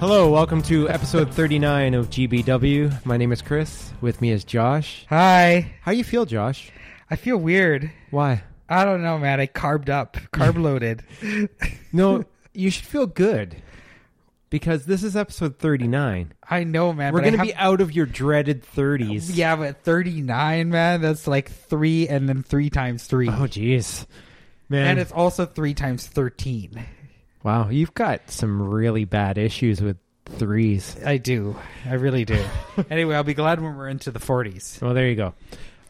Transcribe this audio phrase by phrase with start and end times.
[0.00, 3.04] Hello, welcome to episode 39 of GBW.
[3.04, 3.92] My name is Chris.
[4.00, 5.04] With me is Josh.
[5.10, 5.74] Hi.
[5.82, 6.70] How you feel, Josh?
[7.10, 7.90] I feel weird.
[8.10, 8.42] Why?
[8.68, 9.40] I don't know, man.
[9.40, 11.02] I carved up, carb loaded.
[11.92, 12.24] No,
[12.54, 13.56] you should feel good
[14.48, 16.32] because this is episode 39.
[16.48, 17.12] I know, man.
[17.12, 19.30] We're going to have- be out of your dreaded 30s.
[19.36, 23.28] Yeah, but 39, man, that's like three and then three times three.
[23.28, 24.06] Oh, jeez.
[24.70, 24.86] Man.
[24.86, 26.84] and it's also three times 13.
[27.42, 30.96] Wow, you've got some really bad issues with threes.
[31.04, 31.56] I do.
[31.86, 32.42] I really do.
[32.90, 34.80] anyway, I'll be glad when we're into the 40s.
[34.80, 35.34] Well, there you go.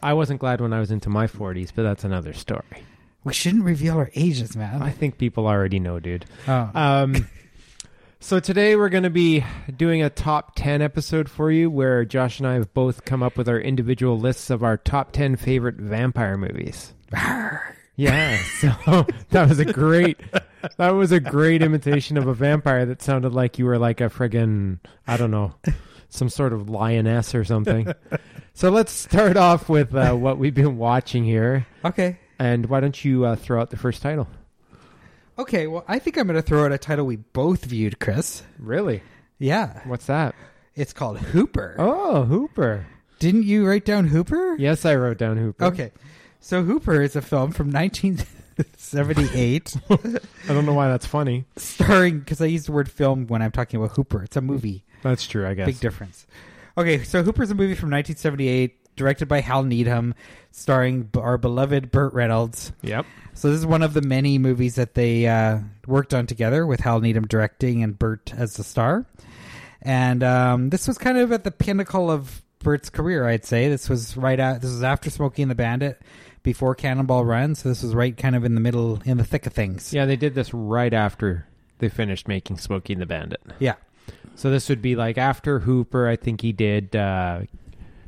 [0.03, 2.85] I wasn't glad when I was into my 40s, but that's another story.
[3.23, 4.81] We shouldn't reveal our ages, man.
[4.81, 6.25] I think people already know, dude.
[6.49, 6.71] oh.
[6.75, 7.29] Um,
[8.21, 9.45] so today we're going to be
[9.77, 13.37] doing a top 10 episode for you where Josh and I have both come up
[13.37, 16.95] with our individual lists of our top 10 favorite vampire movies.
[17.97, 18.73] Yeah, so
[19.31, 20.19] that was a great
[20.77, 24.09] that was a great imitation of a vampire that sounded like you were like a
[24.11, 25.55] friggin' I don't know,
[26.09, 27.93] some sort of lioness or something.
[28.53, 31.67] So let's start off with uh, what we've been watching here.
[31.85, 32.19] okay.
[32.39, 34.27] And why don't you uh, throw out the first title?
[35.39, 38.43] Okay, well, I think I'm going to throw out a title we both viewed, Chris.
[38.59, 39.03] Really?
[39.39, 39.81] Yeah.
[39.85, 40.35] What's that?
[40.75, 41.77] It's called Hooper.
[41.79, 42.87] Oh, Hooper.
[43.19, 44.57] Didn't you write down Hooper?
[44.59, 45.65] Yes, I wrote down Hooper.
[45.67, 45.93] Okay.
[46.41, 47.71] So Hooper is a film from
[48.95, 49.77] 1978
[50.49, 51.45] I don't know why that's funny.
[51.57, 54.23] starring because I use the word film when I'm talking about Hooper.
[54.23, 54.85] It's a movie.
[55.03, 55.67] That's true, I guess.
[55.67, 56.27] Big difference.
[56.77, 60.15] Okay, so Hooper's a movie from 1978 directed by Hal Needham
[60.51, 62.73] starring our beloved Burt Reynolds.
[62.83, 63.07] Yep.
[63.35, 66.81] So this is one of the many movies that they uh, worked on together with
[66.81, 69.07] Hal Needham directing and Burt as the star.
[69.83, 73.69] And um, this was kind of at the pinnacle of Burt's career, I'd say.
[73.69, 76.03] This was right at this was after Smokey and the Bandit,
[76.43, 77.55] before Cannonball Run.
[77.55, 79.93] So this was right kind of in the middle, in the thick of things.
[79.93, 81.47] Yeah, they did this right after
[81.79, 83.41] they finished making Smokey and the Bandit.
[83.59, 83.75] Yeah.
[84.35, 87.41] So this would be like after Hooper, I think he did uh,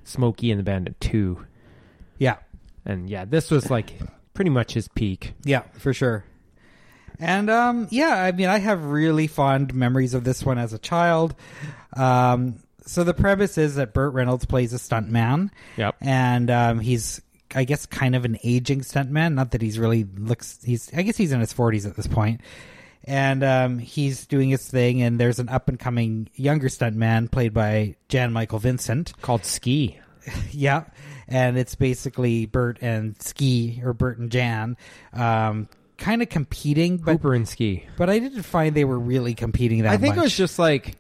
[0.05, 1.45] Smokey and the Bandit 2.
[2.19, 2.37] Yeah.
[2.85, 3.93] And yeah, this was like
[4.35, 5.35] pretty much his peak.
[5.45, 6.25] Yeah, for sure.
[7.19, 10.79] And um, yeah, I mean, I have really fond memories of this one as a
[10.79, 11.35] child.
[11.95, 12.57] Um,
[12.87, 15.97] so the premise is that Burt Reynolds plays a stuntman, Yep.
[16.01, 17.21] and um, he's,
[17.55, 19.35] I guess, kind of an aging stuntman.
[19.35, 20.59] Not that he's really looks.
[20.65, 22.41] He's, I guess, he's in his forties at this point,
[23.05, 25.03] and um, he's doing his thing.
[25.03, 29.13] And there's an up and coming younger stuntman played by Jan Michael Vincent.
[29.23, 29.99] Called Ski.
[30.53, 30.85] Yeah,
[31.27, 34.77] and it's basically Burt and Ski or Burt and Jan,
[35.13, 35.69] um,
[35.99, 37.87] kind of competing, but Hooper and Ski.
[37.97, 40.23] but I didn't find they were really competing that I think much.
[40.23, 40.97] it was just like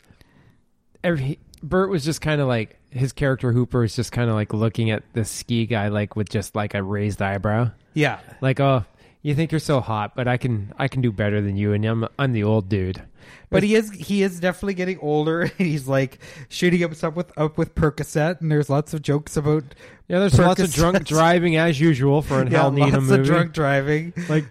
[1.04, 4.52] every Burt was just kind of like his character Hooper is just kind of like
[4.52, 7.70] looking at the ski guy like with just like a raised eyebrow.
[7.94, 8.84] yeah, Like, "Oh,
[9.22, 11.84] you think you're so hot, but I can I can do better than you and
[11.84, 13.02] I'm I'm the old dude."
[13.50, 15.46] but he is he is definitely getting older.
[15.58, 16.18] He's like
[16.48, 19.62] shooting himself with up with Percocet, and there's lots of jokes about
[20.08, 23.20] Yeah, there's lots of drunk driving as usual for an yeah, Hal Needham lots movie.
[23.20, 24.12] of drunk driving.
[24.28, 24.46] Like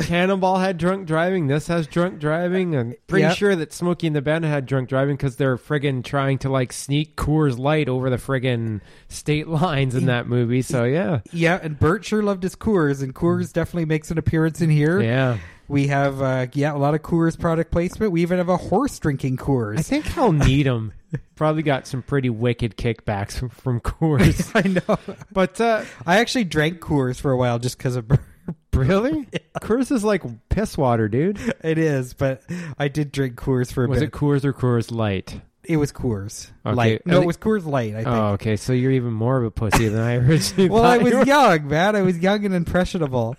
[0.00, 1.48] Cannonball had drunk driving.
[1.48, 2.74] This has drunk driving.
[2.74, 3.36] I'm pretty Yep.
[3.36, 6.72] sure that Smokey and the Bandit had drunk driving because they're friggin' trying to like
[6.72, 10.62] sneak Coors Light over the friggin' state lines in that movie.
[10.62, 14.60] So yeah, Yeah, and Burt sure loved his Coors, and Coors definitely makes an appearance
[14.62, 15.00] in here.
[15.00, 15.38] yeah.
[15.68, 18.12] We have uh, yeah a lot of Coors product placement.
[18.12, 19.78] We even have a horse drinking Coors.
[19.78, 20.92] I think Hal Needham
[21.34, 24.50] probably got some pretty wicked kickbacks from, from Coors.
[24.54, 25.16] I know.
[25.30, 28.20] but uh, I actually drank Coors for a while just because of Burt.
[28.72, 29.26] really,
[29.60, 31.38] Coors is like piss water, dude.
[31.62, 32.42] It is, but
[32.78, 34.08] I did drink Coors for a Was bit.
[34.08, 35.40] it Coors or Coors Light?
[35.64, 36.74] It was Coors Okay.
[36.74, 37.06] Light.
[37.06, 37.92] No, it was Coors Light.
[37.94, 38.08] I think.
[38.08, 38.56] Oh, okay.
[38.56, 41.14] So you're even more of a pussy than I originally well, thought I you was
[41.14, 41.24] were.
[41.24, 41.94] young, man.
[41.94, 43.36] I was young and impressionable.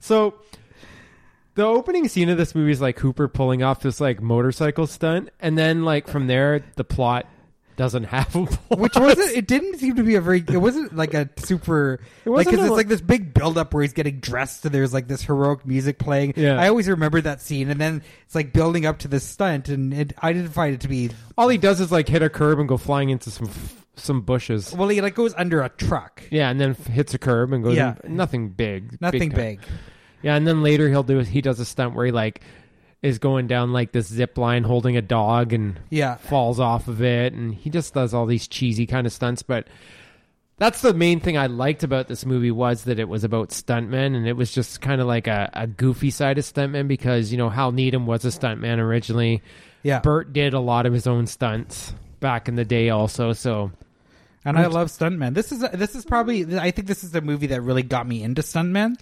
[0.00, 0.34] So
[1.54, 5.30] the opening scene of this movie is like Hooper pulling off this like motorcycle stunt,
[5.40, 7.26] and then like from there the plot
[7.80, 8.78] doesn't have a plot.
[8.78, 9.34] Which wasn't.
[9.34, 10.40] It didn't seem to be a very.
[10.46, 11.94] It wasn't like a super.
[12.26, 14.66] It like wasn't because a- it's like this big build up where he's getting dressed
[14.66, 16.34] and there's like this heroic music playing.
[16.36, 16.60] Yeah.
[16.60, 19.94] I always remember that scene, and then it's like building up to this stunt, and
[19.94, 21.10] it, I didn't find it to be.
[21.38, 23.48] all he does is like hit a curb and go flying into some
[23.96, 24.74] some bushes.
[24.74, 26.22] Well, he like goes under a truck.
[26.30, 27.76] Yeah, and then f- hits a curb and goes.
[27.76, 27.94] Yeah.
[28.04, 29.00] in- nothing big.
[29.00, 29.36] Nothing time.
[29.36, 29.60] big.
[30.22, 32.42] Yeah, and then later he'll do he does a stunt where he like
[33.02, 36.16] is going down like this zip line holding a dog and Yeah.
[36.16, 39.66] falls off of it and he just does all these cheesy kind of stunts but
[40.58, 44.14] that's the main thing I liked about this movie was that it was about stuntmen
[44.14, 47.38] and it was just kind of like a, a goofy side of stuntmen because you
[47.38, 49.42] know Hal Needham was a stuntman originally.
[49.82, 50.00] Yeah.
[50.00, 53.72] Burt did a lot of his own stunts back in the day also so
[54.44, 55.32] and I love stuntmen.
[55.34, 58.22] This is this is probably I think this is the movie that really got me
[58.22, 58.96] into stuntmen.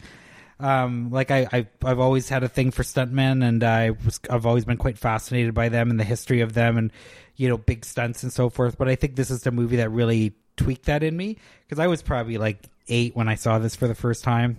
[0.60, 4.44] Um, like I, I, I've always had a thing for stuntmen, and I was, I've
[4.46, 6.92] always been quite fascinated by them and the history of them, and
[7.36, 8.76] you know, big stunts and so forth.
[8.76, 11.86] But I think this is the movie that really tweaked that in me because I
[11.86, 12.58] was probably like
[12.88, 14.58] eight when I saw this for the first time.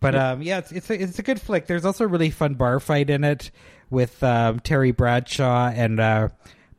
[0.00, 1.66] But um, yeah, it's it's a, it's a good flick.
[1.66, 3.50] There's also a really fun bar fight in it
[3.90, 6.28] with um, Terry Bradshaw and uh,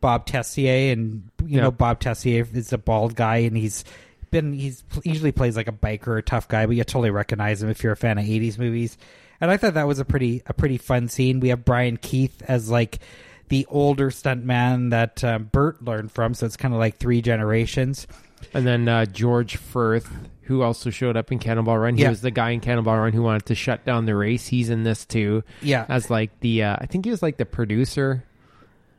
[0.01, 1.61] Bob Tessier, and you Yeah.
[1.63, 3.83] know Bob Tessier is a bald guy, and he's
[4.31, 7.09] been he's he usually plays like a biker or a tough guy, but you totally
[7.11, 8.97] recognize him if you're a fan of '80s movies.
[9.41, 11.39] And I thought that was a pretty a pretty fun scene.
[11.39, 12.99] We have Brian Keith as like
[13.47, 18.05] the older stuntman that uh, Burt learned from, so it's kind of like three generations.
[18.53, 20.09] And then uh, George Furth,
[20.43, 21.95] who also showed up in Cannonball Run.
[21.95, 22.09] He Yeah.
[22.09, 24.47] was the guy in Cannonball Run who wanted to shut down the race.
[24.47, 25.43] He's in this too.
[25.61, 25.85] Yeah.
[25.89, 28.23] As like the, uh, I think he was like the producer.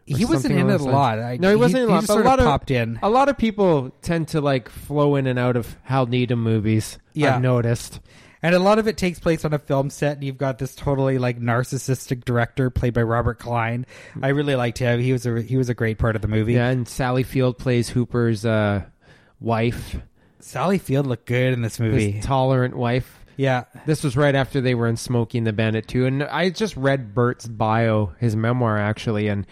[0.07, 1.19] He wasn't in it a lot.
[1.19, 2.99] I, No, he wasn't in a lot, but a lot of of- popped in.
[3.03, 6.99] A lot of people tend to like flow in and out of Hal Needham movies.
[7.15, 7.37] Yeah.
[7.37, 8.01] I've noticed.
[8.43, 10.75] And a lot of it takes place on a film set, and you've got this
[10.75, 13.85] totally like narcissistic director played by Robert Klein.
[14.23, 14.99] I really liked him.
[14.99, 16.55] He was a he was a great part of the movie.
[16.55, 18.85] Yeah, and Sally Field plays Hooper's uh,
[19.41, 19.97] wife,
[20.39, 22.13] Sally Field looked good in this movie.
[22.13, 23.25] his tolerant wife.
[23.37, 26.49] yeah, This was right after they were in Smokey and the Bandit too, and I
[26.51, 29.47] just read Burt's bio, his memoir actually, and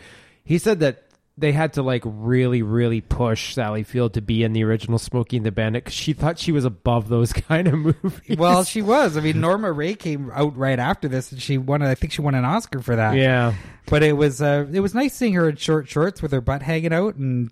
[0.49, 1.03] he said that
[1.37, 5.37] they had to like really, really push Sally Field to be in the original Smokey
[5.37, 8.39] and the Bandit because she thought she was above those kind of movies.
[8.39, 9.19] well, she was.
[9.19, 11.83] I mean, Norma Rae came out right after this, and she won.
[11.83, 13.15] I think she won an Oscar for that.
[13.15, 13.53] yeah,
[13.91, 16.63] But it was uh, it was nice seeing her in short shorts with her butt
[16.63, 17.51] hanging out and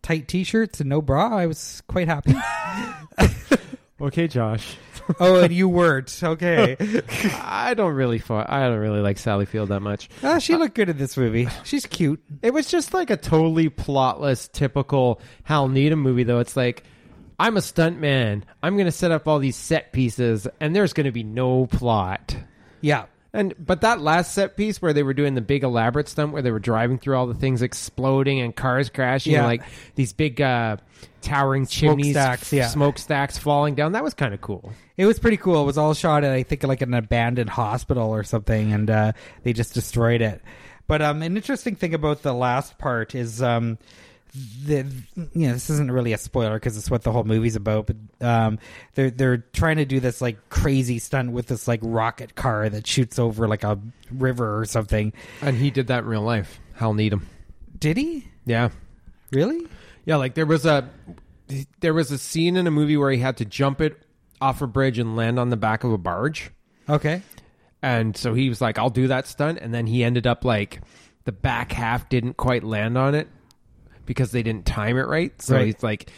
[0.00, 1.28] tight t-shirts and no bra.
[1.36, 2.34] I was quite happy.
[4.00, 4.76] okay, Josh.
[5.20, 6.20] oh, and you weren't.
[6.22, 6.76] Okay.
[7.34, 10.08] I don't really, I don't really like Sally Field that much.
[10.22, 11.48] Ah, she looked good in this movie.
[11.64, 12.22] She's cute.
[12.42, 16.40] It was just like a totally plotless, typical Hal Needham movie, though.
[16.40, 16.84] It's like,
[17.38, 18.42] I'm a stuntman.
[18.62, 21.66] I'm going to set up all these set pieces, and there's going to be no
[21.66, 22.36] plot.
[22.80, 23.06] Yeah.
[23.32, 26.40] And but that last set piece where they were doing the big elaborate stunt where
[26.40, 29.40] they were driving through all the things exploding and cars crashing, Yeah.
[29.40, 29.62] and like
[29.96, 30.78] these big uh,
[31.20, 32.68] towering chimneys, Smokestacks, yeah.
[32.68, 33.92] smokestacks falling down.
[33.92, 34.72] That was kind of cool.
[34.96, 35.62] It was pretty cool.
[35.62, 39.12] It was all shot at I think like an abandoned hospital or something, and uh,
[39.42, 40.40] they just destroyed it.
[40.86, 43.76] But um, an interesting thing about the last part is um,
[44.64, 44.86] the
[45.34, 47.86] you know this isn't really a spoiler because it's what the whole movie's about.
[47.86, 47.96] But
[48.26, 48.58] um,
[48.94, 52.86] they're they're trying to do this like crazy stunt with this like rocket car that
[52.86, 53.78] shoots over like a
[54.12, 55.12] river or something.
[55.42, 56.60] And he did that in real life.
[56.74, 57.26] Hal Needham.
[57.78, 58.70] Did he Yeah.
[59.32, 59.66] really?
[60.04, 60.88] Yeah, like there was a
[61.80, 63.96] there was a scene in a movie where he had to jump it
[64.40, 66.50] off a bridge and land on the back of a barge.
[66.88, 67.22] Okay.
[67.82, 69.58] And so he was like, I'll do that stunt.
[69.60, 70.80] And then he ended up like
[71.24, 73.28] the back half didn't quite land on it
[74.08, 75.40] because they didn't time it right.
[75.40, 75.66] So Right.
[75.66, 76.10] he's like,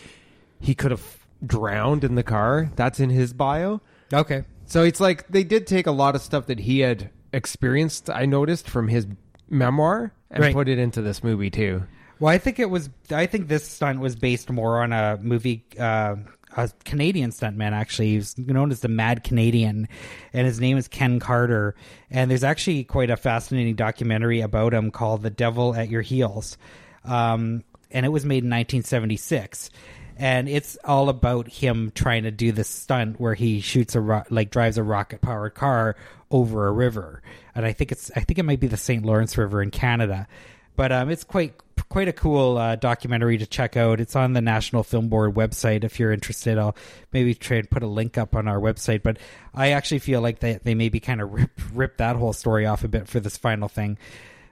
[0.61, 2.71] he could have drowned in the car.
[2.77, 3.81] That's in his bio.
[4.15, 4.45] Okay.
[4.67, 8.25] So it's like they did take a lot of stuff that he had experienced, I
[8.27, 9.07] noticed from his
[9.49, 10.55] memoir, and Right.
[10.55, 11.83] put it into this movie too.
[12.21, 12.89] Well, I think it was.
[13.11, 16.17] I think this stunt was based more on a movie, uh,
[16.57, 17.73] a Canadian stuntman.
[17.73, 19.89] Actually, he's known as the Mad Canadian,
[20.35, 21.75] and his name is Ken Carter.
[22.11, 26.59] And there's actually quite a fascinating documentary about him called "The Devil at Your Heels,"
[27.07, 29.71] um, and it was made in 1976.
[30.17, 34.25] And it's all about him trying to do this stunt where he shoots a ro-
[34.29, 35.97] like drives a rocket powered car
[36.31, 37.23] over a river,
[37.55, 39.05] and I think it's I think it might be the St.
[39.05, 40.29] Lawrence River in Canada
[40.81, 41.53] but um, it's quite
[41.91, 44.01] quite a cool uh, documentary to check out.
[44.01, 45.85] It's on the National Film Board website.
[45.85, 46.75] If you're interested, I'll
[47.13, 49.03] maybe try and put a link up on our website.
[49.03, 49.19] But
[49.55, 52.83] I actually feel like they they maybe kind of rip rip that whole story off
[52.83, 53.99] a bit for this final thing.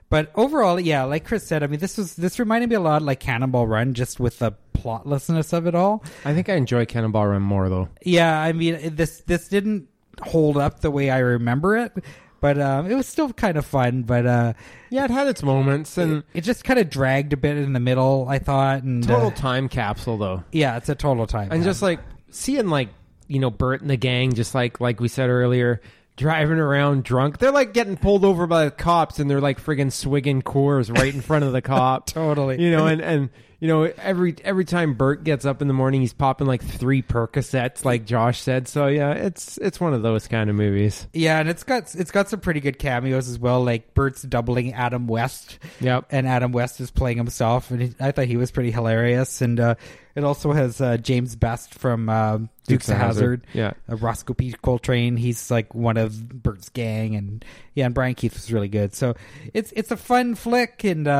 [0.09, 3.01] But overall, yeah, like Chris said, I mean, this was this reminded me a lot
[3.01, 6.03] like Cannonball Run, just with the plotlessness of it all.
[6.25, 7.89] I think I enjoy Cannonball Run more though.
[8.03, 9.87] Yeah, I mean, this this didn't
[10.21, 11.93] hold up the way I remember it,
[12.41, 14.01] but um, it was still kind of fun.
[14.03, 14.53] But uh,
[14.89, 17.79] Yeah, it had its moments and it just kind of dragged a bit in the
[17.79, 18.25] middle.
[18.27, 20.43] I thought, and total uh, time capsule though.
[20.51, 21.49] yeah, it's a total time.
[21.51, 21.99] And just like
[22.31, 22.89] seeing like,
[23.27, 25.81] you know, Burt and the gang just like like we said earlier,
[26.19, 27.37] driving around drunk.
[27.37, 31.13] They're like getting pulled over by the cops and they're like friggin' swigging Coors right
[31.13, 32.05] in front of the cop.
[32.07, 32.61] Totally.
[32.61, 36.01] You know, and and you know, every every time Burt gets up in the morning,
[36.01, 38.67] he's popping like three Percocets, like Josh said.
[38.67, 41.07] So yeah, it's it's one of those kind of movies.
[41.13, 43.63] yeah, and it's got it's got some pretty good cameos as well.
[43.63, 46.05] Like Burt's doubling Adam West, Yep.
[46.11, 49.41] and Adam West is playing himself, and he, I thought he was pretty hilarious.
[49.41, 49.75] And uh,
[50.15, 53.45] it also has uh, James Best from uh, Dukes, of Hazard.
[53.53, 53.73] Yeah.
[53.89, 54.53] uh, Rosco P.
[54.61, 55.17] Coltrane.
[55.17, 57.43] He's like one of Burt's gang, and
[57.75, 58.93] yeah, and Brian Keith was really good.
[58.95, 59.15] So
[59.53, 61.11] it's it's a fun flick, and uh,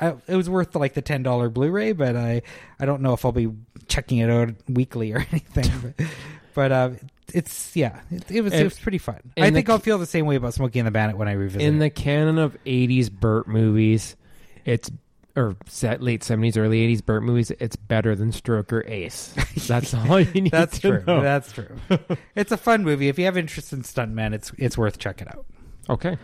[0.00, 1.85] I, I, it was worth like the ten dollar Blu-ray.
[1.92, 2.42] But I
[2.80, 3.48] I don't know if I'll be
[3.88, 5.94] checking it out weekly or anything.
[5.96, 6.06] but
[6.54, 6.90] but uh,
[7.34, 9.20] it's yeah, it, it was And- it was pretty fun.
[9.36, 11.32] I the think I'll feel the same way about Smokey and the Bandit when I
[11.32, 11.62] revisit.
[11.62, 11.78] In it.
[11.80, 14.16] the canon of '80s Burt movies,
[14.64, 14.90] it's
[15.34, 17.50] or set late '70s, early '80s Burt movies.
[17.58, 19.34] It's better than Stroker Ace.
[19.66, 20.50] That's all you need.
[20.52, 21.04] That's to true.
[21.06, 21.20] know.
[21.20, 21.68] That's true.
[22.34, 23.08] it's a fun movie.
[23.08, 25.44] If you have interest in stuntmen, it's it's worth checking out.
[25.90, 26.16] Okay.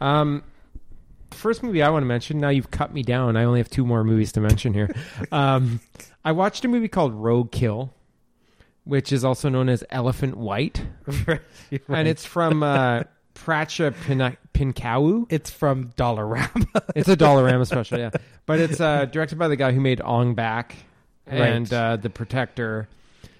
[0.00, 0.42] Um,
[1.30, 2.38] first movie I want to mention.
[2.38, 3.36] Now you've cut me down.
[3.36, 4.94] I only have two more movies to mention here.
[5.32, 5.80] um,
[6.24, 7.92] I watched a movie called Rogue Kill,
[8.84, 10.82] which is also known as Elephant White,
[11.88, 13.04] and it's from uh,
[13.34, 15.26] Prachya Pin- Pinkaew.
[15.30, 16.66] it's from Dollarama.
[16.96, 18.10] It's a Dollarama special, yeah.
[18.46, 20.74] But it's uh, directed by the guy who made Ong Bak
[21.26, 21.92] and Right.
[21.92, 22.88] uh, The Protector.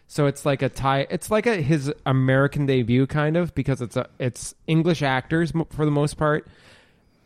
[0.06, 1.06] So it's like a tie.
[1.10, 5.84] It's like a his American debut, kind of, because it's a it's English actors for
[5.84, 6.46] the most part.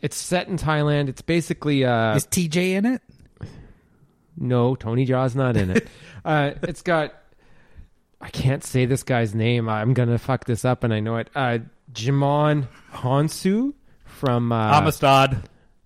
[0.03, 1.07] It's set in Thailand.
[1.09, 3.01] It's basically uh, Is TJ in it?
[4.37, 5.87] no Tony Jaa's not in it.
[6.25, 7.13] uh, it's got
[8.21, 9.67] I can't say this guy's name.
[9.67, 11.29] I'm gonna fuck this up, and I know it.
[11.35, 11.59] Uh,
[11.91, 13.73] Djimon Hounsou
[14.05, 15.41] from uh, Amistad.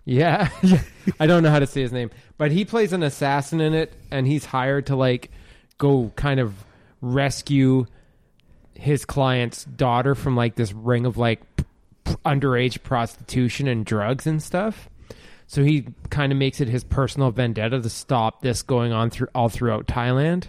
[0.06, 0.50] yeah,
[1.20, 3.94] I don't know how to say his name, but he plays an assassin in it,
[4.12, 5.32] and he's hired to like
[5.78, 6.54] go kind of
[7.02, 7.86] rescue
[8.76, 11.57] his client's daughter from like this ring of like p- p-
[12.26, 14.90] underage prostitution and drugs and stuff.
[15.48, 19.30] So he kind of makes it his personal vendetta to stop this going on through
[19.34, 20.48] all throughout Thailand.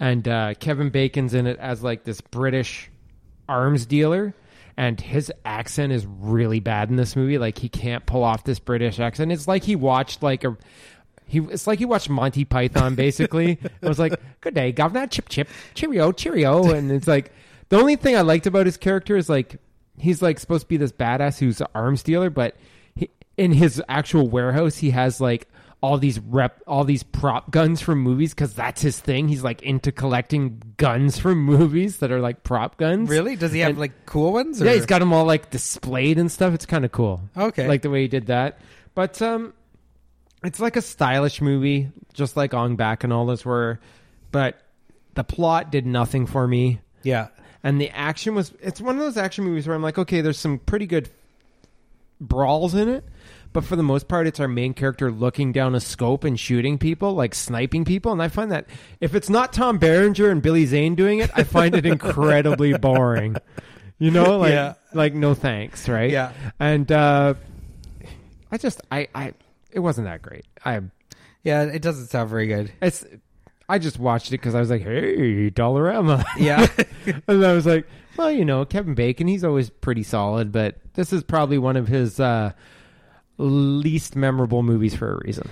[0.00, 2.90] And uh, Kevin Bacon's in it as like this British
[3.48, 4.34] arms dealer,
[4.76, 7.38] and his accent is really bad in this movie.
[7.38, 9.30] Like he can't pull off this British accent.
[9.30, 10.56] It's like he watched like a
[11.26, 11.38] he.
[11.38, 12.94] It's like he watched Monty Python.
[12.94, 15.06] Basically, it was like, "Good day, governor.
[15.06, 17.32] Chip, chip, cheerio, cheerio." And it's like
[17.68, 19.60] the only thing I liked about his character is like
[20.02, 22.56] he's like supposed to be this badass who's an arms dealer, but
[22.94, 25.48] he, in his actual warehouse, he has like
[25.80, 29.26] all these rep, all these prop guns from movies because that's his thing.
[29.28, 33.08] He's like into collecting guns from movies that are like prop guns.
[33.08, 33.34] Really?
[33.36, 34.60] Does he have And- like cool ones?
[34.62, 34.66] Or?
[34.66, 36.54] Yeah, he's got them all like displayed and stuff.
[36.54, 37.20] It's kind of cool.
[37.36, 37.66] Okay.
[37.66, 38.60] like the way he did that.
[38.94, 39.54] But um,
[40.44, 43.80] it's like a stylish movie, just like Ong Bak and all those were.
[44.30, 44.60] But
[45.14, 47.28] the plot did nothing for me, yeah.
[47.62, 48.52] And the action was.
[48.60, 51.08] It's one of those action movies where I'm like, okay, there's some pretty good
[52.20, 53.04] brawls in it.
[53.52, 56.78] But for the most part, it's our main character looking down a scope and shooting
[56.78, 58.10] people, like sniping people.
[58.10, 58.64] And I find that
[59.00, 63.36] if it's not Tom Berenger and Billy Zane doing it, I find it incredibly boring.
[63.98, 64.74] You know, like Yeah.
[64.94, 66.10] like no thanks, right?
[66.10, 66.32] Yeah.
[66.58, 67.34] And uh,
[68.50, 69.34] I just I I
[69.70, 70.46] it wasn't that great.
[70.64, 70.80] I
[71.42, 72.72] Yeah, it doesn't sound very good.
[72.80, 73.04] it's
[73.68, 76.24] I just watched it because I was like, hey, Dollarama.
[76.38, 76.66] Yeah.
[77.28, 81.12] and I was like, well, you know, Kevin Bacon, he's always pretty solid, but this
[81.12, 82.52] is probably one of his uh,
[83.38, 85.48] least memorable movies for a reason.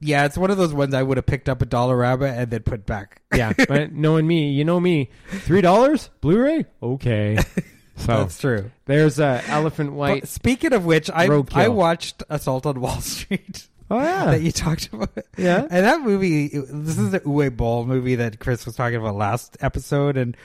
[0.00, 2.50] yeah, it's one of those ones I would have picked up a dollar rabbit and
[2.50, 3.20] then put back.
[3.34, 7.38] Yeah, but knowing me, you know me, three dollars Blu-ray, okay.
[7.96, 8.70] So That's true.
[8.86, 10.28] there's uh, Elephant But White.
[10.28, 11.56] speaking of which, I Roadkill.
[11.56, 13.68] I watched Assault on Wall Street.
[13.90, 15.10] Oh yeah, that you talked about.
[15.36, 15.60] Yeah.
[15.62, 19.56] And that movie, this is the Uwe Boll movie that Chris was talking about last
[19.60, 20.36] episode, and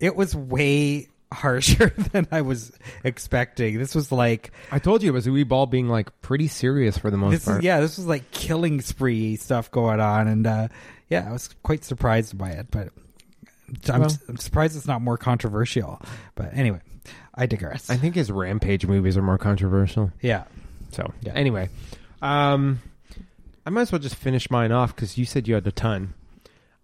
[0.00, 2.72] it was way harsher than I was
[3.04, 3.78] expecting.
[3.78, 7.10] This was like, I told you it was Uwe Boll being like pretty serious for
[7.10, 7.58] the most part.
[7.58, 10.68] is yeah, this was like killing spree stuff going on, and uh,
[11.08, 12.88] yeah, I was quite surprised by it, but
[13.92, 16.00] I'm, Well- I'm surprised it's not more controversial.
[16.34, 16.80] But anyway,
[17.34, 17.90] I digress.
[17.90, 20.10] I think his Rampage movies are more controversial.
[20.20, 20.44] yeah.
[20.92, 21.32] So Yeah.
[21.34, 21.68] anyway,
[22.22, 22.80] um,
[23.64, 26.14] I might as well just finish mine off because you said you had a ton.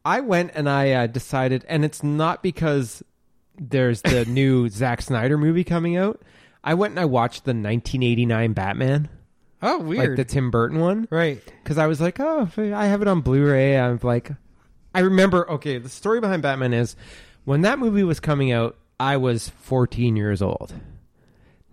[0.04, 3.02] I went and I uh, decided, and it's not because
[3.58, 6.20] there's the new Zack Snyder movie coming out.
[6.64, 9.08] I went and I watched the 1989 Batman,
[9.62, 10.10] Oh, weird.
[10.10, 11.40] like the Tim Burton one, right.
[11.62, 13.78] because I was like, oh, I have it on Blu-ray.
[13.78, 14.30] I'm like,
[14.94, 15.48] I remember.
[15.52, 16.96] Okay, the story behind Batman is
[17.44, 20.72] when that movie was coming out, I was 14 years old.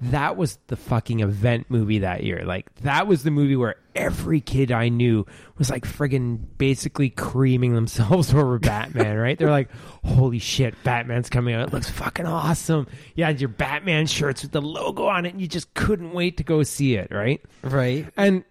[0.02, 2.44] That was the fucking event movie that year.
[2.46, 5.26] Like that was the movie where every kid I knew
[5.58, 9.38] was like friggin' basically creaming themselves over Batman, right?
[9.38, 9.70] They're like,
[10.06, 11.68] "Holy shit, Batman's coming out!
[11.68, 15.42] It looks fucking awesome!" You had your Batman shirts with the logo on it, and
[15.42, 17.42] you just couldn't wait to go see it, right?
[17.62, 18.08] Right.
[18.16, 18.46] And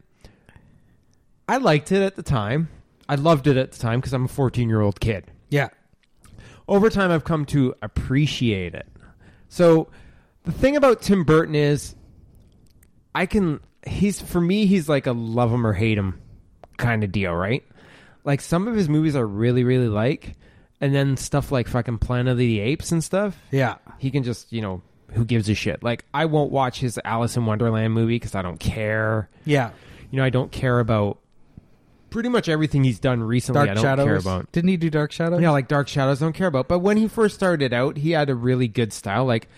[1.48, 2.68] I liked it at the time.
[3.08, 5.24] I loved it at the time because I'm a 14 year old kid.
[5.48, 5.68] Yeah.
[6.68, 8.86] Over time, I've come to appreciate it.
[9.48, 9.88] So
[10.48, 11.94] the thing about Tim Burton is,
[13.14, 13.60] I can.
[13.86, 14.66] He's for me.
[14.66, 16.20] He's like a love him or hate him
[16.78, 17.64] kind of deal, right?
[18.24, 20.34] Like some of his movies I really, really like,
[20.80, 23.36] and then stuff like fucking Planet of the Apes and stuff.
[23.50, 23.76] Yeah.
[23.98, 25.82] He can just, you know, who gives a shit?
[25.82, 29.70] Like I won't watch his Alice in Wonderland movie because I don't care Yeah.
[30.10, 31.18] you know, I don't care about
[32.10, 34.04] pretty much everything he's done recently, Dark I don't Shadows.
[34.06, 34.52] care about.
[34.52, 35.40] Didn't he do Dark Shadows?
[35.40, 36.68] Yeah, like Dark Shadows, I don't care about.
[36.68, 39.24] But when he first started out, he had a really good style.
[39.24, 39.48] Like,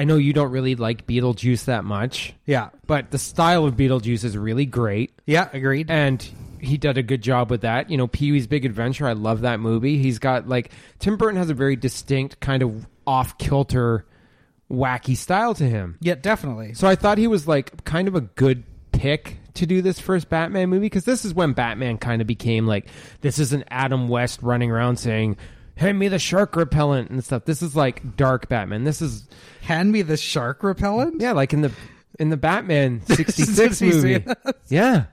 [0.00, 2.70] I know you don't really like Beetlejuice that much, Yeah.
[2.86, 5.90] but the style of Beetlejuice is really great, Yeah, agreed.
[5.90, 6.26] and
[6.58, 7.90] he did a good job with that.
[7.90, 9.98] You know, Pee Wee's Big Adventure, I love that movie.
[9.98, 14.06] He's got like Tim Burton has a very distinct kind of off kilter,
[14.70, 15.96] wacky style to him.
[16.00, 16.72] yeah, definitely.
[16.74, 20.28] So I thought he was like kind of a good pick to do this first
[20.28, 22.86] Batman movie because this is when Batman kind of became like
[23.20, 25.36] this is an Adam West running around saying,
[25.76, 27.44] "Hand me the shark repellent" and stuff.
[27.44, 28.84] This is like dark Batman.
[28.84, 29.28] This is
[29.62, 31.20] Hand me the shark repellent.
[31.20, 31.72] yeah, like in the
[32.18, 34.24] in the Batman '66 66, movie.
[34.68, 35.04] Yeah.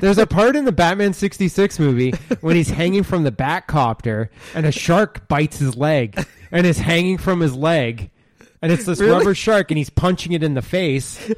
[0.00, 4.64] There's a part in the Batman 66 movie when he's hanging from the Batcopter and
[4.64, 8.10] a shark bites his leg and is hanging from his leg.
[8.62, 9.12] And it's this Really?
[9.12, 11.30] rubber shark and he's punching it in the face.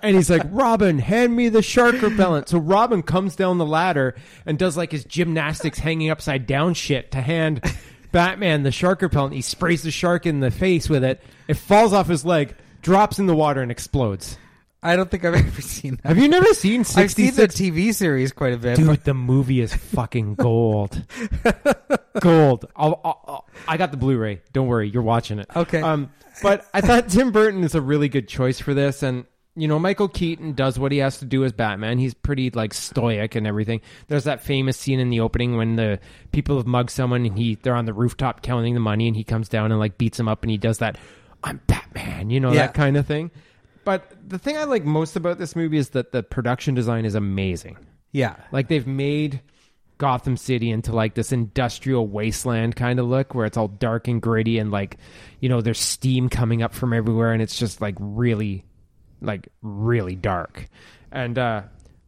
[0.00, 2.48] and he's like, Robin, hand me the shark repellent.
[2.48, 4.14] So Robin comes down the ladder
[4.46, 7.62] and does like his gymnastics hanging upside down shit to hand
[8.12, 9.34] Batman the shark repellent.
[9.34, 11.20] He sprays the shark in the face with it.
[11.48, 14.38] It falls off his leg, drops in the water, and explodes.
[14.84, 16.08] I don't think I've ever seen that.
[16.08, 18.76] Have you never seen I've seen the TV series quite a bit.
[18.76, 21.02] Dude, the movie is fucking gold.
[22.20, 22.66] gold.
[22.76, 24.42] I'll, I'll, I'll- I got the Blu-ray.
[24.52, 25.46] Don't worry, you're watching it.
[25.54, 25.80] Okay.
[25.80, 26.10] Um,
[26.42, 29.78] but I thought Tim Burton is a really good choice for this, and you know,
[29.78, 31.98] Michael Keaton does what he has to do as Batman.
[31.98, 33.80] He's pretty like stoic and everything.
[34.08, 36.00] There's that famous scene in the opening when the
[36.32, 39.24] people have mugged someone and he they're on the rooftop counting the money, and he
[39.24, 40.96] comes down and like beats them up, and he does that.
[41.44, 42.66] I'm Batman, you know Yeah.
[42.66, 43.30] that kind of thing.
[43.84, 47.14] But the thing I like most about this movie is that the production design is
[47.16, 47.76] amazing.
[48.12, 48.36] yeah.
[48.52, 49.40] Like they've made
[49.98, 54.22] Gotham City into like this industrial wasteland kind of look where it's all dark and
[54.22, 54.96] gritty and like
[55.40, 58.64] you know there's steam coming up from everywhere and it's just like really
[59.22, 60.66] like really dark.
[61.10, 61.62] And uh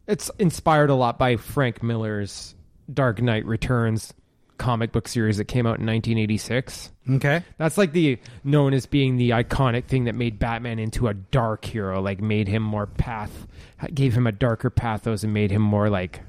[0.07, 2.55] it's inspired a lot by Frank Miller's
[2.93, 4.13] Dark Knight Returns
[4.59, 6.91] comic book series that came out in 1986.
[7.11, 7.43] Okay.
[7.59, 11.65] That's like the known as being the iconic thing that made Batman into a dark
[11.65, 13.47] hero, like made him more path,
[13.93, 16.21] gave him a darker pathos, and made him more like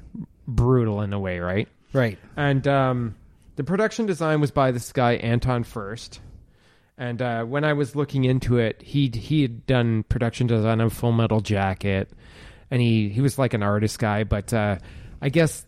[0.46, 1.68] brutal in a way, right?
[1.92, 2.18] Right.
[2.36, 3.16] And um,
[3.56, 6.20] the production design was by this guy Anton Furst.
[6.98, 10.88] And uh, when I was looking into it, he he had done production design on
[10.90, 12.10] Full Metal Jacket,
[12.70, 14.78] and he he was like an artist guy, but uh,
[15.20, 15.66] I guess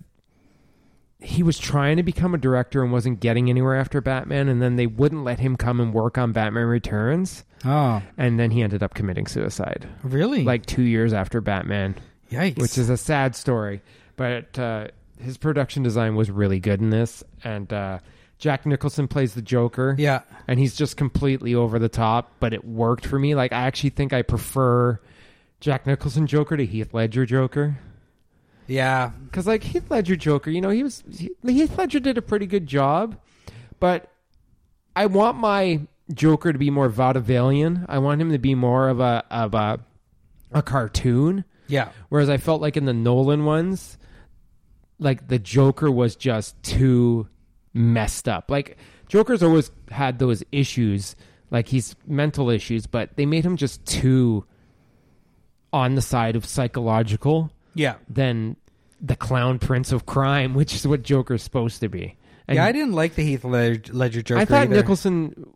[1.21, 4.77] he was trying to become a director and wasn't getting anywhere after Batman, and then
[4.77, 8.83] they wouldn't let him come and work on Batman Returns, Oh, and then he ended
[8.83, 10.45] up committing suicide, really?
[10.45, 11.97] like two years after Batman,
[12.31, 12.59] yikes.
[12.59, 13.83] which is a sad story.
[14.17, 14.89] But uh,
[15.21, 17.99] his production design was really good in this, and uh,
[18.39, 20.21] Jack Nicholson plays the Joker, yeah.
[20.47, 23.35] and he's just completely over the top, but it worked for me.
[23.35, 25.01] Like I actually think I prefer
[25.61, 27.79] Jack Nicholson Joker to Heath Ledger Joker.
[28.69, 29.11] Yeah.
[29.25, 32.47] Because like Heath Ledger Joker, you know, he was he, Heath Ledger did a pretty
[32.47, 33.19] good job,
[33.81, 34.13] but
[34.95, 35.81] I want my
[36.15, 37.87] Joker to be more vaudevillian.
[37.89, 39.81] I want him to be more of a of a
[40.53, 41.45] a cartoon.
[41.67, 41.91] Yeah.
[42.09, 43.99] Whereas I felt like in the Nolan ones,
[44.99, 47.29] like the Joker was just too
[47.79, 48.51] messed up.
[48.51, 48.77] Like
[49.09, 51.17] Joker's always had those issues,
[51.51, 54.45] like he's mental issues, but they made him just too
[55.73, 57.95] on the side of psychological Yeah.
[58.09, 58.57] than
[59.01, 62.17] the clown prince of crime, which is what Joker's supposed to be.
[62.47, 64.41] And yeah, I didn't like the Heath Ledger, Ledger Joker.
[64.41, 64.77] I thought either.
[64.77, 65.47] Nicholson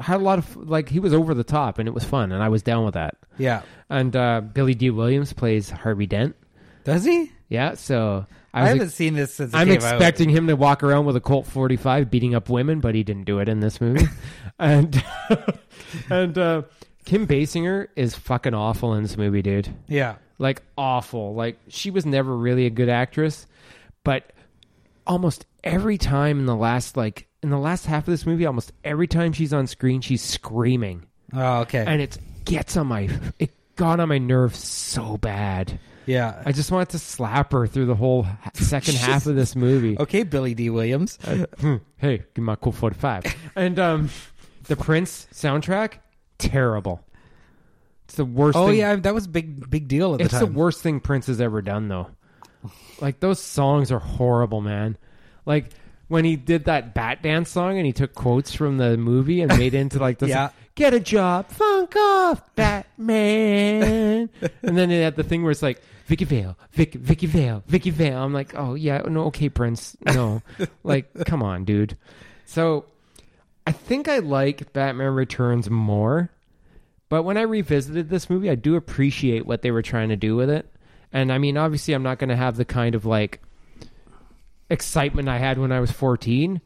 [0.00, 2.42] had a lot of like he was over the top and it was fun and
[2.42, 3.16] I was down with that.
[3.38, 3.62] Yeah.
[3.90, 6.36] And uh, Billy Dee Williams plays Harvey Dent.
[6.84, 7.32] Does he?
[7.48, 9.94] Yeah, so I, I, haven't ex- seen this since I'm came out.
[9.94, 13.24] expecting him to walk around with a Colt 45 beating up women, but he didn't
[13.24, 14.06] do it in this movie.
[14.58, 15.02] and
[16.10, 16.62] and uh,
[17.04, 19.68] Kim Basinger is fucking awful in this movie, dude.
[19.88, 20.16] Yeah.
[20.38, 21.34] like awful.
[21.34, 23.46] Like she was never really a good actress,
[24.04, 24.32] but
[25.06, 28.72] almost every time in the last like in the last half of this movie, almost
[28.84, 31.04] every time she's on screen, she's screaming,
[31.34, 31.84] Oh, okay.
[31.86, 35.78] and it gets on my it got on my nerves so bad.
[36.06, 36.40] Yeah.
[36.46, 39.96] I just wanted to slap her through the whole second half of this movie.
[40.00, 41.18] okay, Billy Dee Williams.
[41.60, 43.24] Hmm, hey, give me my cool 45.
[43.56, 44.10] and um,
[44.64, 45.94] the Prince soundtrack,
[46.38, 47.02] terrible.
[48.04, 48.56] It's the worst.
[48.56, 48.78] Oh thing.
[48.78, 50.44] yeah, that was a big big deal at the It's time.
[50.46, 52.08] the worst thing Prince has ever done, though.
[53.00, 54.96] Like those songs are horrible, man.
[55.44, 55.70] Like
[56.08, 59.56] when he did that Bat Dance song and he took quotes from the movie and
[59.58, 60.30] made it into like this.
[60.30, 60.50] Yeah.
[60.74, 64.28] Get a job, funk off, Batman.
[64.62, 67.90] and then it had the thing where it's like Vicki Vale, Vic, Vicki Vale, Vicki
[67.90, 68.22] Vale.
[68.22, 70.42] I'm like, oh yeah, no, okay, Prince, no,
[70.84, 71.96] like, come on, dude.
[72.44, 72.84] So
[73.66, 76.30] I think I like Batman Returns more.
[77.08, 80.34] But when I revisited this movie, I do appreciate what they were trying to do
[80.36, 80.68] with it.
[81.12, 83.40] And I mean, obviously, I'm not going to have the kind of like
[84.70, 86.60] excitement I had when I was 14.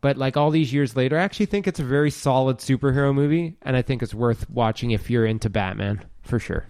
[0.00, 3.56] But like all these years later, I actually think it's a very solid superhero movie,
[3.62, 6.66] and I think it's worth watching if you're into Batman for sure.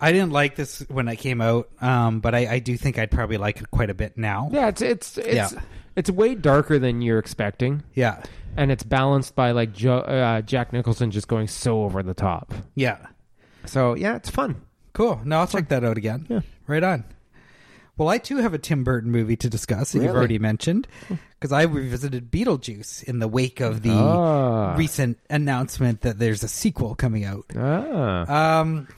[0.00, 3.10] I didn't like this when it came out, um, but I, I do think I'd
[3.10, 4.48] probably like it quite a bit now.
[4.50, 5.60] Yeah, it's it's it's Yeah.
[5.94, 8.22] it's way darker than you're expecting, Yeah,
[8.56, 12.54] and it's balanced by like jo- uh, Jack Nicholson just going so over the top.
[12.74, 12.96] yeah,
[13.66, 14.62] So yeah, it's fun.
[14.94, 15.20] cool.
[15.22, 16.24] No, I'll check that out again.
[16.30, 16.40] Yeah.
[16.66, 17.04] right on.
[17.96, 20.88] Well, I too have a Tim Burton movie to discuss that you've already mentioned
[21.38, 24.74] because I revisited Beetlejuice in the wake of the Ah.
[24.76, 27.44] recent announcement that there's a sequel coming out.
[27.56, 28.88] Ah, Um,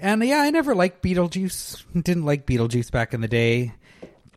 [0.00, 1.84] and yeah, I never liked Beetlejuice.
[1.94, 3.72] Didn't like Beetlejuice back in the day.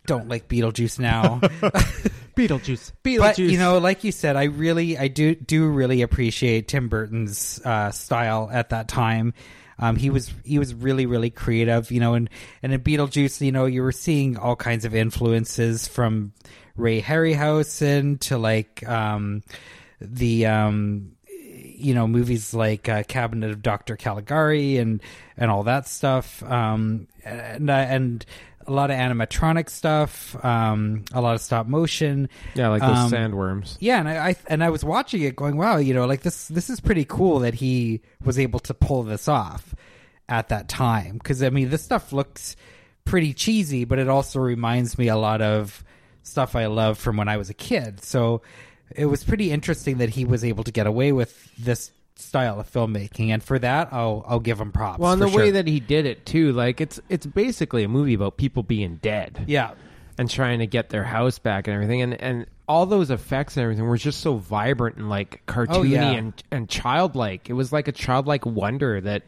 [0.06, 1.40] Don't like Beetlejuice now.
[2.38, 6.88] Beetlejuice, but you know, like you said, I really, I do, do really appreciate Tim
[6.88, 9.34] Burton's uh, style at that time.
[9.80, 12.30] Um, he was he was really really creative, you know, and
[12.64, 16.34] and in Beetlejuice, you know, you were seeing all kinds of influences from
[16.76, 19.44] Ray Harryhausen to like um,
[20.00, 21.12] the um,
[21.78, 23.96] you know movies like uh, Cabinet of Dr.
[23.96, 25.02] Caligari and
[25.38, 28.26] and all that stuff um and and
[28.68, 32.30] a lot of animatronic stuff um a lot of stop motion.
[32.56, 33.78] Yeah, like those um, sandworms.
[33.80, 36.48] yeah and I, I and I was watching it going wow you know like this
[36.48, 39.74] this is pretty cool that he was able to pull this off
[40.30, 41.20] at that time.
[41.20, 42.56] Cuz I mean this stuff looks
[43.06, 45.84] pretty cheesy but it also reminds me a lot of
[46.24, 48.04] stuff I love from when I was a kid.
[48.04, 48.42] So
[48.96, 52.72] it was pretty interesting that he was able to get away with this style of
[52.72, 55.68] filmmaking and for that I'll I'll give him props Well, and the for way that
[55.68, 59.44] he did it too, like it's it's basically a movie about people being dead.
[59.48, 59.72] yeah
[60.20, 63.64] and trying to get their house back and everything and and all those effects and
[63.64, 66.12] everything were just so vibrant and like cartoony Oh, yeah.
[66.12, 69.24] and and childlike it was like a childlike wonder that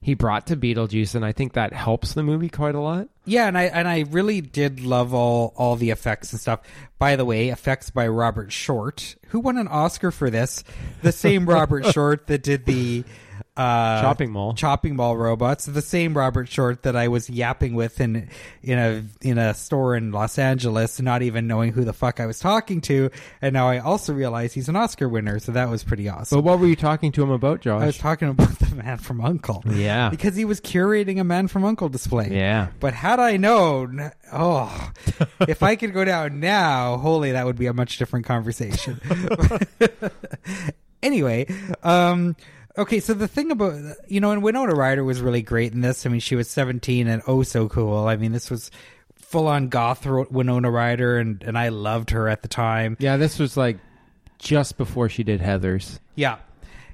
[0.00, 3.46] he brought to Beetlejuice and I think that helps the movie quite a lot Yeah,
[3.46, 6.60] and I and I really did love all all the effects and stuff.
[6.98, 10.64] By the way, effects by Robert Short, who won an Oscar for this.
[11.02, 13.04] The same Robert Short that did the
[13.58, 14.54] uh, Chopping mall.
[14.54, 15.66] chopping mall robots.
[15.66, 18.30] The same Robert Short that I was yapping with in
[18.62, 22.26] in a in a store in Los Angeles, not even knowing who the fuck I
[22.26, 23.10] was talking to.
[23.42, 26.38] And now I also realize he's an Oscar winner, so that was pretty awesome.
[26.38, 27.82] but what were you talking to him about Josh?
[27.82, 29.62] I was talking about the Man from Uncle.
[29.66, 30.08] Yeah.
[30.08, 32.28] because he was curating a Man from Uncle display.
[32.30, 34.90] yeah But had I known, oh,
[35.40, 39.00] if I could go down now, holy, that would be a much different conversation.
[41.02, 41.46] anyway,
[41.82, 42.36] um,
[42.78, 43.74] okay, so the thing about,
[44.08, 46.06] you know, and Winona Ryder was really great in this.
[46.06, 48.06] I mean, she was 17 and oh so cool.
[48.06, 48.70] I mean, this was
[49.16, 52.96] full on goth Winona Ryder, and, and I loved her at the time.
[52.98, 53.76] yeah this was like
[54.38, 56.36] just before she did Heather's Yeah.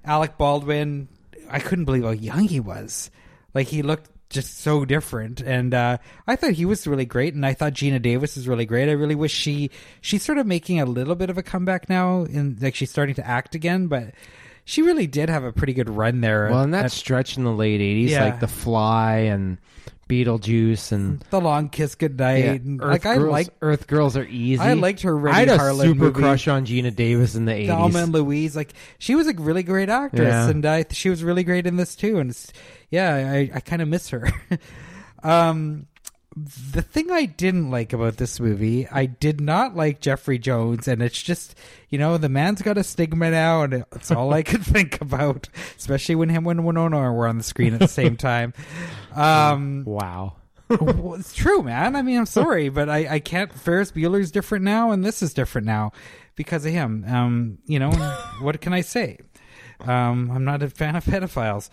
[0.05, 1.09] Alec Baldwin,
[1.51, 3.11] I couldn't believe how young he was.
[3.55, 7.47] Like he looked just so different and uh I thought he was really great and
[7.47, 8.89] I thought Geena Davis is really great.
[8.89, 9.71] I really wish she
[10.01, 13.15] she's sort of making a little bit of a comeback now and like she's starting
[13.15, 14.13] to act again, but
[14.65, 16.49] she really did have a pretty good run there.
[16.51, 18.25] well and that at stretch in the late 80s Yeah.
[18.25, 19.59] like The Fly and
[20.09, 22.45] Beetlejuice and the long kiss goodnight.
[22.45, 25.37] yeah, and, Earth like I Girls, like Earth Girls are easy I liked her Renny
[25.37, 26.21] I had a Harlin super movie.
[26.21, 29.63] crush on Geena Davis in the 80s Thelma and Louise, like she was a really
[29.63, 30.49] great actress, Yeah.
[30.51, 32.19] and I she was really great in this too.
[32.19, 32.37] And
[32.91, 34.31] yeah, I, I kind of miss her.
[35.23, 35.87] um,
[36.37, 41.03] the thing I didn't like about this movie, I did not like Jeffrey Jones, and
[41.03, 41.55] it's just
[41.89, 45.49] you know the man's got a stigma now, and it's all I could think about,
[45.77, 48.53] especially when him and Winona were on the screen at the same time.
[49.15, 50.37] Um, wow
[50.69, 51.97] well, it's true, man.
[51.97, 53.53] I mean, I'm sorry, but I, I can't.
[53.53, 55.93] Ferris Bueller's different now, and this is different now
[56.37, 57.05] because of him.
[57.07, 57.91] Um, you know,
[58.41, 59.19] what can I say?
[59.81, 61.69] Um, I'm not a fan of pedophiles.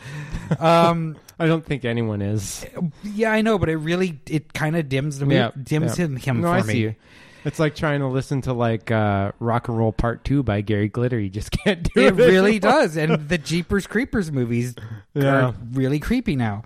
[0.59, 2.65] Um, I don't think anyone is.
[3.03, 6.05] yeah, I know, but it really it kind of dims the Yeah, dims yeah.
[6.05, 6.73] him, him no, for I me.
[6.73, 6.95] see you.
[7.43, 10.87] It's like trying to listen to like uh, Rock and Roll Part Two by Gary
[10.89, 11.19] Glitter.
[11.19, 12.07] You just can't do it.
[12.19, 14.75] It really does, and the Jeepers Creepers movies
[15.15, 15.47] Yeah.
[15.47, 16.61] are really creepy now.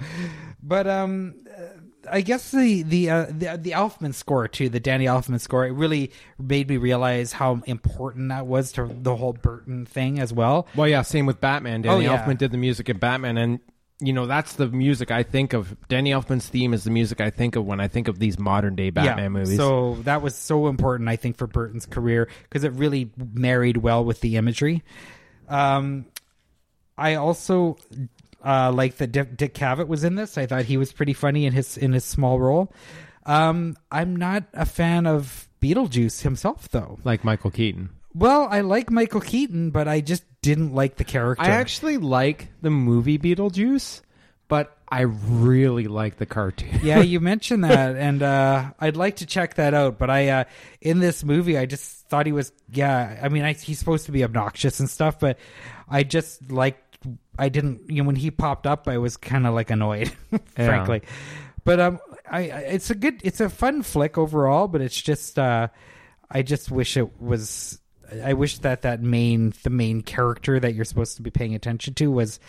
[0.62, 1.36] But um,
[2.12, 5.72] I guess the the uh, the the Elfman score too, the Danny Elfman score, it
[5.72, 10.68] really made me realize how important that was to the whole Burton thing as well.
[10.76, 11.04] Well, yeah.
[11.04, 11.84] Same with Batman.
[11.84, 12.22] Danny Oh, yeah.
[12.26, 13.60] Elfman did the music in Batman, and
[14.00, 15.76] you know that's the music I think of.
[15.88, 18.76] Danny Elfman's theme is the music I think of when I think of these modern
[18.76, 19.58] day Batman movies.
[19.58, 24.04] So that was so important, I think, for Burton's career because it really married well
[24.04, 24.84] with the imagery.
[25.48, 26.06] Um,
[26.98, 27.78] I also
[28.44, 30.38] uh, like that Dick, Dick Cavett was in this.
[30.38, 32.74] I thought he was pretty funny in his in his small role.
[33.26, 37.00] Um, I'm not a fan of Beetlejuice himself, though.
[37.04, 37.90] like Michael Keaton.
[38.16, 41.44] Well, I like Michael Keaton, but I just didn't like the character.
[41.44, 44.02] I actually like the movie Beetlejuice,
[44.48, 46.80] but I really like the cartoon.
[46.82, 49.98] yeah, you mentioned that, and uh, I'd like to check that out.
[49.98, 50.44] But I, uh,
[50.80, 53.20] in this movie, I just thought he was, yeah.
[53.22, 55.38] I mean, I, he's supposed to be obnoxious and stuff, but
[55.90, 56.82] I just liked.
[57.38, 60.14] I didn't, you know, when he popped up, I was kind of like annoyed,
[60.56, 61.02] frankly.
[61.66, 62.00] But um,
[62.32, 64.70] I, I, it's a good, it's a fun flick overall.
[64.70, 65.68] But it's just, uh,
[66.32, 67.78] I just wish it was.
[68.24, 71.94] I wish that that main, the main character that you're supposed to be paying attention
[71.96, 72.40] to was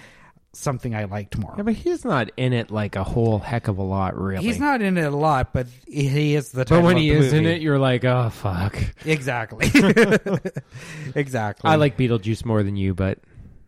[0.56, 1.54] something I liked more.
[1.56, 4.44] Yeah, but he's not in it like a whole heck of a lot, really.
[4.44, 6.64] He's not in it a lot, but he is the.
[6.64, 8.76] But when he is in it, you're like, oh fuck.
[9.04, 9.66] exactly,
[11.14, 11.70] exactly.
[11.70, 13.18] I like Beetlejuice more than you, but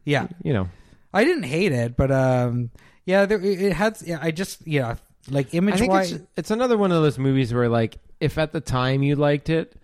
[0.05, 0.29] yeah.
[0.43, 0.69] you know,
[1.13, 2.71] I didn't hate it, but um,
[3.05, 3.99] yeah, there, it had.
[4.05, 4.97] Yeah, I just yeah,
[5.31, 8.61] like image wise, it's, it's another one of those movies where, like, if at the
[8.61, 9.75] time you liked it,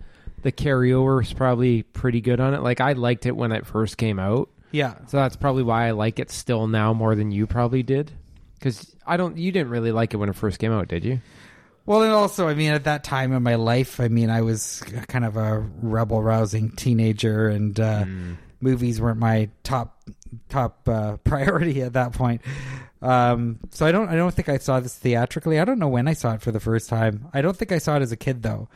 [0.45, 2.61] the carryover is probably pretty good on it.
[2.61, 5.91] Like, I liked it when it first came out, Yeah, so that's probably why I
[5.91, 8.11] like it still now more than you probably did.
[8.53, 11.19] Because I don't, you didn't really like it when it first came out, did you?
[11.87, 14.83] Well, and also, I mean, at that time in my life, I mean, I was
[15.07, 18.05] kind of a rebel rousing teenager, and uh,
[18.61, 19.99] movies weren't my top
[20.49, 22.41] top uh, priority at that point.
[23.01, 25.59] Um, so I don't, I don't think I saw this theatrically.
[25.59, 27.29] I don't know when I saw it for the first time.
[27.33, 28.67] I don't think I saw it as a kid, though.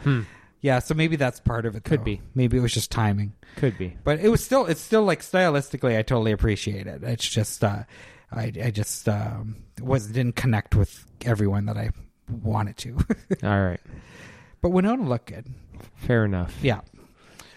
[0.61, 1.83] Yeah, so maybe that's part of it.
[1.85, 2.05] Could though.
[2.05, 2.21] be.
[2.35, 3.33] Maybe it was just timing.
[3.55, 3.95] Could be.
[4.03, 7.83] but it was still it's still like stylistically i totally appreciate it it's just uh
[8.31, 11.89] i i just um was didn't connect with everyone that i
[12.43, 12.95] wanted to
[13.43, 13.79] All right,
[14.61, 15.47] but winona looked good
[15.95, 16.55] fair enough.
[16.61, 16.81] yeah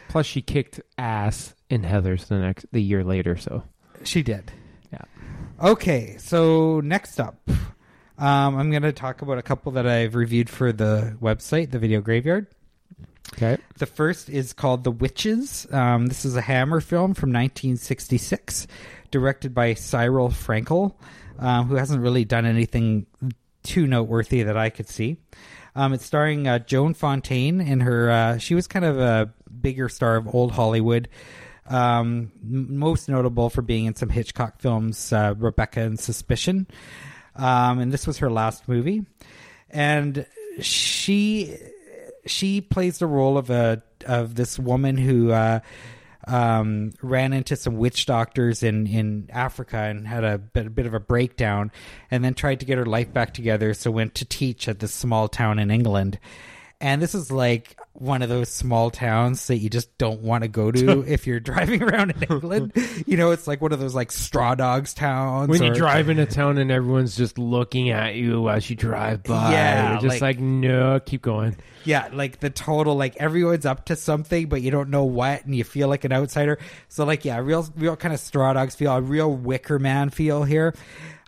[0.09, 3.37] Plus, she kicked ass in Heather's the next the year later.
[3.37, 3.63] So
[4.05, 4.51] she did
[4.93, 5.03] Yeah.
[5.63, 7.39] okay so next up
[8.19, 12.01] um i'm gonna talk about a couple that i've reviewed for the website the video
[12.01, 12.47] graveyard
[13.35, 15.67] okay, The first is called The Witches.
[15.71, 18.67] Um, this is a Hammer film from 1966,
[19.11, 20.95] directed by Cyril Frankel,
[21.39, 23.07] um, who hasn't really done anything
[23.63, 25.19] too noteworthy that I could see.
[25.75, 28.11] Um, it's starring uh, Joan Fontaine in her.
[28.11, 31.09] Uh, she was kind of a bigger star of old Hollywood.
[31.67, 36.67] Um, most notable for being in some Hitchcock films, uh, Rebecca and Suspicion.
[37.37, 39.07] Um, and this was her last movie.
[39.71, 40.27] And
[40.61, 41.57] she
[42.27, 45.61] she plays the role of a of this woman who uh,
[46.27, 50.87] um, ran into some witch doctors in, in Africa and had a bit, a bit
[50.87, 51.71] of a breakdown,
[52.11, 53.75] and then tried to get her life back together.
[53.75, 56.19] So went to teach at this small town in England.
[56.81, 60.49] And this is like one of those small towns that you just don't want to
[60.49, 62.73] go to if you're driving around in England.
[63.07, 65.49] You know, it's like one of those like straw dogs towns.
[65.49, 69.25] when you or- drive into town and everyone's just looking at you as you drive
[69.25, 71.57] by, Yeah, you're just like- like, no, keep going.
[71.85, 75.55] Yeah, like the total like everyone's up to something, but you don't know what, and
[75.55, 76.59] you feel like an outsider.
[76.89, 80.45] So like yeah, real real kind of straw dogs feel, a real Wicker Man feel
[80.45, 80.75] here.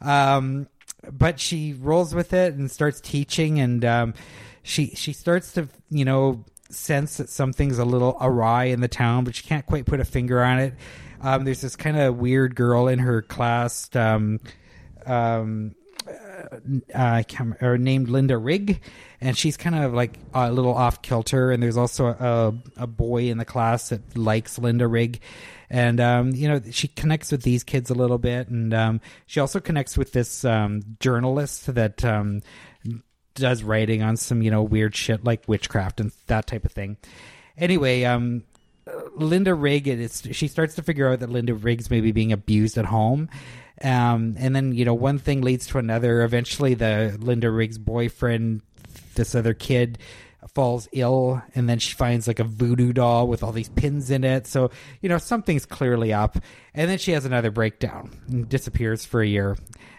[0.00, 0.68] Um,
[1.10, 4.14] but she rolls with it and starts teaching, and um,
[4.62, 6.44] she she starts to you know
[6.74, 10.04] sense that something's a little awry in the town, but she can't quite put a
[10.04, 10.74] finger on it.
[11.20, 13.88] Um, there's this kind of weird girl in her class.
[13.94, 14.40] Um,
[15.06, 15.74] um,
[16.94, 17.22] uh,
[17.60, 18.80] or named Linda Rigg,
[19.20, 21.50] and she's kind of like a little off kilter.
[21.50, 25.20] And there's also a, a boy in the class that likes Linda Rigg,
[25.70, 29.40] and um, you know she connects with these kids a little bit, and um, she
[29.40, 32.42] also connects with this um, journalist that um,
[33.34, 36.96] does writing on some you know weird shit like witchcraft and that type of thing.
[37.56, 38.42] Anyway, um,
[39.14, 42.86] Linda Rigg, is, she starts to figure out that Linda Rigg's maybe being abused at
[42.86, 43.28] home.
[43.82, 46.22] Um, and then, you know, one thing leads to another.
[46.22, 48.62] Eventually, the Linda Rigg's boyfriend,
[49.14, 49.98] this other kid,
[50.52, 51.42] falls ill.
[51.54, 54.46] And then she finds like a voodoo doll with all these pins in it.
[54.46, 54.70] So,
[55.00, 56.36] you know, something's clearly up.
[56.74, 59.56] And then she has another breakdown and disappears for a year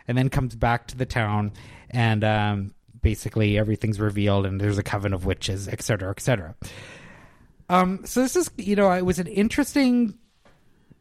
[0.08, 1.52] and then comes back to the town.
[1.90, 2.74] And um,
[3.06, 6.56] basically, everything's revealed and there's a coven of witches, et cetera, et cetera.
[7.70, 10.18] Um, so this is, you know, it was an interesting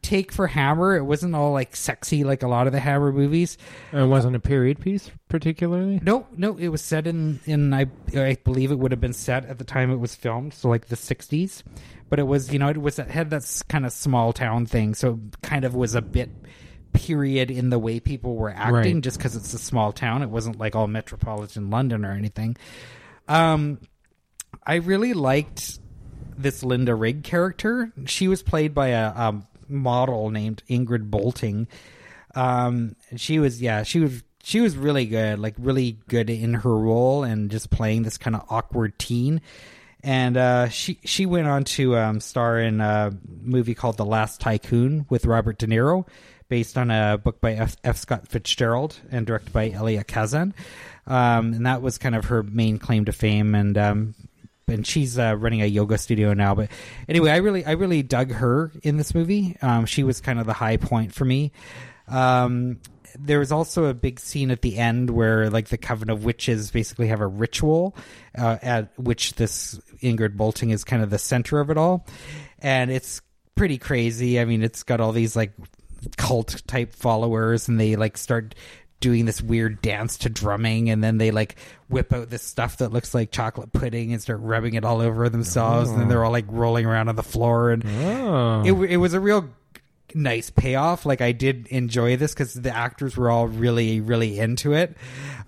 [0.03, 0.97] take for Hammer.
[0.97, 3.57] It wasn't all like sexy like a lot of the Hammer movies.
[3.91, 5.99] It wasn't a period piece particularly.
[6.03, 9.47] No, no, it was set in in I I believe it would have been set
[9.47, 11.63] at the time it was filmed, so like the '60s.
[12.11, 14.95] But it was, you know, it was it had that kind of small town thing,
[14.95, 16.29] so it kind of was a bit
[16.95, 19.01] period in the way people were acting, Right.
[19.03, 20.23] just because it's a small town.
[20.23, 22.57] It wasn't like all metropolitan London or anything.
[23.29, 23.81] Um,
[24.67, 25.79] I really liked
[26.37, 27.93] this Linda Rigg character.
[28.07, 31.69] She was played by a, a model named Ingrid Boulting.
[32.35, 36.77] Um, she was, yeah, she was, she was really good, like really good in her
[36.77, 39.41] role and just playing this kind of awkward teen.
[40.03, 44.39] And uh, she she went on to um, star in a movie called The Last
[44.39, 46.07] Tycoon with Robert De Niro,
[46.55, 47.77] based on a book by F.
[47.83, 47.97] F.
[47.97, 50.55] Scott Fitzgerald and directed by Elia Kazan.
[51.05, 53.57] Um, and that was kind of her main claim to fame.
[53.57, 54.15] And um,
[54.69, 56.55] and she's uh, running a yoga studio now.
[56.55, 56.71] But
[57.09, 59.57] anyway, I really I really dug her in this movie.
[59.63, 61.51] Um, she was kind of the high point for me.
[62.07, 62.79] Um,
[63.19, 66.71] there was also a big scene at the end where like the coven of witches
[66.71, 67.97] basically have a ritual
[68.39, 72.07] uh, at which this ingrid boulting is kind of the center of it all
[72.61, 73.23] and it's
[73.55, 75.53] pretty crazy i mean it's got all these like
[76.17, 78.55] cult type followers and they like start
[79.01, 81.57] doing this weird dance to drumming and then they like
[81.89, 85.29] whip out this stuff that looks like chocolate pudding and start rubbing it all over
[85.29, 88.63] themselves and then they're all like rolling around on the floor and Oh.
[88.65, 89.49] it, it was a real
[90.15, 91.05] nice payoff.
[91.05, 94.97] Like I did enjoy this because the actors were all really, really into it.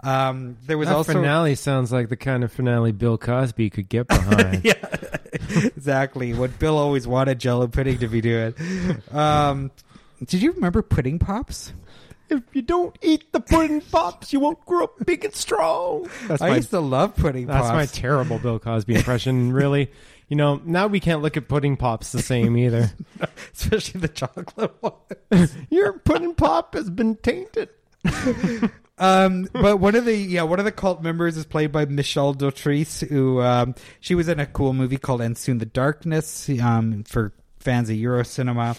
[0.03, 3.89] Um, there was that also finale sounds like the kind of finale Bill Cosby could
[3.89, 4.65] get behind.
[4.65, 4.75] yeah,
[5.65, 8.55] exactly what Bill always wanted Jello pudding to be doing.
[9.13, 9.71] Um,
[10.25, 11.73] did you remember pudding pops?
[12.29, 16.09] If you don't eat the pudding pops, you won't grow up big and strong.
[16.27, 17.69] That's I my used to love pudding pops.
[17.69, 17.77] that's pops.
[17.95, 19.53] my terrible Bill Cosby impression.
[19.57, 19.91] Really,
[20.29, 22.91] you know, now we can't look at pudding pops the same either.
[23.55, 25.49] especially the chocolate one.
[25.71, 27.69] Your pudding pop has been tainted.
[28.99, 32.35] Um, but one of the yeah one of the cult members is played by Michele
[32.35, 37.05] Dotrice, who um, she was in a cool movie called "And Soon the Darkness" um,
[37.05, 38.75] for fans of Euro cinema.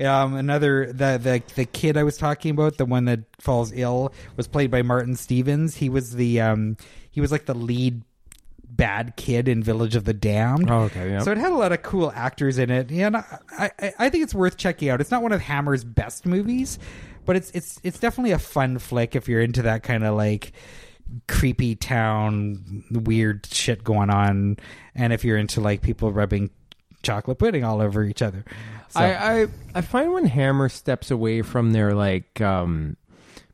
[0.00, 4.12] Um, another the, the the kid I was talking about, the one that falls ill,
[4.36, 5.76] was played by Martin Stephens.
[5.76, 6.76] He was the um,
[7.10, 8.02] he was like the lead
[8.64, 10.70] bad kid in Village of the Damned.
[10.70, 11.20] Oh, okay, yeah.
[11.20, 14.24] So it had a lot of cool actors in it, and I, I, I think
[14.24, 15.00] it's worth checking out.
[15.00, 16.78] It's not one of Hammer's best movies,
[17.24, 20.52] but it's it's it's definitely a fun flick if you're into that kind of like
[21.28, 24.56] creepy town weird shit going on,
[24.94, 26.50] and if you're into like people rubbing
[27.02, 28.44] chocolate pudding all over each other.
[28.92, 32.96] So, I, I I find when Hammer steps away from their like um,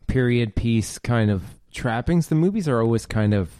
[0.08, 3.50] period piece kind of trappings, the movies are always kind of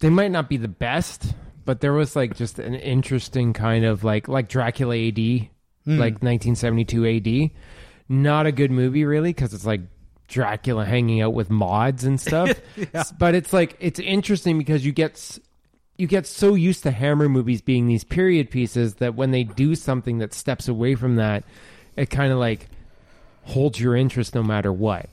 [0.00, 1.32] they might not be the best,
[1.64, 5.18] but there was like just an interesting kind of like like Dracula AD,
[5.98, 7.50] like 1972 AD.
[8.10, 9.80] Not a good movie really because it's like
[10.28, 12.50] Dracula hanging out with mods and stuff.
[13.18, 15.38] But it's like it's interesting because you get
[15.96, 19.74] you get so used to Hammer movies being these period pieces that when they do
[19.74, 21.44] something that steps away from that,
[21.96, 22.68] it kind of like
[23.42, 25.08] holds your interest no matter what.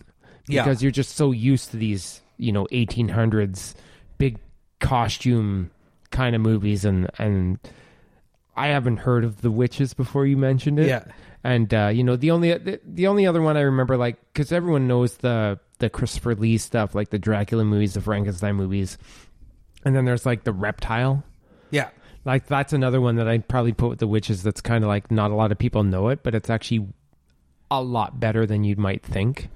[0.48, 0.63] Yeah.
[0.63, 3.76] Because you're just so used to these, you know, 1800s
[4.17, 4.39] big
[4.80, 5.70] costume
[6.10, 7.60] kind of movies and and
[8.56, 10.88] I haven't heard of The Witches before you mentioned it.
[10.88, 11.06] Yeah.
[11.44, 14.52] And uh, you know, the only the, the only other one I remember like cuz
[14.52, 18.98] everyone knows the the Christopher Lee stuff like the Dracula movies, the Frankenstein movies.
[19.84, 21.24] And then there's like the reptile.
[21.72, 21.89] yeah.
[22.24, 24.44] Like that's another one that I'd probably put with the witches.
[24.44, 26.88] That's kind of like not a lot of people know it, but it's actually
[27.72, 29.50] a lot better than you might think.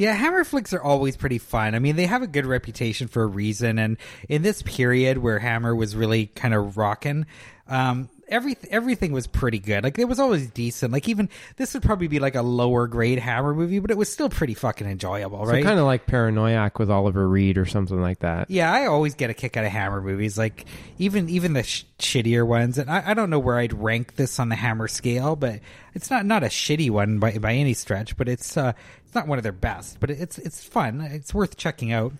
[0.00, 1.74] Yeah, Hammer flicks are always pretty fun.
[1.74, 3.98] I mean, they have a good reputation for a reason, and
[4.30, 7.26] in this period where Hammer was really kind of rocking,
[7.68, 9.84] um, every everything was pretty good.
[9.84, 10.92] Like it was always decent.
[10.94, 14.10] Like even this would probably be like a lower grade Hammer movie, but it was
[14.10, 15.62] still pretty fucking enjoyable, So right?
[15.62, 18.50] kind of like Paranoiac with Oliver Reed or something like that.
[18.50, 20.64] Yeah, I always get a kick out of Hammer movies, like
[20.96, 22.78] even even the sh- shittier ones.
[22.78, 25.60] And I, I don't know where I'd rank this on the Hammer scale, but
[25.94, 28.16] it's not not a shitty one by by any stretch.
[28.16, 28.72] But it's uh,
[29.10, 31.00] it's not one of their best, but it's it's fun.
[31.00, 32.12] It's worth checking out.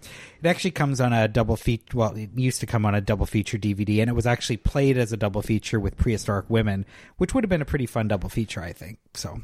[0.43, 1.97] It actually comes on a double feature.
[1.97, 4.99] Well, it used to come on a double feature DVD, and it was actually played
[4.99, 6.85] as a double feature with Prehistoric Women,
[7.17, 8.99] which would have been a pretty fun double feature, I think.
[9.15, 9.41] So,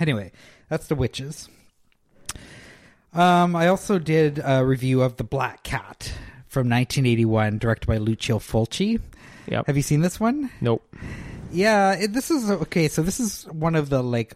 [0.00, 0.32] anyway,
[0.70, 1.50] that's the witches.
[3.12, 6.14] Um, I also did a review of The Black Cat
[6.46, 9.02] from 1981, directed by Lucio Fulci.
[9.48, 9.66] Yep.
[9.66, 10.48] Have you seen this one?
[10.62, 10.82] Nope.
[11.52, 12.88] Yeah, it, this is okay.
[12.88, 14.34] So this is one of the like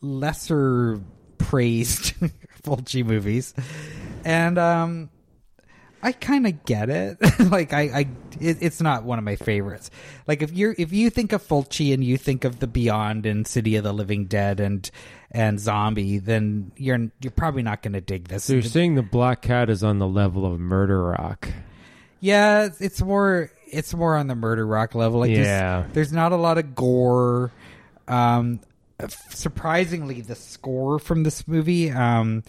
[0.00, 1.02] lesser
[1.38, 2.14] praised
[2.62, 3.54] Fulci movies,
[4.24, 5.10] and um,
[6.02, 7.18] I kind of get it.
[7.50, 8.00] like I, I
[8.40, 9.90] it, it's not one of my favorites.
[10.26, 13.46] Like if you're if you think of Fulci and you think of The Beyond and
[13.46, 14.90] City of the Living Dead and
[15.30, 18.44] and Zombie, then you're you're probably not going to dig this.
[18.44, 21.48] So you're saying the Black Cat is on the level of Murder Rock?
[22.20, 25.20] Yeah, it's- it's more it's more on the murder rock level.
[25.20, 25.86] Like Yeah.
[25.92, 27.50] there's, not a lot of gore.
[28.06, 28.60] Um,
[29.08, 32.42] surprisingly, the score from this movie um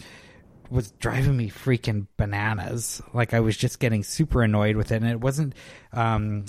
[0.70, 3.02] was driving me freaking bananas.
[3.14, 5.54] Like I was just getting super annoyed with it, and it wasn't.
[5.92, 6.44] Um,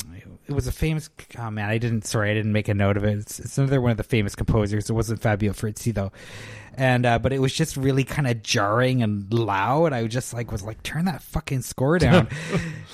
[0.47, 1.09] it was a famous.
[1.37, 2.05] Oh man, I didn't.
[2.05, 3.17] Sorry, I didn't make a note of it.
[3.17, 4.89] It's, it's another one of the famous composers.
[4.89, 6.11] It wasn't Fabio Frizzi though,
[6.75, 9.93] and uh, but it was just really kind of jarring and loud.
[9.93, 12.27] I just like was like, turn that fucking score down.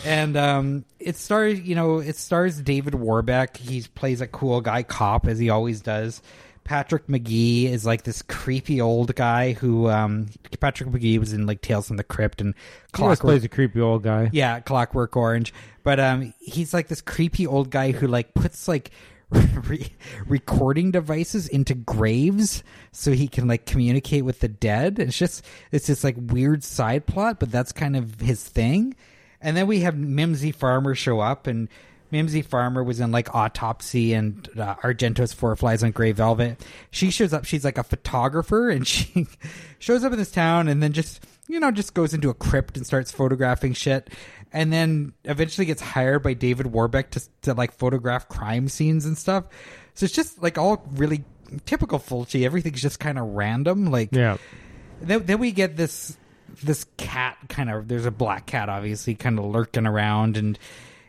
[0.05, 3.57] and um, it stars, you know, it stars David Warbeck.
[3.57, 6.21] He plays a cool guy cop as he always does.
[6.65, 10.27] Patrick Magee is like this creepy old guy who um
[10.59, 12.53] Patrick Magee was in like Tales from the Crypt and
[12.91, 14.29] Clockwork plays a creepy old guy.
[14.33, 15.53] yeah, Clockwork Orange.
[15.83, 18.89] But um, he's like this creepy old guy who like puts like
[19.29, 19.93] re-
[20.27, 24.97] recording devices into graves so he can like communicate with the dead.
[24.99, 28.95] It's just it's this like weird side plot, but that's kind of his thing.
[29.39, 31.69] And then we have Mimsy Farmer show up, and
[32.11, 36.63] Mimsy Farmer was in like Autopsy and uh, Argento's Four Flies on Grey Velvet.
[36.91, 37.45] She shows up.
[37.45, 39.27] She's like a photographer, and she
[39.79, 42.77] shows up in this town, and then just you know just goes into a crypt
[42.77, 44.09] and starts photographing shit,
[44.53, 49.17] and then eventually gets hired by David Warbeck to to like photograph crime scenes and
[49.17, 49.45] stuff.
[49.95, 51.23] So it's just like all really
[51.65, 52.45] typical Fulci.
[52.45, 53.91] Everything's just kind of random.
[53.91, 54.37] Like Yeah.
[55.01, 56.17] then, then we get this
[56.63, 60.57] this cat kind of there's a black cat obviously kind of lurking around and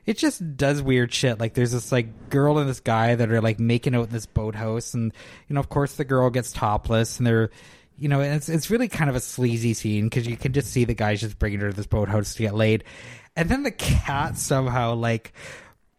[0.07, 1.40] it just does weird shit.
[1.40, 4.26] Like there's this like girl and this guy that are like making out in this
[4.26, 5.12] boathouse and
[5.48, 7.50] you know of course the girl gets topless and they're
[7.96, 10.84] you know it's it's really kind of a sleazy scene because you can just see
[10.84, 12.84] the guys just bringing her to this boathouse to get laid.
[13.34, 15.32] And then the cat somehow like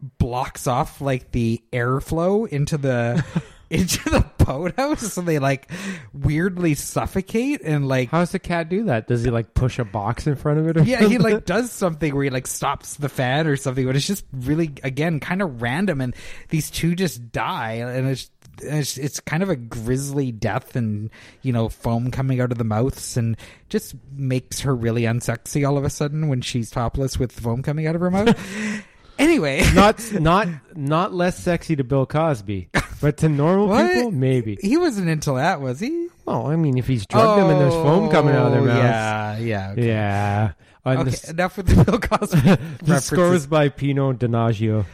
[0.00, 3.24] blocks off like the airflow into the
[3.70, 5.70] into the boathouse so they like
[6.12, 9.06] weirdly suffocate and like How does the cat do that?
[9.06, 10.76] Does he like push a box in front of it?
[10.78, 13.96] Or yeah he like does something where he like stops the fan or something but
[13.96, 16.14] it's just really again kind of random and
[16.48, 18.30] these two just die and it's
[18.62, 21.10] it's, it's kind of a grisly death and
[21.42, 23.36] you know foam coming out of the mouths and
[23.68, 27.86] just makes her really unsexy all of a sudden when she's topless with foam coming
[27.86, 28.36] out of her mouth
[29.18, 33.92] anyway not not not less sexy to Bill Cosby, but to normal What?
[33.92, 34.56] people, maybe.
[34.60, 37.74] he wasn't into that was he Well, I mean, if he's drugged them and there's
[37.74, 39.70] foam coming out of their Oh, mouths, Yeah, yeah.
[39.72, 39.86] Okay.
[39.88, 40.52] yeah.
[40.84, 43.04] And Okay, the, s- enough with the Bill Cosby the references.
[43.04, 44.86] score was by Pino Donaggio.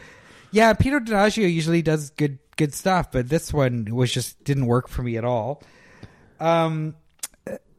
[0.51, 4.87] Yeah, Peter Donaggio usually does good good stuff, but this one was just didn't work
[4.89, 5.61] for me at all.
[6.39, 6.95] Um,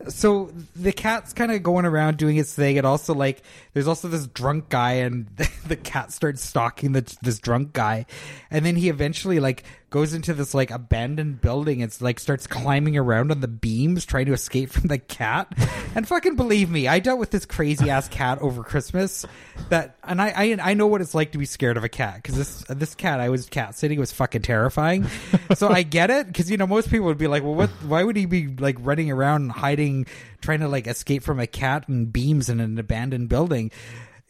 [0.08, 3.42] so the cat's kind of going around doing its thing, and also like
[3.72, 5.26] there's also this drunk guy, and
[5.66, 8.06] the cat starts stalking the, this drunk guy,
[8.50, 12.96] and then he eventually like goes into this like abandoned building and like starts climbing
[12.96, 15.52] around on the beams trying to escape from the cat.
[15.94, 19.24] and fucking believe me, I dealt with this crazy ass cat over Christmas.
[19.68, 22.16] That and I, I I know what it's like to be scared of a cat
[22.16, 25.06] because this this cat I was cat sitting was fucking terrifying.
[25.54, 27.70] so I get it because you know most people would be like, well, what?
[27.84, 30.06] Why would he be like running around and hiding,
[30.40, 33.70] trying to like escape from a cat and beams in an abandoned building?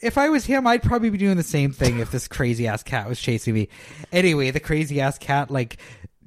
[0.01, 2.83] If I was him, I'd probably be doing the same thing if this crazy ass
[2.83, 3.69] cat was chasing me.
[4.13, 5.79] Anyway, the crazy ass cat like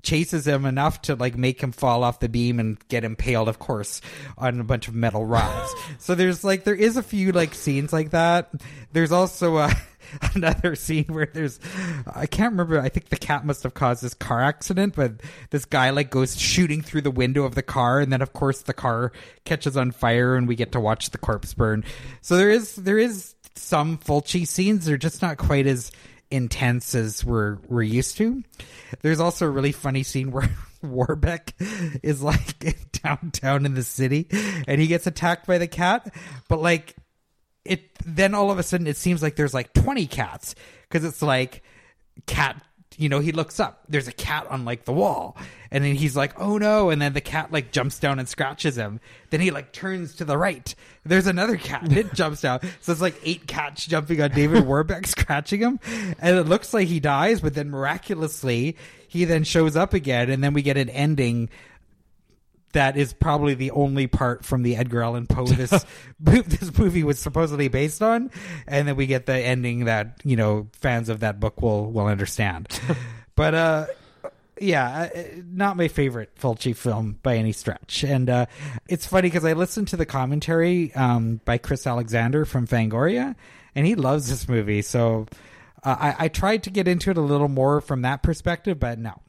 [0.01, 3.59] chases him enough to like make him fall off the beam and get impaled, of
[3.59, 4.01] course,
[4.38, 5.74] on a bunch of metal rods.
[5.99, 8.51] so there's like there is a few like scenes like that.
[8.91, 9.72] There's also uh,
[10.22, 11.59] a another scene where there's
[12.07, 12.80] I can't remember.
[12.80, 16.39] I think the cat must have caused this car accident, but this guy like goes
[16.39, 19.11] shooting through the window of the car, and then of course the car
[19.45, 21.84] catches on fire, and we get to watch the corpse burn.
[22.22, 24.85] So there is there is some Fulci scenes.
[24.85, 25.91] They're just not quite as
[26.31, 28.43] intense as we're we're used to.
[29.01, 30.49] There's also a really funny scene where
[30.81, 31.53] Warbeck
[32.03, 34.27] is like downtown in the city
[34.67, 36.13] and he gets attacked by the cat,
[36.47, 36.95] but like
[37.65, 40.55] it then all of a sudden it seems like there's like 20 cats
[40.87, 41.63] because it's like
[42.25, 42.61] cat
[42.99, 43.81] you know he looks up.
[43.87, 45.37] There's a cat on like the wall.
[45.71, 46.89] And then he's like oh no.
[46.89, 48.99] And then the cat like jumps down and scratches him.
[49.29, 50.75] Then he like turns to the right.
[51.05, 52.59] There's another cat and it jumps down.
[52.81, 55.79] So it's like eight cats jumping on david warbeck scratching him.
[56.19, 58.75] And it looks like he dies but then miraculously
[59.07, 60.29] he then shows up again.
[60.29, 61.49] And then we get an ending
[62.74, 65.86] that is probably the only part from the Edgar Allan Poe this
[66.20, 68.32] this movie was supposedly based on,
[68.67, 72.05] and then we get the ending that you know fans of that book will will
[72.05, 72.80] understand.
[73.36, 73.86] but uh,
[74.59, 75.20] yeah, uh,
[75.51, 78.45] not my favorite Fulci film by any stretch, and uh,
[78.88, 83.36] it's funny because I listened to the commentary um, by Chris Alexander from Fangoria,
[83.76, 85.28] and he loves this movie, so.
[85.82, 88.99] Uh, I, I tried to get into it a little more from that perspective, but
[88.99, 89.22] no.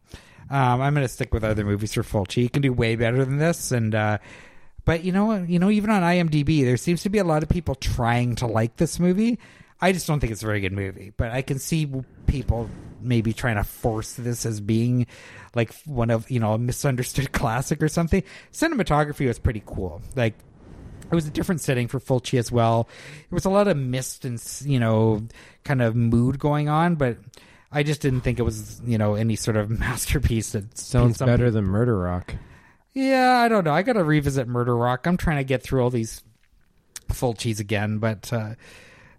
[0.51, 2.43] Um, I'm going to stick with other movies for Fulci.
[2.43, 4.19] He can do way better than this, and uh,
[4.85, 7.49] but you know, you know, even on IMDb, there seems to be a lot of
[7.49, 9.39] people trying to like this movie.
[9.81, 11.91] I just don't think it's a very good movie, but I can see
[12.27, 12.69] people
[13.01, 15.07] maybe trying to force this as being
[15.55, 18.23] like one of you know a misunderstood classic or something.
[18.53, 20.35] Cinematography was pretty cool, like.
[21.03, 22.85] It was a different setting for Fulci as well.
[22.85, 25.27] There was a lot of mist and you know,
[25.65, 27.17] kind of mood going on, but
[27.73, 30.53] I just didn't think it was you know any sort of masterpiece.
[30.53, 32.35] That Sounds better than Murder Rock.
[32.95, 33.73] yeah, I don't know.
[33.73, 35.07] I got to revisit Murder Rock.
[35.07, 36.23] I'm trying to get through all these
[37.09, 38.55] Fulcis again, but uh,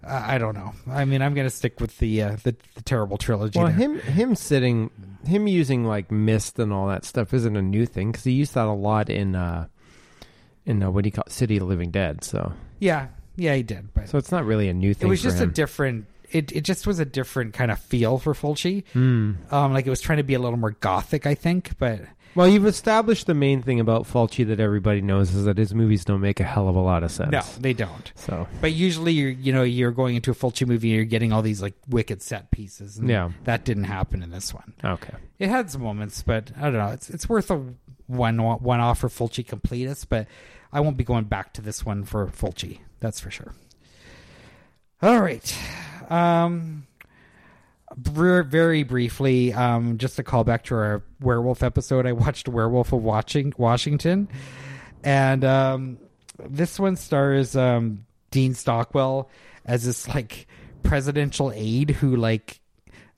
[0.03, 0.73] I don't know.
[0.89, 3.59] I mean, I'm going to stick with the, uh, the the terrible trilogy.
[3.59, 3.77] Well, there.
[3.77, 4.89] him him sitting
[5.25, 8.55] him using like mist and all that stuff isn't a new thing because he used
[8.55, 9.67] that a lot in uh
[10.65, 11.31] in uh, what do you call it?
[11.31, 12.23] City of the Living Dead.
[12.23, 13.93] So Yeah, yeah, he did.
[13.93, 15.07] But so it's not really a new thing.
[15.07, 16.05] it was just a different.
[16.31, 18.83] It it just was a different kind of feel for Fulci.
[18.93, 19.33] Hmm.
[19.51, 21.77] Um, like it was trying to be a little more gothic, I think.
[21.77, 22.01] But
[22.35, 26.05] Well, you've established the main thing about Fulci that everybody knows is that his movies
[26.05, 27.31] don't make a hell of a lot of sense.
[27.31, 28.11] no, they don't.
[28.15, 31.33] So But usually, you're you know you're going into a Fulci movie, and you're getting
[31.33, 32.97] all these like wicked set pieces.
[32.97, 33.31] And Yeah.
[33.43, 34.73] that didn't happen in this one.
[34.83, 35.13] okay.
[35.39, 36.87] It had some moments, but I don't know.
[36.89, 37.61] It's it's worth a
[38.07, 40.27] one one off for Fulci completist, but
[40.71, 42.79] I won't be going back to this one for Fulci.
[43.01, 43.53] That's for sure.
[45.01, 45.53] All right.
[46.09, 46.87] Um,
[47.95, 53.03] very briefly, um, just a call back to our werewolf episode, I watched Werewolf of
[53.03, 54.29] Watching Washington,
[55.03, 55.97] and um,
[56.39, 59.29] this one stars um, Dean Stockwell
[59.65, 60.47] as this like
[60.83, 62.59] presidential aide who like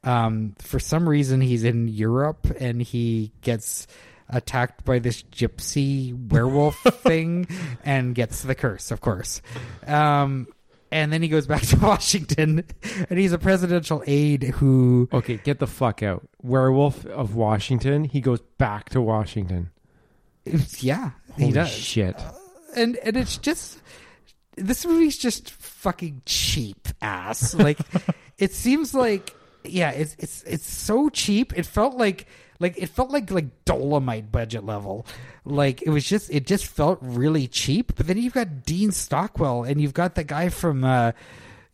[0.04, 3.88] um, for some reason he's in Europe and he gets
[4.30, 7.48] attacked by this gypsy werewolf thing
[7.86, 9.42] and gets the curse, of course.
[9.86, 10.48] Um,
[10.94, 12.64] and then he goes back to Washington
[13.10, 16.28] and he's a presidential aide who Okay, get the fuck out.
[16.42, 18.04] Werewolf of Washington.
[18.04, 19.72] He goes back to Washington.
[20.80, 21.70] yeah, Holy he does.
[21.72, 22.16] shit.
[22.18, 22.32] Uh,
[22.76, 23.80] and and it's just
[24.56, 27.54] this movie's just fucking cheap ass.
[27.54, 27.80] Like
[28.38, 29.34] it seems like
[29.64, 31.58] yeah, it's it's it's so cheap.
[31.58, 32.28] It felt like
[32.60, 35.06] like it felt like like Dolomite budget level.
[35.46, 37.96] Like it was just it just felt really cheap.
[37.96, 41.12] But then you've got Dean Stockwell and you've got the guy from uh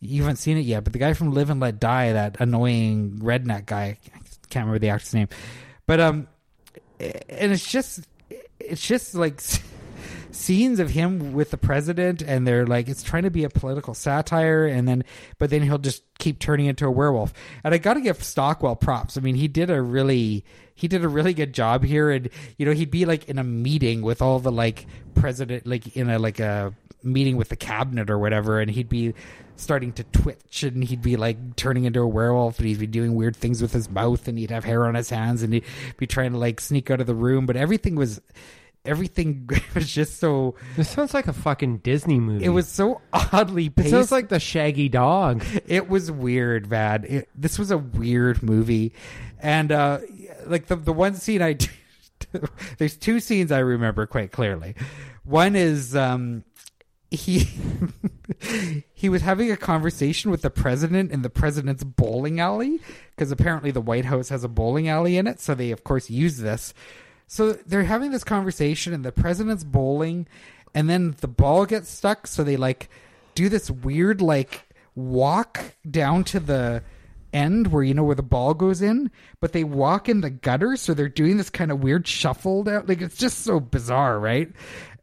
[0.00, 3.18] you haven't seen it yet, but the guy from Live and Let Die, that annoying
[3.22, 4.18] redneck guy, I
[4.48, 5.28] can't remember the actor's name.
[5.86, 6.28] But um
[7.00, 8.06] and it's just
[8.58, 9.40] it's just like
[10.32, 13.94] scenes of him with the president and they're like it's trying to be a political
[13.94, 15.04] satire and then
[15.38, 17.32] but then he'll just keep turning into a werewolf
[17.64, 20.44] and i gotta give stockwell props i mean he did a really
[20.80, 22.10] he did a really good job here.
[22.10, 25.96] And you know he'd be like in a meeting with all the like president like
[25.96, 28.60] in a like a meeting with the cabinet or whatever.
[28.60, 29.14] And he'd be
[29.56, 33.14] starting to twitch and he'd be like turning into a werewolf and he'd be doing
[33.14, 35.64] weird things with his mouth and he'd have hair on his hands and he'd
[35.98, 37.44] be trying to like sneak out of the room.
[37.44, 38.20] But everything was
[38.84, 42.44] everything was just so This sounds like a fucking Disney movie.
[42.44, 43.88] it was so oddly paced.
[43.88, 45.44] It sounds like the Shaggy Dog.
[45.66, 47.04] it was weird, man.
[47.04, 48.92] It, this was a weird movie,
[49.40, 49.98] and uh,
[50.46, 51.56] like the the one scene I,
[52.78, 54.74] there's two scenes I remember quite clearly.
[55.24, 56.44] One is um,
[57.10, 57.48] he
[58.94, 62.80] he was having a conversation with the president in the president's bowling alley
[63.14, 66.08] because apparently the White House has a bowling alley in it, so they of course
[66.10, 66.72] use this.
[67.32, 70.26] So they're having this conversation, and the president's bowling,
[70.74, 72.26] and then the ball gets stuck.
[72.26, 72.90] So they like
[73.36, 76.82] do this weird like walk down to the
[77.32, 80.74] end where you know where the ball goes in, but they walk in the gutter.
[80.74, 82.86] So they're doing this kind of weird shuffle down.
[82.88, 84.50] Like it's just so bizarre, right?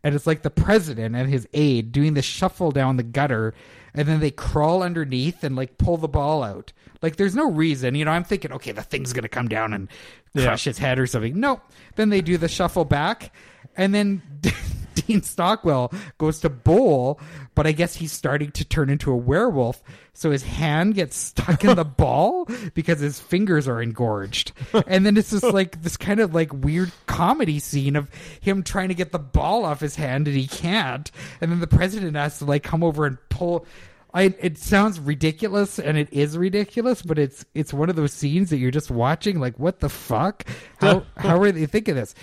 [0.04, 3.54] And it's like the president and his aide doing the shuffle down the gutter,
[3.98, 6.72] and then they crawl underneath and like pull the ball out.
[7.02, 8.12] Like there's no reason, you know.
[8.12, 9.88] I'm thinking, okay, the thing's gonna come down and
[10.36, 11.40] crush his head or something.
[11.40, 11.62] No.
[11.96, 13.34] Then they do the shuffle back,
[13.76, 14.22] and then
[15.08, 17.20] Dean Stockwell goes to bowl,
[17.56, 19.82] but I guess he's starting to turn into a werewolf.
[20.14, 24.52] So his hand gets stuck in the ball because his fingers are engorged.
[24.88, 28.10] And then it's just like this kind of like weird comedy scene of
[28.42, 31.10] him trying to get the ball off his hand and he can't.
[31.40, 33.66] And then the president has to like come over and pull.
[34.14, 38.50] I, it sounds ridiculous and it is ridiculous, but it's it's one of those scenes
[38.50, 40.44] that you're just watching like what the fuck?
[40.80, 42.16] How how are they thinking this?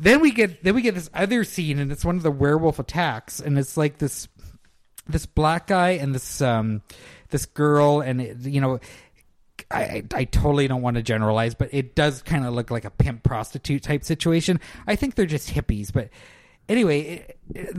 [0.00, 2.78] Then we get then we get this other scene and it's one of the werewolf
[2.78, 4.28] attacks and it's like this
[5.06, 6.82] this black guy and this um
[7.28, 8.80] this girl and it, you know
[9.70, 12.90] I, I totally don't want to generalize, but it does kind of look like a
[12.90, 14.58] pimp prostitute type situation.
[14.86, 16.08] I think they're just hippies, but
[16.68, 17.76] anyway, it, it,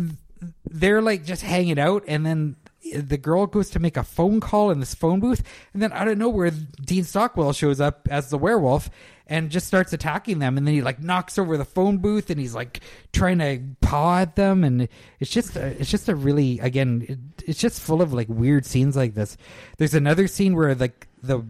[0.69, 2.55] they're like just hanging out, and then
[2.95, 6.07] the girl goes to make a phone call in this phone booth, and then out
[6.07, 8.89] of nowhere, Dean Stockwell shows up as the werewolf
[9.27, 12.39] and just starts attacking them, and then he like knocks over the phone booth, and
[12.39, 12.81] he's like
[13.13, 14.87] trying to paw at them, and
[15.19, 18.65] it's just a, it's just a really again, it, it's just full of like weird
[18.65, 19.37] scenes like this.
[19.77, 21.45] There's another scene where like the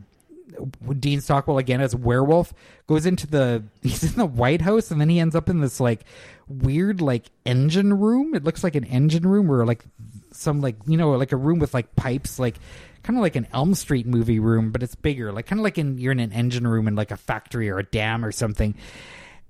[0.99, 2.53] Dean Stockwell again as werewolf
[2.87, 5.79] goes into the he's in the White House and then he ends up in this
[5.79, 6.01] like
[6.47, 8.35] weird like engine room.
[8.35, 9.85] It looks like an engine room where like
[10.31, 12.57] some like you know like a room with like pipes like
[13.03, 15.31] kind of like an Elm Street movie room, but it's bigger.
[15.31, 17.79] Like kind of like in you're in an engine room in like a factory or
[17.79, 18.75] a dam or something.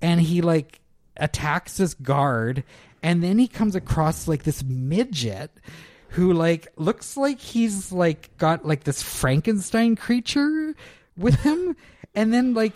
[0.01, 0.79] And he like
[1.17, 2.63] attacks this guard
[3.03, 5.51] and then he comes across like this midget
[6.09, 10.75] who like looks like he's like got like this Frankenstein creature
[11.17, 11.75] with him
[12.15, 12.75] and then like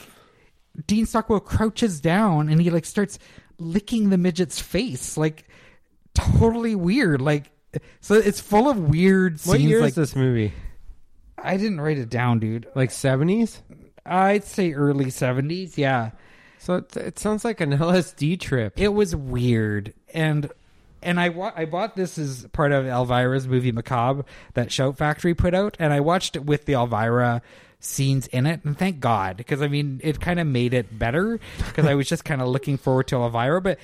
[0.88, 3.18] Dean Stockwell crouches down and he like starts
[3.58, 5.46] licking the midget's face, like
[6.14, 7.22] totally weird.
[7.22, 7.52] Like
[8.02, 9.48] so, it's full of weird scenes.
[9.48, 10.54] What year like is this movie?
[11.38, 12.68] I didn't write it down, dude.
[12.76, 13.62] Like seventies?
[14.06, 15.78] I'd say early seventies.
[15.78, 16.12] Yeah,
[16.60, 18.80] So it, it sounds like an LSD trip.
[18.80, 20.50] it was weird and.
[21.04, 25.36] And I wa- I bought this as part of Elvira's movie Macabre that Shout Factory
[25.36, 27.44] put out, and I watched it with the Elvira
[27.80, 31.40] scenes in it, and thank God, because I mean it kind of made it better
[31.68, 33.78] because I was just kind of looking forward to Elvira, but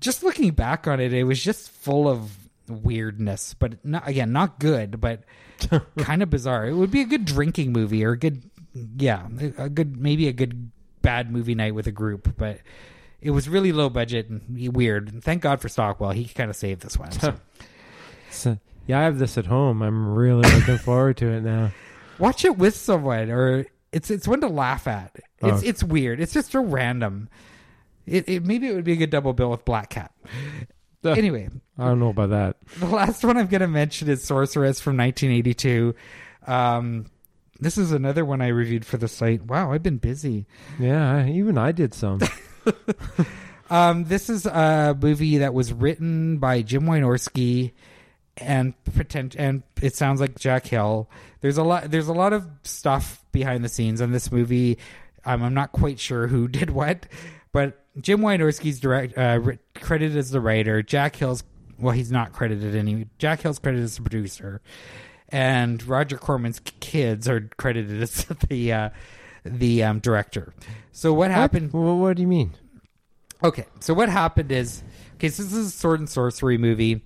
[0.00, 2.36] just looking back on it, it was just full of
[2.70, 5.24] weirdness, but not again not good, but
[5.98, 6.66] kind of bizarre.
[6.66, 8.48] It would be a good drinking movie or a good,
[8.96, 10.70] yeah, a good maybe a good
[11.02, 12.60] bad movie night with a group, but
[13.20, 15.12] it was really low budget and weird.
[15.12, 17.12] And thank God for Stockwell, he kind of saved this one.
[17.12, 17.34] So.
[18.30, 19.80] So, yeah, I have this at home.
[19.80, 21.70] I'm really looking forward to it now.
[22.18, 25.16] Watch it with someone, or it's it's one to laugh at.
[25.38, 25.66] It's Oh.
[25.66, 26.20] it's weird.
[26.20, 27.30] It's just so random.
[28.06, 30.12] It, it maybe it would be a good double bill with Black Cat.
[31.04, 32.56] Anyway, I don't know about that.
[32.78, 35.94] the last one I'm going to mention is Sorceress from 1982.
[36.46, 37.06] Um,
[37.60, 39.42] this is another one I reviewed for the site.
[39.42, 40.46] Wow, I've been busy.
[40.78, 42.20] Yeah, even I did some.
[43.70, 47.72] Um, this is a movie that was written by Jim Wynorski
[48.36, 51.10] and pretend and it sounds like Jack Hill.
[51.40, 54.78] There's a lot there's a lot of stuff behind the scenes on this movie.
[55.24, 57.06] Um, I'm not quite sure who did what,
[57.52, 59.40] but Jim Wynorski's direct uh,
[59.74, 60.82] credited as the writer.
[60.82, 61.44] Jack Hill's
[61.78, 63.06] well, he's not credited any.
[63.18, 64.60] Jack Hill's credited as the producer,
[65.28, 68.90] and Roger Corman's kids are credited as the uh,
[69.44, 70.52] the um, director.
[70.92, 71.72] So what happened?
[71.72, 71.94] What?
[71.94, 72.54] What do you mean?
[73.42, 74.82] Okay, so what happened is,
[75.14, 77.04] okay, so this is a sword and sorcery movie.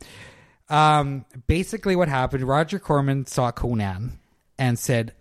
[0.70, 2.44] Um, basically, what happened?
[2.44, 4.18] Roger Corman saw Conan
[4.58, 5.12] and said,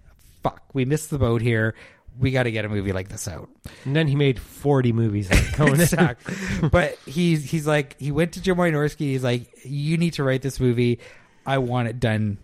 [0.41, 1.75] "Fuck, we missed the boat here.
[2.19, 3.49] We got to get a movie like this out."
[3.85, 5.81] And then he made 40 movies like Conan.
[5.81, 6.69] exactly.
[6.69, 8.99] but he's he's like he went to Jim Wynorski.
[8.99, 10.99] He's like, "You need to write this movie.
[11.45, 12.37] I want it done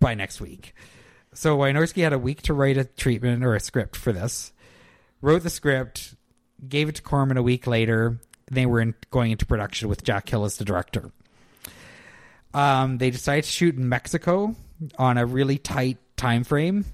[0.00, 0.74] by next week."
[1.34, 4.52] So Wynorski had a week to write a treatment or a script for this.
[5.20, 6.14] Wrote the script,
[6.66, 8.18] gave it to Corman a week later.
[8.50, 11.10] They were in, going into production with Jack Hill as the director.
[12.54, 14.54] Um, they decided to shoot in Mexico
[14.98, 16.86] on a really tight time frame.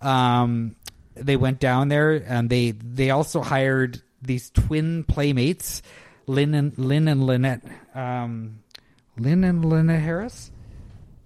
[0.00, 0.76] Um,
[1.14, 5.82] they went down there and they they also hired these twin playmates,
[6.26, 7.62] Lynn and Lynn and Lynette,
[7.94, 8.60] um,
[9.18, 10.50] Lynn and Lynette Harris,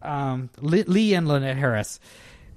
[0.03, 2.01] um, Leigh, and Lynette Harris.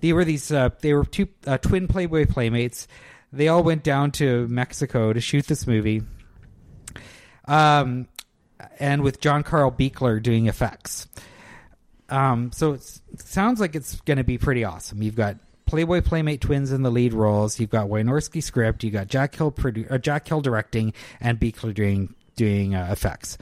[0.01, 2.87] They were these uh, they were two uh, twin Playboy playmates.
[3.31, 6.01] They all went down to Mexico to shoot this movie.
[7.47, 8.07] Um,
[8.79, 11.07] and with John Carl Buechler doing effects.
[12.09, 15.01] Um, so it sounds like it's going to be pretty awesome.
[15.01, 15.37] You've got
[15.71, 17.57] Playboy Playmate twins in the lead roles.
[17.57, 18.83] You've got Wynorski script.
[18.83, 23.37] You got Jack Hill produ- uh, Jack Hill directing and Buechler doing doing uh, effects.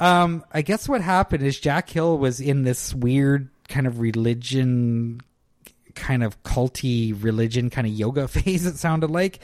[0.00, 5.20] Um, I guess what happened is Jack Hill was in this weird kind of religion,
[5.94, 8.66] kind of culty religion, kind of yoga phase.
[8.66, 9.38] It sounded like,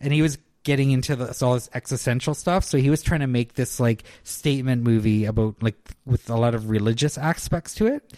[0.00, 2.64] and he was getting into this, all this existential stuff.
[2.64, 6.54] So he was trying to make this like statement movie about like with a lot
[6.54, 8.14] of religious aspects to it,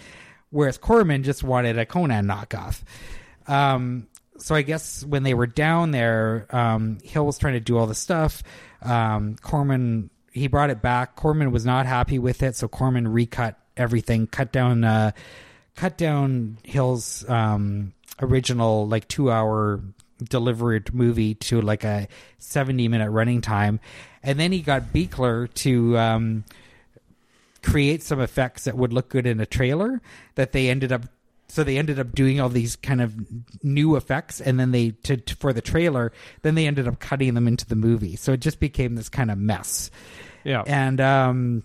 [0.52, 2.82] whereas Corman just wanted a Conan knockoff.
[3.48, 4.06] Um,
[4.38, 7.86] so I guess when they were down there, um, Hill was trying to do all
[7.86, 8.44] the stuff.
[8.80, 11.16] Um, Corman he brought it back.
[11.16, 15.12] Corman was not happy with it, so Corman recut everything, cut down, uh,
[15.76, 19.80] cut down Hill's um, original like two hour
[20.22, 22.06] delivered movie to like a
[22.38, 23.80] 70 minute running time
[24.22, 26.44] and then he got Buechler to um,
[27.62, 30.00] create some effects that would look good in a trailer
[30.34, 31.02] that they ended up
[31.48, 33.14] so they ended up doing all these kind of
[33.62, 36.10] new effects and then they to, to- for the trailer
[36.42, 39.30] then they ended up cutting them into the movie so it just became this kind
[39.30, 39.90] of mess
[40.44, 40.62] Yeah.
[40.66, 41.64] and um,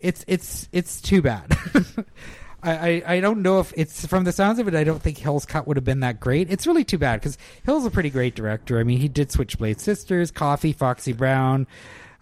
[0.00, 1.56] it's it's it's too bad.
[2.62, 4.74] I, I I don't know if it's from the sounds of it.
[4.74, 6.50] I don't think Hill's cut would have been that great.
[6.50, 8.78] It's really too bad because Hill's a pretty great director.
[8.78, 11.66] I mean, he did Switchblade Sisters, Coffy, Foxy Brown,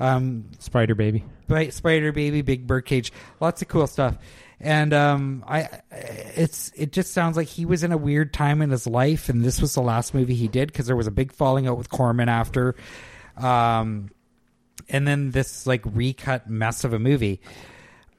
[0.01, 1.25] um, Spider Baby.
[1.71, 4.17] Spider Baby, Big Bird Cage, lots of cool stuff.
[4.61, 8.71] And um, I, it's it just sounds like he was in a weird time in
[8.71, 11.33] his life, and this was the last movie he did because there was a big
[11.33, 12.77] falling out with Corman after,
[13.37, 14.11] um,
[14.89, 17.41] and then this like recut mess of a movie.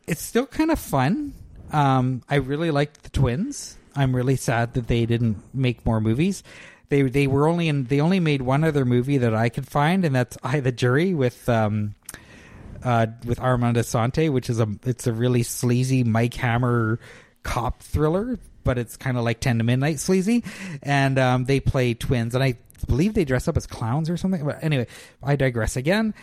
[0.06, 1.34] It's still kind of fun.
[1.72, 3.78] Um, I really liked the twins.
[3.96, 6.44] I'm really sad that they didn't make more movies.
[6.90, 10.04] They they were only in they only made one other movie that I could find,
[10.04, 11.96] and that's I the Jury with um,
[12.84, 17.00] uh, with Armand Assante, which is a it's a really sleazy Mike Hammer
[17.44, 20.44] cop thriller, but it's kind of like Ten to Midnight sleazy,
[20.82, 22.58] and um, they play twins, and I
[22.88, 24.46] believe they dress up as clowns or something.
[24.46, 24.88] But anyway,
[25.22, 26.14] I digress again.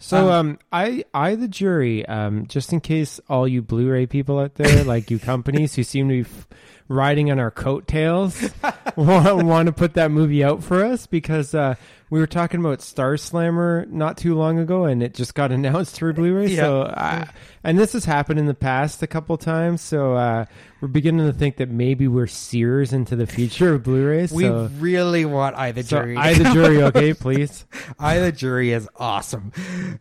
[0.00, 4.38] So, Um, um, I, I, the jury, um, just in case all you Blu-ray people
[4.38, 6.46] out there, like you companies who seem to be f-
[6.88, 8.50] riding on our coattails,
[8.96, 11.74] want, want to put that movie out for us because uh,
[12.10, 15.98] we were talking about Star Slammer not too long ago, and it just got announced
[15.98, 16.48] for Blu-ray.
[16.48, 16.60] Yeah.
[16.60, 17.28] So, I,
[17.62, 19.80] and this has happened in the past a couple times.
[19.80, 20.44] So, uh,
[20.80, 24.28] we're beginning to think that maybe we're seers into the future of Blu-ray.
[24.30, 26.16] We So, really want I the so jury.
[26.18, 27.64] I, the jury, okay, please.
[27.98, 29.52] I the Jury is awesome.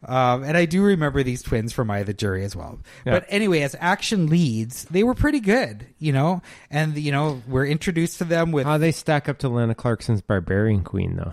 [0.04, 2.80] Um, and I do remember these twins from I the Jury as well.
[3.06, 3.14] Yeah.
[3.14, 6.42] But anyway, as action leads, they were pretty good, you know?
[6.74, 8.65] And, you know, we're introduced to them with.
[8.65, 11.32] How they stack up to Lana Clarkson's Barbarian Queen, though.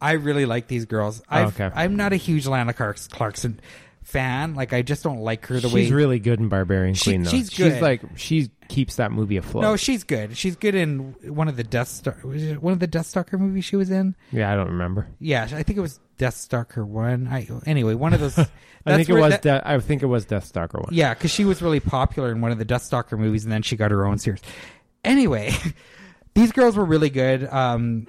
[0.00, 1.20] I really like these girls.
[1.30, 1.70] Oh, I've, okay.
[1.74, 3.58] I'm not a huge Lana Clark- Clarkson
[4.02, 4.54] fan.
[4.54, 5.82] Like, I just don't like her the she's way.
[5.84, 7.30] She's really good in Barbarian She- Queen, though.
[7.30, 7.72] she's good.
[7.74, 9.62] She's like she keeps that movie afloat.
[9.62, 10.36] no, she's good.
[10.36, 12.16] She's good in one of the Death Star.
[12.24, 14.14] Was it one of the Deathstalker movies she was in?
[14.32, 15.06] yeah, I don't remember.
[15.20, 17.28] Yeah, I think it was Deathstalker one.
[17.28, 18.36] I anyway, one of those.
[18.86, 19.30] I think it was.
[19.30, 20.88] that- De- I think it was Deathstalker one.
[20.92, 23.76] Yeah, because she was really popular in one of the Deathstalker movies, and then she
[23.76, 24.40] got her own series.
[25.04, 25.52] Anyway,
[26.34, 28.06] these girls were really good um,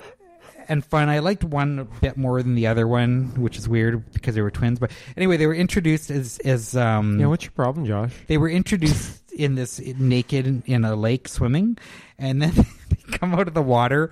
[0.67, 1.09] and fun.
[1.09, 4.41] I liked one a bit more than the other one, which is weird because they
[4.41, 4.79] were twins.
[4.79, 8.13] But anyway, they were introduced as as um, Yeah, what's your problem, Josh?
[8.27, 11.77] they were introduced in this naked in, a lake swimming,
[12.19, 12.53] and then
[12.89, 14.11] they come out of the water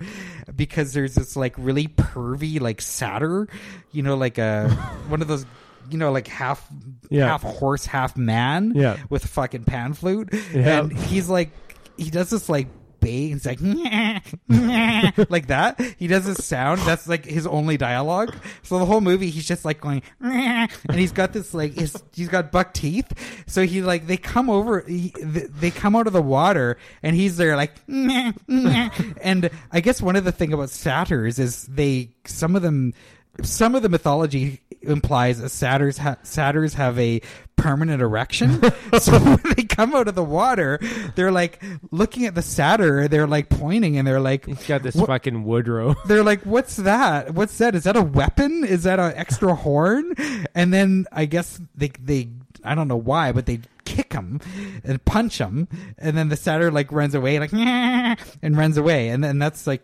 [0.56, 3.46] because there's this like really pervy like satyr,
[3.92, 4.68] you know, like a
[5.08, 5.46] one of those.
[5.90, 6.66] You know, like half
[7.10, 7.26] Yeah.
[7.26, 8.96] half horse, half man, Yeah.
[9.10, 10.78] with a fucking pan flute, Yeah.
[10.80, 11.50] and he's like,
[11.96, 12.68] he does this like
[13.02, 13.60] bay, he's like,
[15.30, 15.78] like that.
[15.98, 16.80] He does this sound.
[16.82, 18.34] That's like his only dialogue.
[18.62, 22.28] So the whole movie, he's just like going, and he's got this like, his, he's
[22.28, 23.12] got buck teeth.
[23.46, 27.36] So he like, they come over, he, they come out of the water, and he's
[27.36, 32.62] there like, and I guess one of the thing about satyrs is they, some of
[32.62, 32.94] them,
[33.42, 37.20] some of the mythology implies that satyrs ha- satyrs have a
[37.56, 38.60] permanent erection.
[38.98, 40.78] so when they come out of the water,
[41.14, 43.08] they're like looking at the satyr.
[43.08, 45.94] They're like pointing and they're like, He's got this fucking Woodrow.
[46.06, 47.32] they're like, "What's that?
[47.34, 47.74] What's that?
[47.74, 48.64] Is that a weapon?
[48.64, 50.14] Is that an extra horn?"
[50.54, 52.28] And then I guess they they
[52.64, 54.40] I don't know why, but they kick him
[54.84, 55.68] and punch him,
[55.98, 57.52] and then the satyr like runs away, like
[58.42, 59.82] and runs away, and then that's like,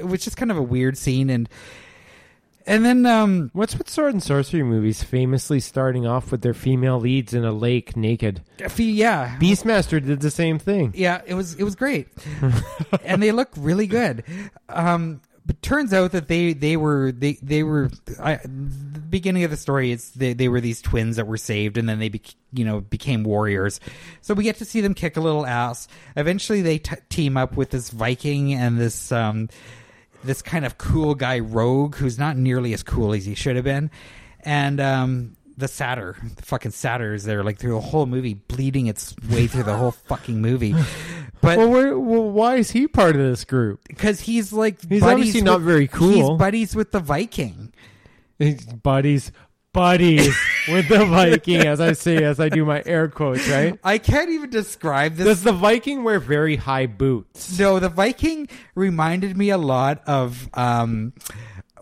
[0.00, 1.48] which is kind of a weird scene, and
[2.66, 6.98] and then um What's with sword and sorcery movies famously starting off with their female
[6.98, 8.42] leads in a lake naked?
[8.76, 10.92] yeah Beastmaster did the same thing.
[10.96, 12.08] Yeah, it was it was great,
[13.04, 14.24] and they look really good.
[14.68, 17.90] Um, but turns out that they they were they they were
[18.20, 19.90] I, the beginning of the story.
[19.90, 22.80] It's they they were these twins that were saved, and then they bec you know
[22.80, 23.80] became warriors.
[24.20, 25.88] So we get to see them kick a little ass.
[26.16, 29.48] Eventually, they t- team up with this Viking and this um
[30.24, 33.64] this kind of cool guy rogue who's not nearly as cool as he should have
[33.64, 33.90] been,
[34.40, 35.36] and um.
[35.54, 39.46] The satyr, the fucking satyr is there like through the whole movie, bleeding its way
[39.46, 40.74] through the whole fucking movie.
[41.42, 43.80] But Well, where, well, why is he part of this group?
[43.86, 46.30] because he's like He's buddies obviously not very cool.
[46.30, 47.72] He's buddies with the Viking.
[48.38, 49.30] He's buddies,
[49.72, 50.36] buddies
[50.68, 53.78] with the Viking, as I say, as I do my air quotes, right?
[53.82, 55.26] I can't even describe this.
[55.26, 57.58] Does the Viking wear very high boots?
[57.58, 61.12] no, the Viking reminded me a lot of um,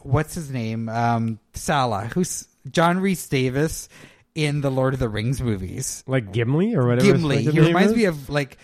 [0.02, 3.88] what's his name, um, Sallah, who's John Rhys-Davies
[4.34, 6.04] in the Lord of the Rings movies.
[6.06, 7.12] Like Gimli or whatever.
[7.12, 7.42] Gimli.
[7.42, 7.96] He reminds is?
[7.96, 8.58] me of like,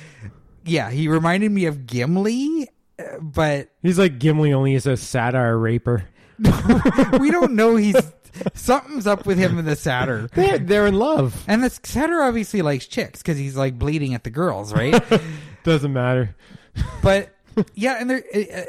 [0.65, 2.69] yeah, he reminded me of Gimli,
[2.99, 6.09] uh, but He's like Gimli, only he's a satire raper.
[7.19, 7.97] we don't know he's
[8.55, 10.29] something's up with him and the satyr.
[10.35, 11.45] They're, they're in love.
[11.47, 15.03] And the satyr obviously likes chicks because he's like bleeding at the girls, right?
[15.65, 16.35] Doesn't matter.
[17.03, 17.35] but
[17.75, 18.25] yeah, and they're.
[18.35, 18.63] Uh,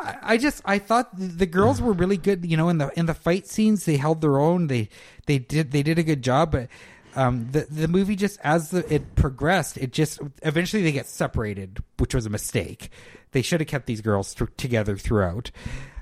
[0.00, 2.44] I I just I thought the girls were really good.
[2.44, 4.66] You know, in the in the fight scenes, they held their own.
[4.68, 4.88] They
[5.26, 6.52] they did they did a good job.
[6.52, 6.68] But
[7.14, 11.82] um, the the movie just as the, it progressed, it just eventually they get separated,
[11.98, 12.90] which was a mistake.
[13.32, 15.50] They should have kept these girls th- together throughout.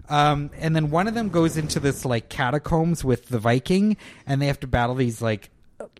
[0.09, 3.97] Um, and then one of them goes into this like catacombs with the Viking,
[4.27, 5.51] and they have to battle these like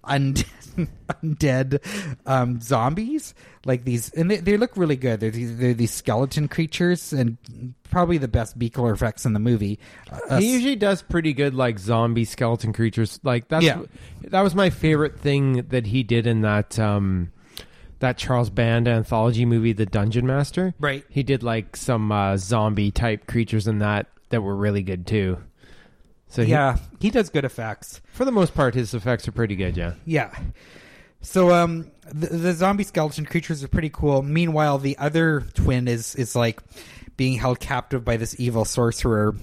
[0.05, 0.47] undead,
[1.25, 1.79] undead
[2.27, 3.35] um, zombies,
[3.65, 5.21] like these, and they, they look really good.
[5.21, 7.37] They're these, they're these skeleton creatures, and
[7.91, 9.79] probably the best Buechler effects in the movie.
[10.29, 13.21] Uh, He usually does pretty good, like zombie skeleton creatures.
[13.23, 13.83] Like that's Yeah.
[14.23, 17.33] that was my favorite thing that he did in that um,
[18.03, 20.75] that Charles Band anthology movie, The Dungeon Master.
[20.79, 21.05] Right.
[21.09, 25.39] He did like some uh, zombie type creatures in that that were really good too.
[26.29, 28.01] So he- yeah, he does good effects.
[28.13, 29.77] for the most part, his effects are pretty good.
[29.77, 29.95] Yeah.
[30.05, 30.35] Yeah.
[31.21, 34.23] So um the, the zombie skeleton creatures are pretty cool.
[34.23, 36.61] Meanwhile, the other twin is is like
[37.17, 39.35] being held captive by this evil sorcerer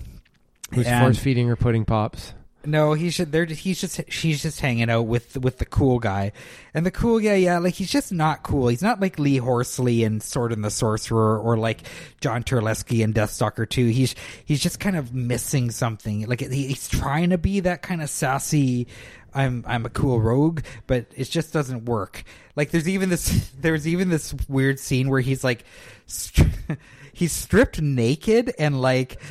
[0.74, 2.34] Who's And- force feeding her pudding pops?
[2.66, 3.32] No, he should.
[3.32, 6.34] They're he's just she's just hanging out with with the cool guy,
[6.74, 8.68] and the cool guy, yeah, like he's just not cool.
[8.68, 11.84] He's not like Lee Horsley and Sword and the Sorcerer or like
[12.20, 13.86] John Terlesky and Deathstalker Two.
[13.88, 16.28] He's he's just kind of missing something.
[16.28, 18.88] Like he, he's trying to be that kind of sassy.
[19.34, 22.24] I'm I'm a cool rogue, but it just doesn't work.
[22.58, 25.64] Like there's even this there's even this weird scene where he's like
[27.14, 29.22] he's stripped naked and like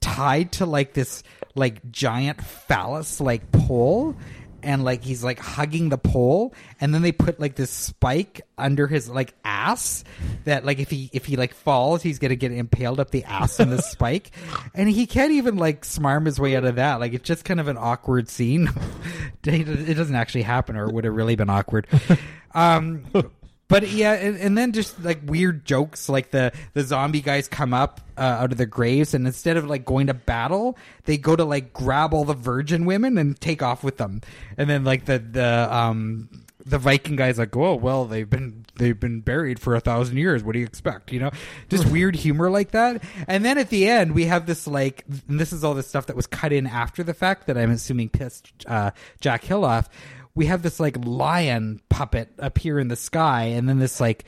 [0.00, 1.22] tied to like this
[1.54, 4.16] like giant phallus like pole
[4.62, 8.86] and like he's like hugging the pole and then they put like this spike under
[8.86, 10.04] his like ass
[10.44, 13.58] that like if he if he like falls he's gonna get impaled up the ass
[13.60, 14.30] on this spike.
[14.74, 17.00] And he can't even like smarm his way out of that.
[17.00, 18.68] Like it's just kind of an awkward scene.
[19.44, 21.86] It doesn't actually happen or it would have really been awkward.
[22.54, 23.06] Um
[23.72, 27.72] but yeah, and, and then just like weird jokes, like the the zombie guys come
[27.72, 31.34] up uh, out of their graves, and instead of like going to battle, they go
[31.34, 34.20] to like grab all the virgin women and take off with them,
[34.58, 36.28] and then like the the um
[36.66, 40.44] the Viking guys like, oh well, they've been they've been buried for a thousand years.
[40.44, 41.10] What do you expect?
[41.10, 41.30] You know,
[41.70, 43.02] just weird humor like that.
[43.26, 46.06] And then at the end, we have this like, and this is all the stuff
[46.06, 49.88] that was cut in after the fact that I'm assuming pissed uh, Jack Hill off.
[50.34, 54.24] We have this like lion puppet appear in the sky, and then this like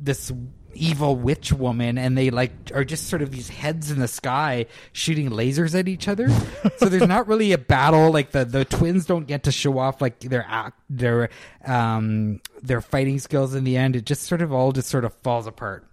[0.00, 0.32] this
[0.72, 4.66] evil witch woman and they like are just sort of these heads in the sky
[4.92, 6.28] shooting lasers at each other
[6.76, 10.02] so there's not really a battle like the the twins don't get to show off
[10.02, 11.30] like their act their
[11.64, 15.14] um their fighting skills in the end it just sort of all just sort of
[15.22, 15.86] falls apart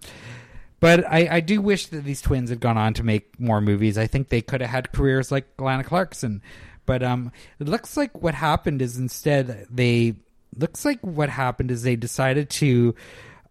[0.83, 3.97] but I, I do wish that these twins had gone on to make more movies.
[3.97, 6.41] I think they could have had careers like Lana Clarkson.
[6.85, 10.15] But um, it looks like what happened is instead they
[10.57, 12.95] looks like what happened is they decided to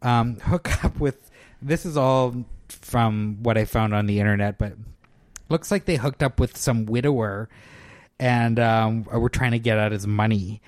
[0.03, 1.31] um, hook up with.
[1.61, 4.73] This is all from what I found on the internet, but
[5.49, 7.49] looks like they hooked up with some widower
[8.19, 10.61] and um, were trying to get at his money.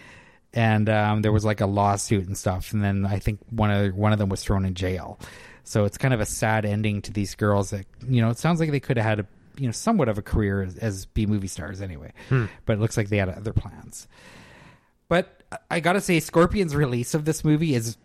[0.53, 3.95] And um, there was like a lawsuit and stuff, and then I think one of
[3.95, 5.19] one of them was thrown in jail.
[5.65, 7.71] So it's kind of a sad ending to these girls.
[7.71, 9.27] That you know, it sounds like they could have had a
[9.57, 12.13] you know somewhat of a career as, as B movie stars anyway,
[12.67, 14.09] but it looks like they had other plans.
[15.09, 17.97] But I gotta say, Scorpion's release of this movie is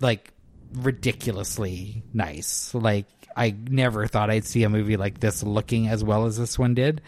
[0.00, 0.32] like
[0.72, 2.74] ridiculously nice.
[2.74, 3.06] Like
[3.36, 6.74] I never thought I'd see a movie like this looking as well as this one
[6.74, 7.00] did,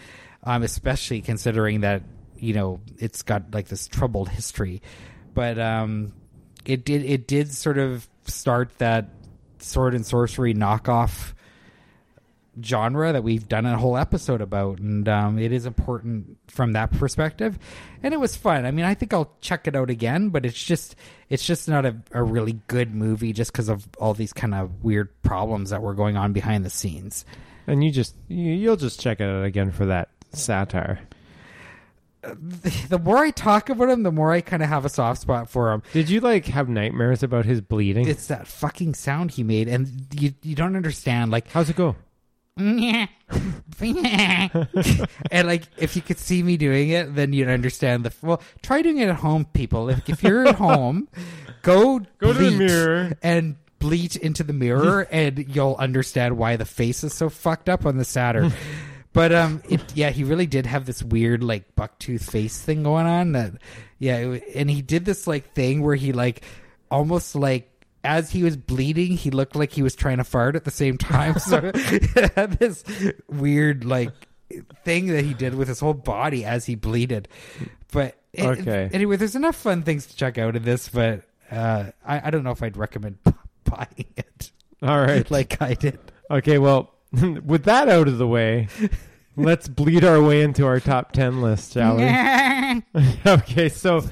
[0.45, 2.03] um, especially considering that
[2.37, 4.83] you know it's got like this troubled history.
[5.35, 6.13] But um,
[6.65, 9.11] it did it did sort of start that
[9.59, 11.35] sword and sorcery knockoff
[12.63, 16.91] genre that we've done a whole episode about and um, it is important from that
[16.93, 17.59] perspective
[18.03, 20.63] and it was fun i mean i think i'll check it out again but it's
[20.63, 20.97] just
[21.29, 24.83] it's just not a, a really good movie just because of all these kind of
[24.83, 27.25] weird problems that were going on behind the scenes
[27.69, 31.01] And you just you, you'll just check it out again for that satire.
[32.91, 35.49] the more i talk about him the more i kind of have a soft spot
[35.49, 38.07] for him Did you like have nightmares about his bleeding?
[38.07, 41.97] it's that fucking sound he made and you you don't understand like How's it go?
[45.31, 48.83] and like if you could see me doing it then you'd understand the well try
[48.83, 51.09] doing it at home people if, if you're at home
[51.63, 53.13] go Go to the mirror.
[53.23, 57.87] and bleat into the mirror and you'll understand why the face is so fucked up
[57.87, 58.51] on the satyr
[59.13, 63.07] but um it, yeah he really did have this weird like bucktooth face thing going
[63.07, 63.53] on that
[63.99, 66.43] yeah it, and he did this like thing where he like
[66.91, 67.70] almost like
[68.05, 70.97] as he was bleeding, he looked like he was trying to fart at the same
[70.99, 71.39] time.
[71.39, 72.85] So it had this
[73.29, 74.13] weird like
[74.85, 77.29] thing that he did with his whole body as he bleeded.
[77.93, 78.89] But it- Okay.
[78.93, 82.45] anyway, there's enough fun things to check out in this, but uh, I, I don't
[82.45, 83.19] know if I'd recommend
[83.65, 84.51] buying it
[84.83, 85.29] All right.
[85.31, 85.99] like I did.
[86.31, 88.69] Okay, well, with that out of the way,
[89.37, 92.83] let's bleed our way into our top 10 list, shall we?
[93.27, 94.05] okay, so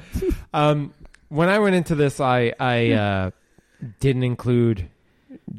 [0.53, 0.93] um,
[1.29, 3.31] when I went into this, I I uh,
[3.99, 4.89] didn't include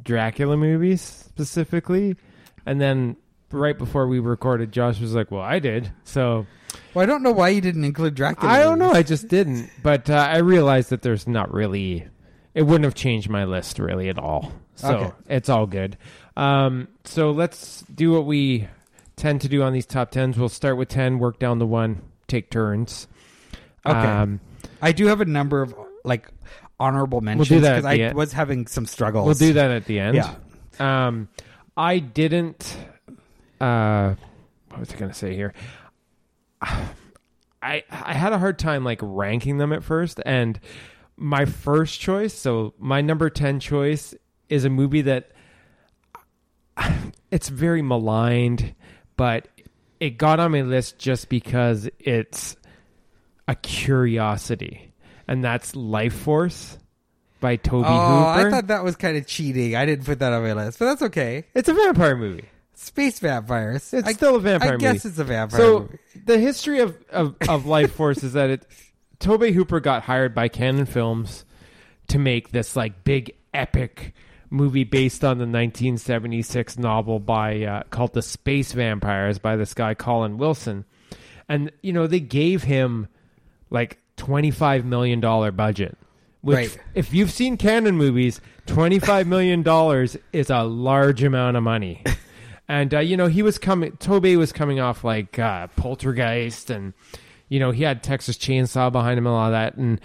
[0.03, 2.17] Dracula movies specifically,
[2.67, 3.17] and then
[3.51, 6.47] right before we recorded, Josh was like, "Well, I did." So
[6.95, 8.51] Well, I don't know why you didn't include Dracula.
[8.53, 8.93] I don't know.
[8.93, 9.71] I just didn't.
[9.83, 12.07] But uh, I realized that there's not really.
[12.55, 14.53] It wouldn't have changed my list really at all.
[14.75, 15.11] So Okay.
[15.29, 15.97] it's all good.
[16.37, 18.67] Um, so let's do what we
[19.17, 20.37] tend to do on these top tens.
[20.39, 23.07] We'll start with ten, work down the one, take turns.
[23.87, 23.97] Okay.
[23.99, 24.41] Um,
[24.83, 26.29] I do have a number of like
[26.81, 28.17] honorable mentions that because I end.
[28.17, 29.27] was having some struggles.
[29.27, 30.17] we'll do that at the end.
[30.17, 30.35] Yeah.
[30.81, 31.29] Um,
[31.77, 32.77] I didn't.
[33.61, 34.15] Uh,
[34.71, 35.53] what was I going to say here?
[36.63, 40.59] I I had a hard time like ranking them at first, and
[41.17, 44.15] my first choice, so my number ten choice,
[44.49, 45.31] is a movie that
[47.31, 48.75] it's very maligned,
[49.17, 49.49] but
[50.01, 52.57] it got on my list just because it's
[53.47, 54.90] a curiosity,
[55.31, 56.77] and that's Lifeforce
[57.39, 58.49] by Tobe oh, Hooper.
[58.49, 59.77] I thought that was kind of cheating.
[59.77, 61.45] I didn't put that on my list, but that's okay.
[61.55, 62.49] it's a vampire movie.
[62.75, 63.95] Space vampires.
[63.95, 65.09] It's I, still a vampire I guess movie.
[65.09, 65.99] it's a vampire So movie.
[66.25, 68.67] the history of, of, of Lifeforce is that it
[69.21, 71.45] Tobe Hooper got hired by Cannon Films
[72.09, 74.15] to make this like big epic
[74.49, 79.95] movie based on the 1976 novel by uh, called The Space Vampires by this guy
[79.95, 80.87] Colin Wilson.
[81.49, 83.07] And you know, they gave him
[83.71, 85.97] like 25 million dollar budget.
[86.43, 86.79] Which Right.
[86.95, 92.05] if you've seen Cannon movies, 25 million dollars is a large amount of money.
[92.69, 93.97] And uh, you know he was coming.
[93.97, 96.93] Tobe was coming off like uh, Poltergeist, and
[97.49, 99.75] you know he had Texas Chainsaw behind him and all that.
[99.75, 100.01] And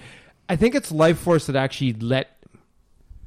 [0.49, 2.36] I think it's Lifeforce that actually let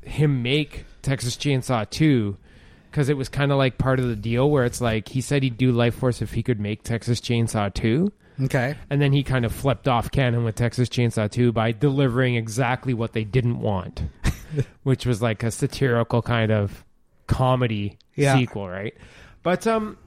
[0.03, 2.37] him make Texas Chainsaw two,
[2.91, 5.45] because it was kind of like part of the deal where it's like he said
[5.45, 8.11] he'd do Lifeforce if he could make Texas Chainsaw two,
[8.43, 8.77] Okay.
[8.91, 12.95] and then he kind of flipped off Cannon with Texas Chainsaw two by delivering exactly
[12.95, 14.03] what they didn't want,
[14.85, 16.85] which was like a satirical kind of
[17.27, 18.37] comedy Yeah.
[18.37, 18.95] sequel, right?
[19.43, 19.99] But um,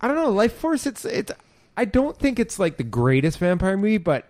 [0.00, 0.32] I don't know.
[0.32, 0.86] Lifeforce.
[0.86, 1.32] It's it's.
[1.76, 4.26] I don't think it's like the greatest vampire movie, but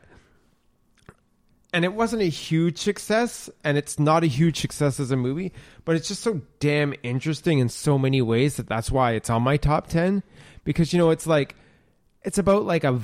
[1.72, 5.52] and it wasn't a huge success, and it's not a huge success as a movie,
[5.84, 9.42] but it's just so damn interesting in so many ways that that's why it's on
[9.42, 10.22] my top ten.
[10.64, 11.54] Because you know, it's like
[12.28, 13.00] it's about like a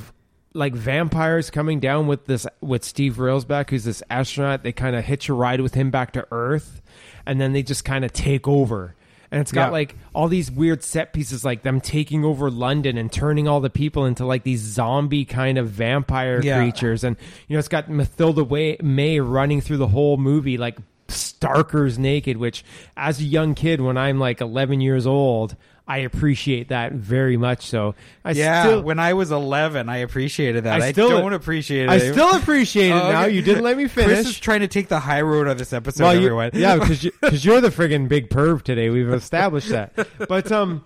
[0.53, 4.63] like vampires coming down with this with Steve Railsback, who's this astronaut.
[4.63, 6.83] They kind of hitch a ride with him back to Earth,
[7.25, 8.95] and then they just kind of take over.
[9.31, 9.73] And it's got Yeah.
[9.73, 13.71] like all these weird set pieces, like them taking over London and turning all the
[13.71, 16.59] people into like these zombie kind of vampire Yeah.
[16.61, 17.03] creatures.
[17.03, 17.17] And
[17.49, 20.77] you know, it's got Mathilda Way- May running through the whole movie like
[21.09, 22.37] starkers naked.
[22.37, 22.63] Which,
[22.97, 25.57] as a young kid, when I'm like 11 years old,
[25.87, 27.67] I appreciate that very much.
[27.67, 30.81] So I Yeah, still, when I was 11, I appreciated that.
[30.81, 31.91] I I, still- don't appreciate it.
[31.91, 33.23] I still appreciate it Oh, now.
[33.25, 33.35] okay.
[33.35, 34.15] You didn't let me finish.
[34.17, 36.51] Chris is trying to take the high road on this episode, Well, you- everyone.
[36.55, 38.89] yeah, because you, cause you're the friggin' big perv today.
[38.89, 39.93] We've established that.
[40.27, 40.85] But um,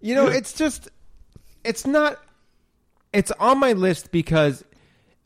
[0.00, 0.88] you know, it's just,
[1.62, 2.20] it's not.
[3.12, 4.64] It's on my list because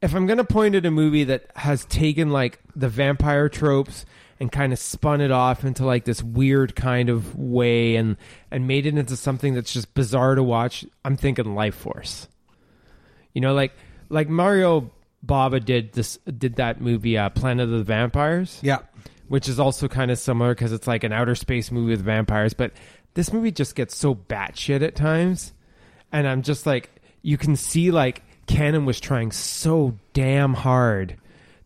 [0.03, 4.05] if I'm gonna point at a movie that has taken like the vampire tropes
[4.41, 8.17] and kind of spun it off into like this weird kind of way and
[8.51, 12.29] and made it into something that's just bizarre to watch, I'm thinking Lifeforce.
[13.35, 13.73] You know, like
[14.09, 14.91] like Mario
[15.25, 18.79] Bava did this did that movie uh, Planet of the Vampires yeah.
[19.29, 22.55] which is also kind of similar because it's like an outer space movie with vampires.
[22.55, 22.73] But
[23.15, 25.53] this movie just gets so batshit at times,
[26.13, 26.91] and I'm just like,
[27.23, 31.17] you can see like Cannon was trying so damn hard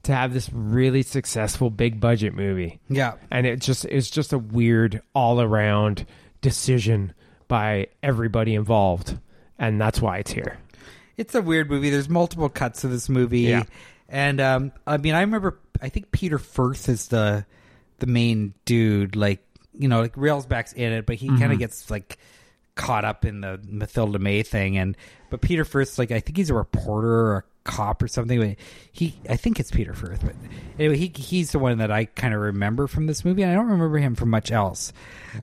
[0.05, 3.15] to have this really successful big budget movie, Yeah.
[3.31, 6.07] and it just it's just a weird all around
[6.41, 7.13] decision
[7.49, 9.19] by everybody involved,
[9.59, 10.59] and that's why it's here.
[11.17, 11.91] It's a weird movie.
[11.91, 13.41] There's multiple cuts of this movie.
[13.41, 13.65] Yeah.
[14.09, 15.59] And um, I mean, I remember.
[15.81, 17.45] I think Peter Firth is the
[17.99, 19.15] the main dude.
[19.17, 19.41] Like
[19.79, 22.19] you know, like Railsback's in it, but he kind of gets like
[22.75, 24.77] caught up in the Mathilda May thing.
[24.79, 24.97] And
[25.31, 28.39] but Peter Firth's like, I think he's a reporter or a cop or something.
[28.39, 28.57] But
[28.91, 30.25] he, I think it's Peter Firth.
[30.25, 30.35] But
[30.79, 33.43] anyway, he he's the one that I kind of remember from this movie.
[33.43, 34.93] And I don't remember him from much else.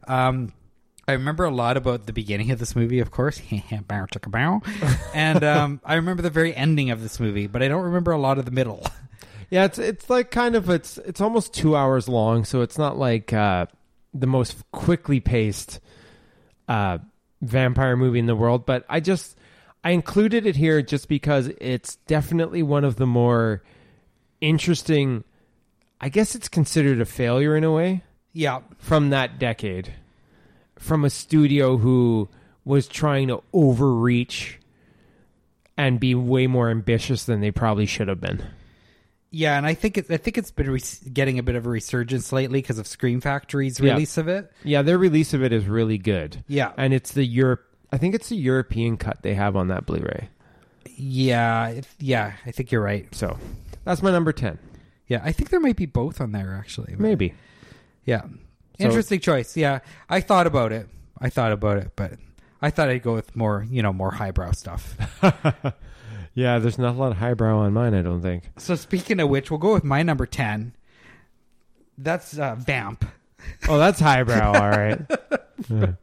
[0.07, 0.53] Um,
[1.07, 3.41] I remember a lot about the beginning of this movie, of course.
[5.13, 8.19] and um, I remember the very ending of this movie, but I don't remember a
[8.19, 8.85] lot of the middle.
[9.51, 12.99] Yeah, it's it's like kind of it's it's almost two hours long, so it's not
[12.99, 13.65] like uh,
[14.13, 15.79] the most quickly paced
[16.67, 16.99] uh,
[17.41, 18.67] vampire movie in the world.
[18.67, 19.38] But I just
[19.83, 23.63] I included it here just because it's definitely one of the more
[24.41, 25.23] interesting.
[26.01, 28.03] I guess it's considered a failure in a way
[28.33, 28.59] yeah.
[28.77, 29.93] from that decade,
[30.77, 32.29] from a studio who
[32.65, 34.59] was trying to overreach
[35.77, 38.43] and be way more ambitious than they probably should have been.
[39.31, 40.81] Yeah, and I think it, I think it's been re-
[41.13, 43.93] getting a bit of a resurgence lately because of Scream Factory's Yeah.
[43.93, 44.51] release of it.
[44.63, 46.43] Yeah, their release of it is really good.
[46.47, 49.85] Yeah, And it's the Europe I think it's the European cut they have on that
[49.85, 50.29] Blu-ray.
[50.95, 52.33] yeah, it, yeah.
[52.45, 53.13] I think you're right.
[53.15, 53.37] So,
[53.83, 54.59] that's my number 10.
[55.07, 56.93] Yeah, I think there might be both on there actually.
[56.93, 57.33] but- Maybe.
[58.05, 58.23] Yeah,
[58.77, 59.55] interesting choice.
[59.57, 59.79] Yeah,
[60.09, 60.87] I thought about it.
[61.19, 62.13] I thought about it, but
[62.61, 64.95] I thought I'd go with more, you know, more highbrow stuff.
[66.33, 68.43] yeah, there's not a lot of highbrow on mine, I don't think.
[68.57, 70.73] so speaking of which, we'll go with my number ten.
[71.97, 73.05] That's uh, Vamp
[73.67, 74.99] Oh, that's highbrow, all right.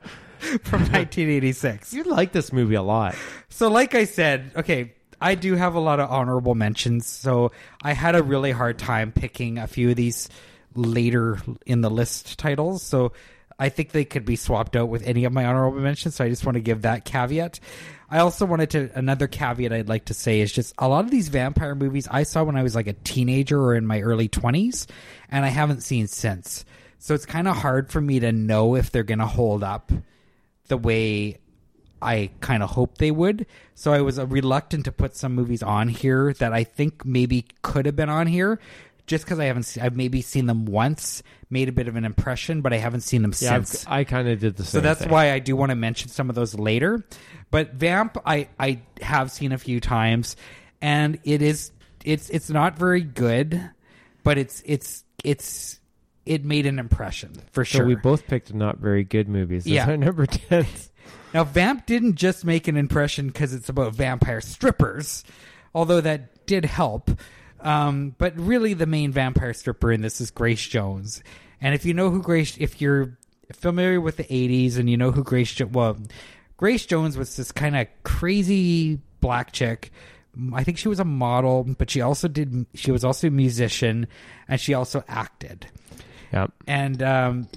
[0.64, 1.92] from 1986.
[1.92, 3.14] You like this movie a lot.
[3.48, 7.06] So, like I said, okay, I do have a lot of honorable mentions.
[7.06, 10.28] So, I had a really hard time picking a few of these
[10.74, 12.82] later in the list titles.
[12.82, 13.12] So,
[13.58, 16.16] I think they could be swapped out with any of my honorable mentions.
[16.16, 17.58] So I just want to give that caveat.
[18.10, 21.10] I also wanted to another caveat I'd like to say is just a lot of
[21.10, 24.28] these vampire movies I saw when I was like a teenager or in my early
[24.28, 24.86] twenties,
[25.30, 26.64] and I haven't seen since.
[26.98, 29.90] So it's kind of hard for me to know if they're going to hold up
[30.68, 31.38] the way
[32.02, 33.46] I kind of hoped they would.
[33.74, 37.46] So I was uh, reluctant to put some movies on here that I think maybe
[37.62, 38.58] could have been on here,
[39.06, 39.62] just because I haven't.
[39.64, 43.00] Se- I've maybe seen them once, made a bit of an impression, but I haven't
[43.02, 43.86] seen them Yeah, I've- since.
[43.86, 44.70] I kind of did the same.
[44.70, 45.10] So that's thing.
[45.10, 47.04] why I do want to mention some of those later.
[47.50, 50.36] But Vamp, I I have seen a few times,
[50.82, 51.70] and it is
[52.04, 53.70] it's it's not very good,
[54.22, 55.80] but it's it's it's
[56.26, 57.82] it made an impression for sure.
[57.82, 59.64] So we both picked not very good movies.
[59.64, 59.86] That's Yeah.
[59.88, 60.66] our number ten.
[61.34, 65.22] Now, Vamp didn't just make an impression because it's about vampire strippers,
[65.74, 67.10] although that did help.
[67.60, 71.22] Um, but really, the main vampire stripper in this is Grace Jones.
[71.60, 73.18] And if you know who Grace, if you're
[73.52, 75.98] familiar with the '80s and you know who Grace, jo- well,
[76.56, 79.90] Grace Jones was this kind of crazy black chick.
[80.54, 82.66] I think she was a model, but she also did.
[82.74, 84.06] She was also a musician,
[84.48, 85.66] and she also acted
[86.32, 86.52] Yep.
[86.66, 87.48] and um,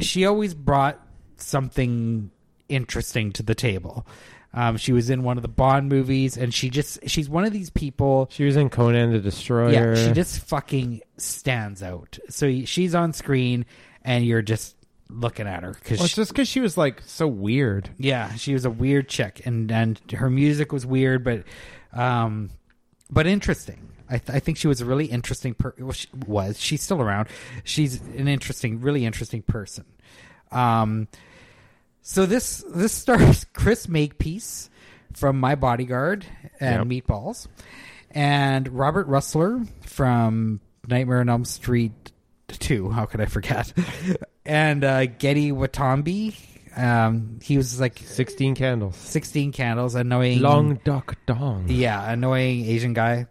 [0.00, 0.98] she always brought
[1.36, 2.30] something
[2.68, 4.06] interesting to the table.
[4.54, 7.52] Um, she was in one of the Bond movies, and she just she's one of
[7.54, 8.28] these people.
[8.30, 9.94] She was in Conan the Destroyer.
[9.94, 12.18] Yeah, she just fucking stands out.
[12.28, 13.64] So she's on screen,
[14.02, 14.76] and you're just
[15.08, 17.88] looking at her because Well, it's just because she was like so weird.
[17.98, 21.44] yeah, she was a weird chick, and and her music was weird, but
[21.94, 22.50] um,
[23.10, 23.88] but interesting.
[24.12, 25.54] I, th- I think she was a really interesting.
[25.54, 26.60] Per- well, she was.
[26.60, 27.28] She's still around.
[27.64, 29.84] She's an interesting, really interesting person.
[30.50, 31.08] Um,
[32.02, 34.68] so this this stars Chris Makepeace
[35.14, 36.26] from My Bodyguard
[36.60, 37.46] and Meatballs,
[38.10, 42.12] and Robert Rusler from Nightmare on Elm Street
[42.48, 42.90] Two.
[42.90, 43.72] How could I forget?
[44.44, 46.32] and uh, Gedde Watanabe.
[46.74, 48.96] Um, he was like Sixteen candles.
[48.96, 50.40] 16 candles, annoying.
[50.40, 51.66] Long Duk Dong.
[51.68, 53.26] Yeah, annoying Asian guy.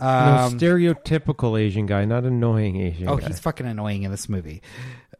[0.00, 3.28] No Um, stereotypical Asian guy, not annoying Asian oh, guy.
[3.28, 4.62] he's fucking annoying in this movie.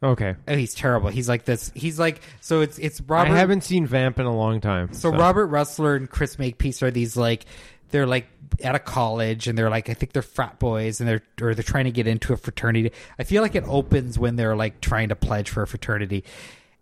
[0.03, 0.35] okay.
[0.47, 1.09] Oh, he's terrible.
[1.09, 1.73] He's like this.
[1.75, 2.61] He's like so.
[2.61, 3.33] It's it's Robert.
[3.33, 4.93] I haven't seen Vamp in a long time.
[4.93, 7.47] so Robert Rusler and Chris Makepeace are these like
[7.91, 8.27] they're like
[8.63, 11.63] at a college and they're like I think they're frat boys and they're or they're
[11.63, 12.93] trying to get into a fraternity.
[13.19, 16.25] I feel like it opens when they're like trying to pledge for a fraternity.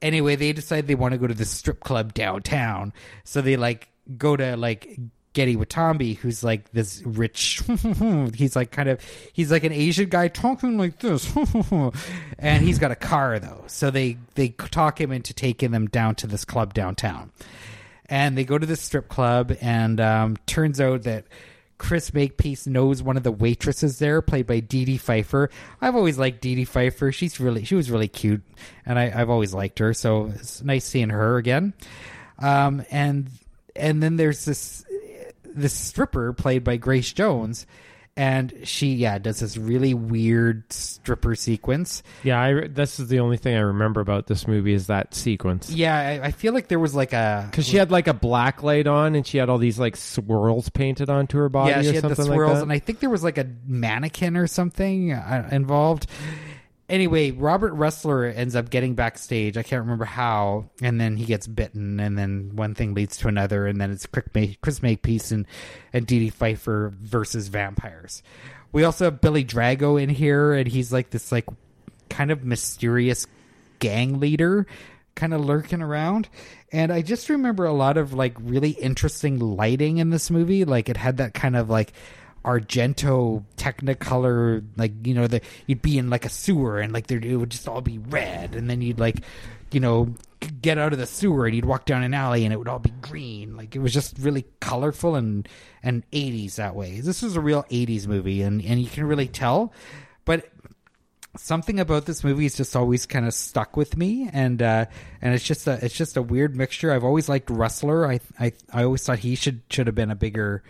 [0.02, 2.92] Anyway, they decide they want to go to the strip club downtown.
[3.22, 3.88] So they like
[4.18, 4.98] go to like
[5.34, 7.62] Gedde Watanabe, who's like this rich.
[8.34, 9.00] he's like kind of
[9.32, 11.30] he's like an Asian guy talking like this,
[12.38, 13.64] and he's got a car though.
[13.66, 17.30] So they they talk him into taking them down to this club downtown
[18.06, 21.24] and they go to the strip club and um, turns out that
[21.78, 25.50] chris makepeace knows one of the waitresses there played by Dee Dee Pfeiffer.
[25.80, 27.12] I've always liked Dee Dee Pfeiffer.
[27.12, 28.42] She's really she was really cute,
[28.86, 29.92] and I, I've always liked her.
[29.94, 31.74] So it's nice seeing her again.
[32.38, 33.30] Um, and
[33.76, 34.84] and then there's this
[35.54, 37.66] this stripper played by Grace Jones,
[38.16, 42.02] and she yeah does this really weird stripper sequence.
[42.22, 45.70] Yeah, I this is the only thing I remember about this movie is that sequence.
[45.70, 48.62] Yeah, I, I feel like there was like a Because she had like a black
[48.62, 51.70] light on, and she had all these like swirls painted onto her body.
[51.70, 54.46] yeah, she had the swirls, like and I think there was like a mannequin or
[54.46, 56.06] something uh, involved.
[56.88, 59.56] Anyway, Robert Rusler ends up getting backstage.
[59.56, 63.28] I can't remember how, and then he gets bitten, and then one thing leads to
[63.28, 65.46] another, and then it's Chris Makepeace and
[65.92, 68.22] and Dee Dee Pfeiffer versus vampires.
[68.72, 71.46] We also have Billy Drago in here, and he's like this like
[72.10, 73.26] kind of mysterious
[73.78, 74.66] gang leader
[75.14, 76.28] kind of lurking around.
[76.72, 80.64] And i just remember a lot of like really interesting lighting in this movie.
[80.64, 81.92] Like it had that kind of like
[82.44, 87.18] argento technicolor like you know the you'd be in like a sewer and like there
[87.18, 88.54] it would just all be red.
[88.54, 89.16] And then you'd like
[89.72, 90.14] you know
[90.60, 92.78] get out of the sewer and you'd walk down an alley and it would all
[92.78, 93.56] be green.
[93.56, 95.48] Like it was just really colorful and
[95.82, 97.00] and 80s that way.
[97.00, 99.72] This was a real 80s movie and and you can really tell.
[100.24, 100.50] But
[101.36, 104.86] something about this movie is just always kind of stuck with me and uh
[105.20, 106.92] and it's just a it's just a weird mixture.
[106.92, 108.08] I've always liked Rusler.
[108.08, 110.62] I i i always thought he should should have been a bigger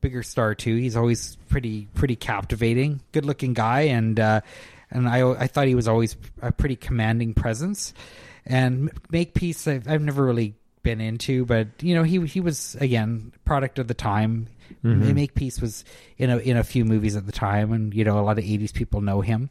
[0.00, 0.76] bigger star too.
[0.76, 4.40] He's always pretty pretty captivating good looking guy and uh
[4.90, 7.94] and i i thought he was always a pretty commanding presence.
[8.46, 13.32] And Makepeace I've, I've never really been into but you know he he was again
[13.44, 14.48] product of the time.
[15.14, 15.84] Makepeace was
[16.18, 18.44] in a in a few movies at the time and you know a lot of
[18.44, 19.48] 80s people know him.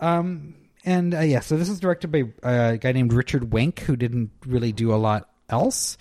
[0.00, 3.80] Um, and uh, yeah, so this is directed by uh, a guy named Richard Wenk,
[3.80, 5.98] who didn't really do a lot else.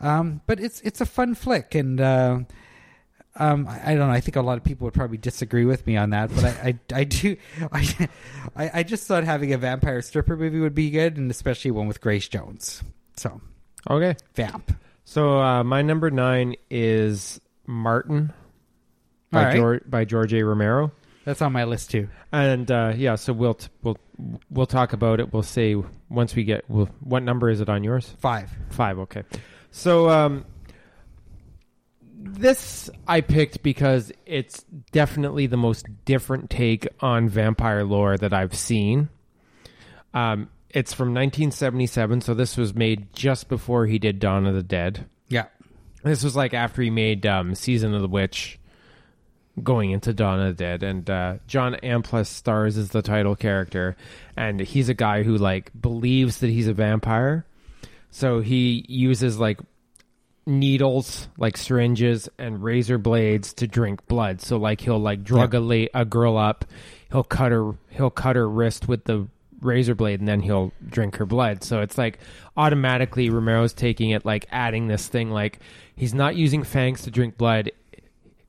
[0.00, 2.40] Um, but it's it's a fun flick, and uh,
[3.38, 4.14] Um, I, I don't know.
[4.14, 6.48] I think a lot of people would probably disagree with me on that, but I,
[6.92, 7.36] I, I do.
[7.72, 8.10] I,
[8.56, 12.00] I, just thought having a vampire stripper movie would be good, and especially one with
[12.00, 12.82] Grace Jones.
[13.16, 13.40] So,
[13.90, 14.16] Okay.
[14.34, 14.72] vamp.
[15.04, 18.32] So uh, my number nine is Martin
[19.30, 19.56] by right.
[19.56, 20.42] George by George A.
[20.42, 20.92] Romero.
[21.24, 22.08] That's on my list too.
[22.32, 23.98] And uh, yeah, so we'll t- we'll
[24.50, 25.32] we'll talk about it.
[25.32, 25.76] We'll say
[26.08, 26.64] once we get.
[26.68, 28.14] We'll, what number is it on yours?
[28.18, 28.50] Five.
[28.70, 28.98] Five.
[29.00, 29.22] Okay.
[29.70, 30.44] So um,
[32.26, 38.54] this I picked because it's definitely the most different take on vampire lore that I've
[38.54, 39.08] seen.
[40.14, 44.62] Um, it's from 1977, so this was made just before he did Dawn of the
[44.62, 45.06] Dead.
[45.28, 45.46] Yeah.
[46.02, 48.58] This was like after he made um, Season of the Witch,
[49.62, 53.96] going into Dawn of the Dead, and uh, John Amplas stars as the title character,
[54.36, 57.46] and he's a guy who like believes that he's a vampire,
[58.10, 59.58] so he uses like
[60.46, 64.40] needles, like syringes and razor blades to drink blood.
[64.40, 66.64] So like he'll like drug a, la- a girl up,
[67.10, 69.26] he'll cut her he'll cut her wrist with the
[69.60, 71.64] razor blade and then he'll drink her blood.
[71.64, 72.18] So it's like
[72.56, 75.58] automatically Romero's taking it like adding this thing like
[75.96, 77.72] he's not using fangs to drink blood,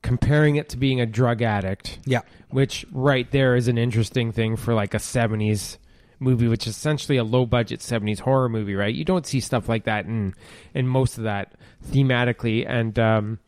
[0.02, 1.98] comparing it to being a drug addict.
[2.04, 2.20] Yeah.
[2.50, 5.78] Which right there is an interesting thing for like a 70s
[6.20, 8.94] movie which is essentially a low budget 70s horror movie, right?
[8.94, 10.34] You don't see stuff like that in
[10.74, 11.52] in most of that
[11.92, 13.38] thematically and um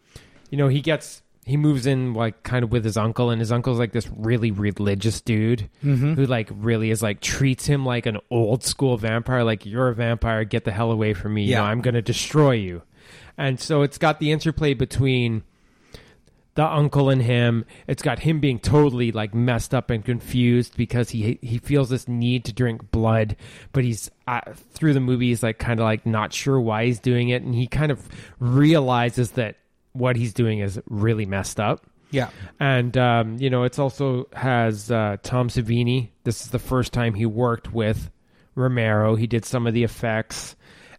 [0.51, 3.51] you know, he gets he moves in like kind of with his uncle and his
[3.51, 6.15] uncle's like this really religious dude Mm-hmm.
[6.15, 9.95] who like really is like treats him like an old school vampire like you're a
[9.95, 11.59] vampire get the hell away from me you Yeah.
[11.59, 12.83] know i'm gonna destroy you
[13.39, 15.43] and so it's got the interplay between
[16.57, 21.11] the uncle and him it's got him being totally like messed up and confused because
[21.11, 23.37] he he feels this need to drink blood
[23.73, 24.41] but he's uh,
[24.73, 27.55] through the movie he's like kind of like not sure why he's doing it and
[27.55, 28.07] he kind of
[28.41, 29.57] realizes that
[29.93, 32.31] what he's doing is really messed up Yeah.
[32.59, 36.09] and um, you know, it's also has uh, Tom Savini.
[36.25, 38.11] This is the first time he worked with
[38.57, 39.15] Romero.
[39.15, 40.57] He did some of the effects,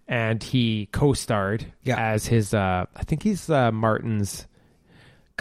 [0.07, 1.99] and he co-starred Yeah.
[1.99, 2.53] as his.
[2.53, 4.47] Uh, I think he's uh, Martin's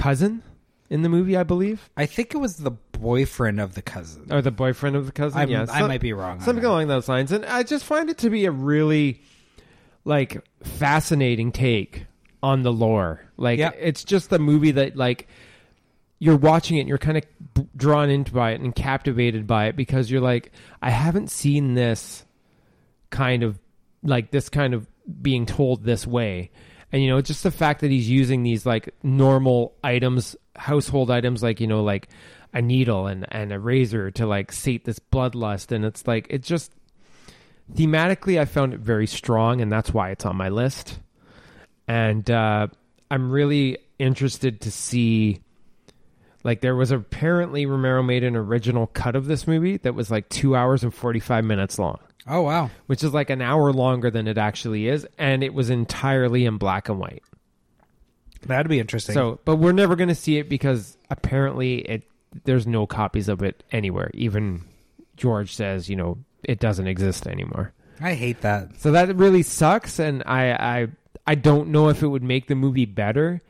[0.01, 0.43] cousin
[0.89, 4.27] in the movie, I believe, I think it was the boyfriend of the cousin.
[4.31, 5.39] or the boyfriend of the cousin.
[5.39, 6.39] I'm- yeah, I might be wrong.
[6.39, 6.68] on something that.
[6.68, 7.31] along those lines.
[7.32, 9.22] And I just find it to be a really
[10.05, 12.06] like fascinating take
[12.43, 13.20] on the lore.
[13.36, 13.70] Like Yeah.
[13.78, 15.28] it's just the movie that like
[16.18, 17.24] you're watching it and you're kind of
[17.55, 20.51] b- drawn into by it and captivated by it because you're like
[20.82, 22.24] I haven't seen this
[23.10, 23.59] kind of
[24.02, 24.86] like this kind of
[25.22, 26.51] being told this way.
[26.92, 31.42] And you know, just the fact that he's using these like normal items, household items
[31.42, 32.08] like, you know, like
[32.52, 36.42] a needle and, and a razor to like sate this bloodlust and it's like it
[36.42, 36.72] just
[37.72, 40.98] thematically I found it very strong and that's why it's on my list.
[41.86, 42.66] And uh
[43.10, 45.40] I'm really interested to see
[46.44, 50.28] like there was apparently Romero made an original cut of this movie that was like
[50.28, 52.70] 2 hours and 45 minutes long Oh wow.
[52.86, 56.58] which is like an hour longer than it actually is, and it was entirely in
[56.58, 57.22] black and white.
[58.46, 59.14] That'd be interesting.
[59.14, 62.02] So, but we're never going to see it because apparently it
[62.44, 64.10] there's no copies of it anywhere.
[64.14, 64.62] Even
[65.16, 67.72] George says, you know, it doesn't exist anymore.
[68.00, 68.76] I hate that.
[68.80, 70.88] So that really sucks, and I I
[71.26, 73.42] I don't know if it would make the movie better,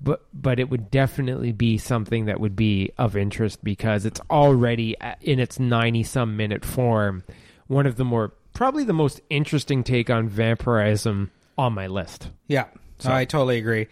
[0.00, 4.96] but but it would definitely be something that would be of interest because it's already
[5.20, 7.22] in its ninety some minute form,
[7.66, 12.30] one of the more probably the most interesting take on vampirism on my list.
[12.48, 12.66] Yeah,
[12.98, 13.88] So- I totally agree.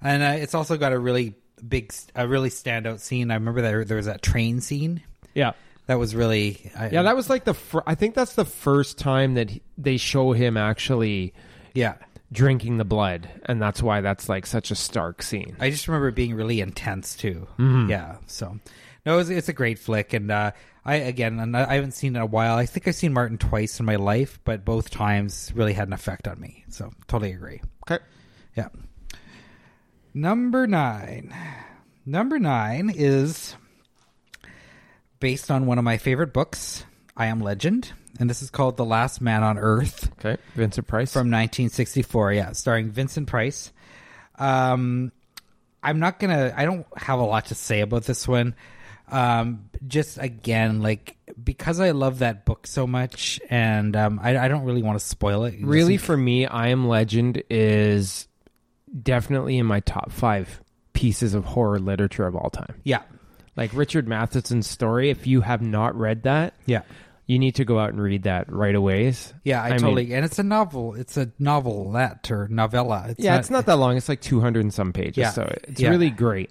[0.00, 1.34] And uh, it's also got a really
[1.68, 3.30] big, a really standout scene.
[3.30, 5.02] I remember there there was that train scene
[5.34, 5.52] Yeah.
[5.86, 8.96] that was really I, Yeah, that was like the fir- I think that's the first
[8.98, 11.34] time that he- they show him actually
[11.74, 11.94] yeah.
[12.32, 15.56] Drinking the blood, and that's why that's like such a stark scene.
[15.60, 17.46] I just remember it being really intense too.
[17.58, 17.88] Mhm.
[17.88, 18.58] Yeah, so
[19.06, 20.52] no, it's, it's a great flick, and uh,
[20.84, 22.56] I again, and I haven't seen it in a while.
[22.56, 25.94] I think I've seen Martin twice in my life, but both times really had an
[25.94, 26.64] effect on me.
[26.68, 27.60] So totally agree.
[27.90, 28.02] Okay.
[28.56, 28.68] Yeah.
[30.14, 31.34] Number nine.
[32.04, 33.54] Number nine is
[35.20, 36.84] based on one of my favorite books,
[37.16, 40.40] I Am Legend, and this is called The Last Man on Earth Okay.
[40.54, 41.12] Vincent Price.
[41.12, 42.32] from 1964.
[42.32, 43.72] Yeah, starring Vincent Price.
[44.38, 45.12] Um,
[45.82, 46.52] I'm not gonna.
[46.56, 48.54] I don't have a lot to say about this one.
[49.10, 54.48] Um, just again, like because I love that book so much, and um, I, I
[54.48, 55.54] don't really want to spoil it.
[55.62, 58.28] really for me i am legend is
[59.02, 60.62] definitely in my top five
[60.92, 63.02] pieces of horror literature of all time yeah,
[63.56, 66.82] like richard matheson's story if you have not read that yeah,
[67.28, 69.12] you need to go out and read that right away.
[69.44, 70.14] Yeah, I, I totally.
[70.14, 70.94] and it's a novel.
[70.94, 73.06] It's a novelette or novella.
[73.10, 73.96] It's yeah, not, it's not that long.
[73.98, 75.18] It's like 200 and some pages.
[75.18, 75.30] Yeah.
[75.30, 75.90] So it's Yeah.
[75.90, 76.50] really great.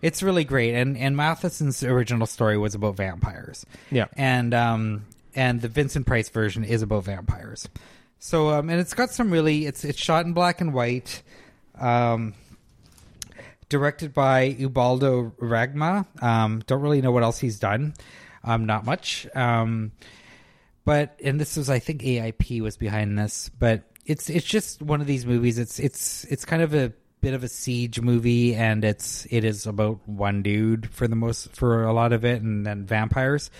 [0.00, 0.74] It's really great.
[0.74, 3.66] And and Matheson's original story was about vampires.
[3.90, 4.06] Yeah.
[4.16, 5.04] and um
[5.34, 7.68] and the Vincent Price version is about vampires.
[8.18, 11.22] So um and it's got some really it's it's shot in black and white.
[11.78, 12.32] Um
[13.68, 16.06] directed by Ubaldo Ragona.
[16.22, 17.92] Um don't really know what else he's done.
[18.48, 19.26] Um not much.
[19.34, 19.92] Um
[20.84, 25.00] but and this was I think AIP was behind this, but it's it's just one
[25.00, 25.58] of these movies.
[25.58, 29.66] It's it's it's kind of a bit of a siege movie and it's it is
[29.66, 33.50] about one dude for the most for a lot of it and then vampires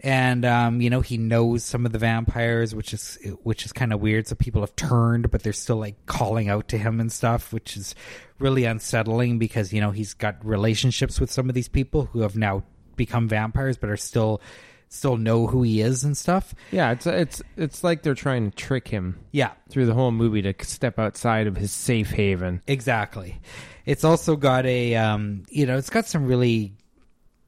[0.00, 3.92] and um, you know he knows some of the vampires, which is which is kind
[3.92, 4.26] of weird.
[4.26, 7.76] So people have turned, but they're still like calling out to him and stuff, which
[7.76, 7.94] is
[8.38, 12.36] really unsettling because you know he's got relationships with some of these people who have
[12.36, 12.62] now
[12.96, 14.40] become vampires, but are still
[14.88, 16.54] still know who he is and stuff.
[16.70, 20.42] Yeah, it's it's it's like they're trying to trick him Yeah, through the whole movie
[20.42, 22.62] to step outside of his safe haven.
[22.66, 23.40] Exactly.
[23.84, 26.72] It's also got a, um, you know, it's got some really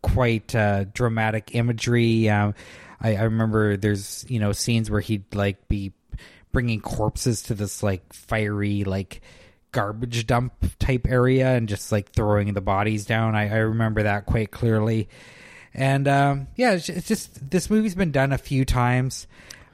[0.03, 2.29] quite uh, dramatic imagery.
[2.29, 2.55] Um,
[3.01, 5.93] I, I remember there's, you know, scenes where he'd like be
[6.53, 9.21] bringing corpses to this like fiery, like
[9.73, 13.35] garbage dump type area and just like throwing the bodies down.
[13.35, 15.09] I, I remember that quite clearly.
[15.79, 19.27] And um, yeah, it's, it's just this movie's been done a few times.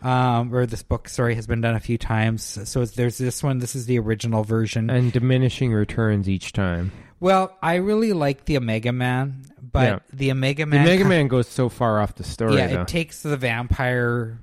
[0.03, 2.43] Um, or this book, story has been done a few times.
[2.69, 3.59] So there's this one.
[3.59, 4.91] This is the original version.
[4.91, 6.93] And diminishing returns each time.
[7.21, 9.99] Well, I really like the Omega Man, but Yeah.
[10.13, 12.83] the Omega Man, The Man, Mega Man goes so far off the story, yeah, though.
[12.83, 14.39] it takes the vampire.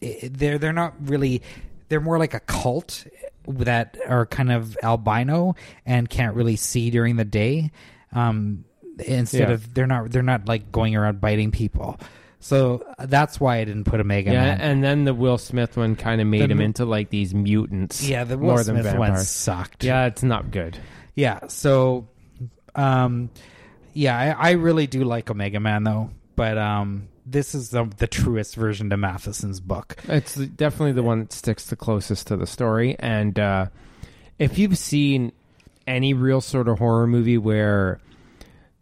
[0.00, 1.42] They're they're not really.
[1.90, 3.06] They're more like a cult
[3.46, 7.70] that are kind of albino and can't really see during the day.
[8.12, 8.64] Um,
[8.98, 9.54] instead Yeah.
[9.54, 11.98] of they're not they're not like going around biting people.
[12.40, 14.60] So that's why I didn't put Omega yeah, Man.
[14.60, 18.02] and then the Will Smith one kind of made The him into like these mutants.
[18.06, 19.84] yeah, the Will Smith one sucked.
[19.84, 20.76] Yeah, it's not good.
[21.14, 22.08] Yeah, so
[22.74, 23.30] um
[23.92, 28.08] yeah, I, I really do like Omega Man though, but um this is the the
[28.08, 29.96] truest version to Matheson's book.
[30.08, 32.96] It's definitely the one that sticks the closest to the story.
[32.98, 33.66] And uh,
[34.40, 35.30] if you've seen
[35.86, 38.00] any real sort of horror movie where,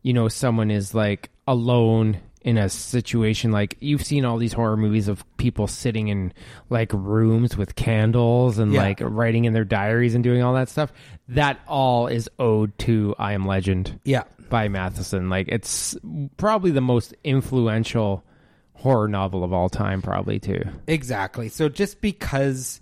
[0.02, 4.76] you know, someone is like alone in a situation, like you've seen all these horror
[4.76, 6.32] movies of people sitting in
[6.70, 8.80] like rooms with candles and Yeah.
[8.80, 10.90] like writing in their diaries and doing all that stuff,
[11.28, 14.22] that all is owed to I Am Legend Yeah.
[14.48, 15.28] by Matheson.
[15.28, 15.94] Like it's
[16.38, 18.24] probably the most influential
[18.72, 20.62] horror novel of all time, probably too.
[20.86, 21.50] Exactly.
[21.50, 22.80] So just because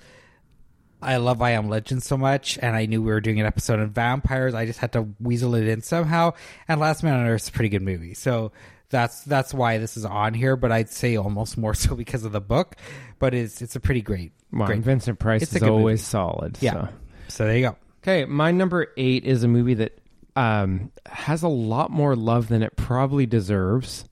[1.01, 3.79] I love I Am Legend so much and I knew we were doing an episode
[3.81, 6.33] on vampires, I just had to weasel it in somehow.
[6.67, 8.15] And Last Man on Earth is a pretty good movie.
[8.15, 8.53] So
[8.91, 12.33] that's that's why this is on here, but I'd say almost more so because of
[12.33, 12.77] the book.
[13.19, 16.05] But it's it's a pretty great Well, great Vincent Price It's is always movie.
[16.05, 16.59] solid.
[16.61, 16.73] Yeah.
[16.73, 16.89] so.
[17.29, 17.77] So there you go.
[18.03, 19.99] Okay, my number eight is a movie that
[20.35, 24.05] um, has a lot more love than it probably deserves.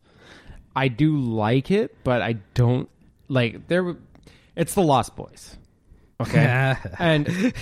[0.75, 2.91] I do like it, but I don't
[3.29, 3.97] like there.
[4.55, 5.57] It's the Lost Boys.
[6.21, 7.53] Okay, and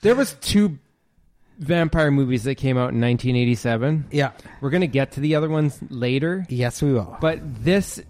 [0.00, 0.78] there was two
[1.58, 4.06] vampire movies that came out in 1987.
[4.10, 4.32] Yeah.
[4.60, 7.16] We're gonna get to the other ones later, Yes, we will.
[7.20, 8.00] but this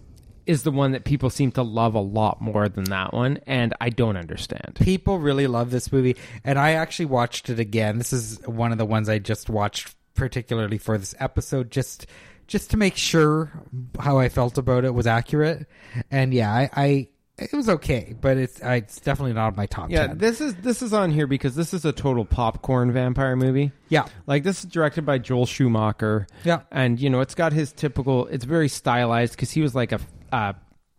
[0.47, 3.75] is the one that people seem to love a lot more than that one, and
[3.81, 4.75] I don't understand.
[4.81, 8.79] people really love this movie and i actually watched it again this is one of
[8.79, 12.07] the ones i just watched particularly for this episode just
[12.49, 13.53] just to make sure
[14.01, 15.67] how i felt about it was accurate
[16.11, 19.67] and yeah i, I it was okay but it's I, it's definitely not on my
[19.67, 22.93] top Yeah, 10 this is this is on here because this is a total popcorn
[22.93, 23.73] vampire movie.
[23.89, 26.27] yeah Like this is directed by Joel Schumacher.
[26.45, 26.61] Yeah.
[26.71, 28.27] and you know it's got his typical.
[28.27, 30.01] It's very stylized because he was like a
[30.31, 30.53] uh,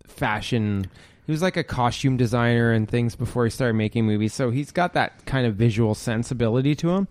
[0.08, 0.88] fashion.
[1.26, 4.34] He was like a costume designer and things before he started making movies.
[4.34, 7.08] So he's got that kind of visual sensibility to him.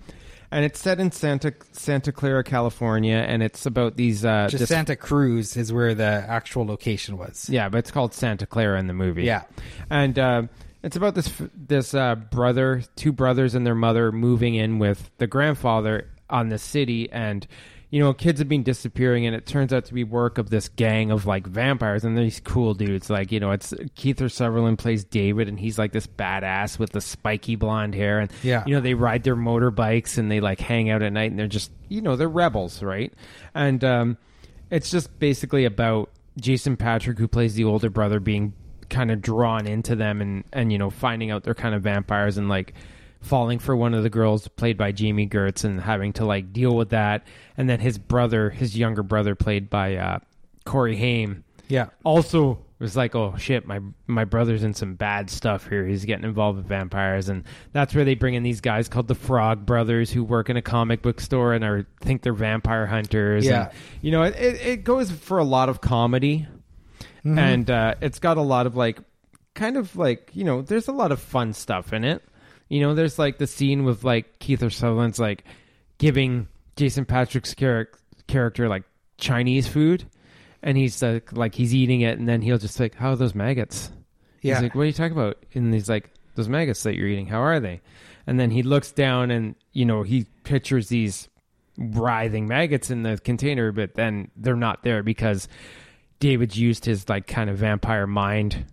[0.52, 4.24] And it's set in Santa Santa Clara, California, and it's about these.
[4.24, 8.12] Uh, just this- santa cruz is where the actual location was yeah, but it's called
[8.14, 9.24] Santa Clara in the movie.
[9.24, 9.42] Yeah.
[9.90, 10.42] and uh,
[10.82, 15.26] it's about this this uh, brother, two brothers and their mother moving in with the
[15.26, 17.46] grandfather on the city, and
[17.93, 20.69] you know, kids have been disappearing, and it turns out to be work of this
[20.70, 23.10] gang of like vampires, and these cool dudes.
[23.10, 27.02] Like you know, it's Kiefer Sutherland plays David, and he's like this badass with the
[27.02, 28.64] spiky blonde hair, and Yeah.
[28.66, 31.47] you know, they ride their motorbikes and they like hang out at night, and they're
[31.47, 33.12] just you know, they're rebels, right?
[33.55, 34.16] And um,
[34.70, 36.09] it's just basically about
[36.40, 38.55] Jason Patric, who plays the older brother, being
[38.89, 42.36] kind of drawn into them and and you know finding out they're kind of vampires
[42.39, 42.74] and like
[43.22, 46.76] falling for one of the girls played by Jami Gertz and having to like deal
[46.76, 47.26] with that
[47.56, 50.18] and then his brother his younger brother played by uh
[50.64, 53.78] Corey Haim yeah also was like, oh shit, my
[54.08, 55.86] my brother's in some bad stuff here.
[55.86, 59.14] He's getting involved with vampires, and that's where they bring in these guys called the
[59.14, 63.46] Frog Brothers who work in a comic book store and are think they're vampire hunters.
[63.46, 63.66] Yeah.
[63.68, 66.48] and, you know, it, it goes for a lot of comedy,
[67.24, 67.38] Mm-hmm.
[67.38, 68.98] and uh, it's got a lot of like,
[69.54, 72.20] kind of like you know, there's a lot of fun stuff in it.
[72.72, 75.44] You know, there's like the scene with like Kiefer Sutherland's like
[75.98, 77.90] giving Jason Patric's char-
[78.28, 78.84] character like
[79.18, 80.06] Chinese food,
[80.62, 83.34] and he's like, like he's eating it, and then he'll just like, "How are those
[83.34, 83.92] maggots?"
[84.40, 84.54] Yeah.
[84.54, 87.26] He's like, "What are you talking about?" And he's like, "Those maggots that you're eating,
[87.26, 87.82] how are they?"
[88.26, 91.28] And then he looks down, and you know he pictures these
[91.76, 95.46] writhing maggots in the container, but then they're not there because
[96.20, 98.64] David's used his like kind of vampire mind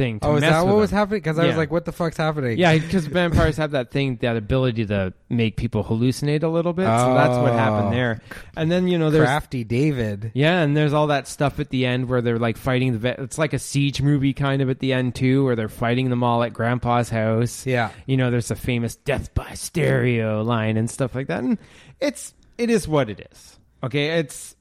[0.00, 0.18] thing.
[0.20, 0.98] To Oh, is mess that what with was him.
[0.98, 1.18] happening?
[1.20, 1.56] Because I was Yeah.
[1.58, 2.56] like, what the fuck's happening?
[2.58, 6.86] Yeah, because vampires have that thing, that ability to make people hallucinate a little bit.
[6.86, 7.56] So that's what Oh.
[7.56, 8.20] happened there.
[8.56, 10.30] And then you know there's Crafty David.
[10.34, 12.98] yeah, and there's all that stuff at the end where they're like fighting the.
[12.98, 16.08] Ve- it's like a siege movie kind of at the end too, where they're fighting
[16.10, 17.66] them all at Grandpa's house.
[17.66, 17.90] Yeah.
[18.06, 21.58] you know, there's a famous "death by stereo" line and stuff like that, and
[22.00, 23.58] it's it is what it is.
[23.84, 24.56] Okay, it's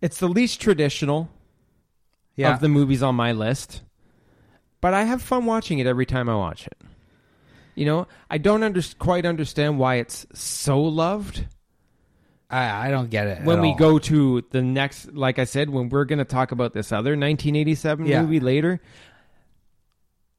[0.00, 1.28] it's the least traditional
[2.36, 2.54] Yeah.
[2.54, 3.82] of the movies on my list,
[4.80, 6.76] but I have fun watching it every time I watch it.
[7.74, 11.44] You know, I don't under- quite understand why it's so loved
[12.50, 13.44] I, I don't get it.
[13.44, 13.76] when we all.
[13.76, 17.10] go to the next like i said when we're going to talk about this other
[17.10, 18.22] 1987 Yeah.
[18.22, 18.80] movie later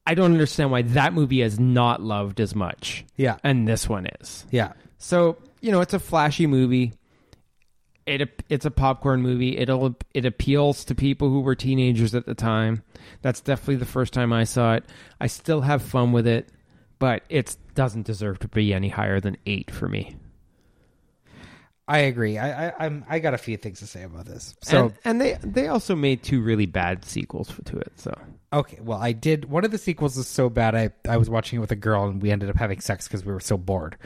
[0.06, 3.36] i don't understand why that movie is not loved as much Yeah.
[3.44, 4.72] and this one is Yeah.
[4.98, 6.92] so you know it's a flashy movie
[8.06, 12.34] it it's a popcorn movie it'll it appeals to people who were teenagers at the
[12.34, 12.82] time
[13.22, 14.84] that's definitely the first time i saw it
[15.20, 16.48] i still have fun with it
[16.98, 20.16] but it doesn't deserve to be any higher than 8 for me
[21.90, 22.38] I agree.
[22.38, 24.54] I, I I'm I got a few things to say about this.
[24.62, 27.92] So and, and they they also made two really bad sequels to it.
[27.96, 28.16] So
[28.52, 31.56] okay, well I did one of the sequels is so bad I I was watching
[31.56, 33.96] it with a girl and we ended up having sex because we were so bored.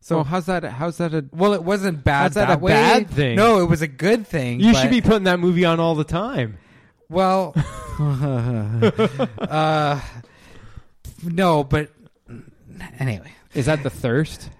[0.00, 0.64] so So how's that?
[0.64, 1.26] How's that a?
[1.32, 2.22] well, it wasn't bad.
[2.22, 2.72] How's that a way.
[2.72, 3.36] bad thing?
[3.36, 4.60] No, it was a good thing.
[4.60, 6.56] You should be putting that movie on all the time.
[7.14, 7.54] Well,
[9.38, 10.00] uh,
[11.22, 11.90] no, but
[12.98, 14.50] anyway, Is that the Thirst?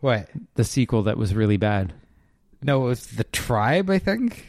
[0.00, 0.28] what?
[0.56, 1.92] The sequel that was really bad.
[2.62, 3.88] No, it was the tribe.
[3.90, 4.46] I think.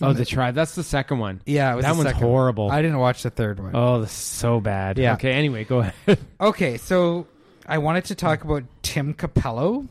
[0.00, 0.54] Oh, the Tribe.
[0.56, 1.40] That's the second one.
[1.46, 2.30] Yeah, it was that the one's second one.
[2.30, 2.70] horrible.
[2.72, 3.70] I didn't watch the third one.
[3.74, 4.98] oh, that's so bad.
[4.98, 5.14] Yeah.
[5.14, 5.30] Okay.
[5.32, 6.18] Anyway, go ahead.
[6.40, 7.28] Okay, so
[7.66, 9.86] I wanted to talk about Tim Cappello,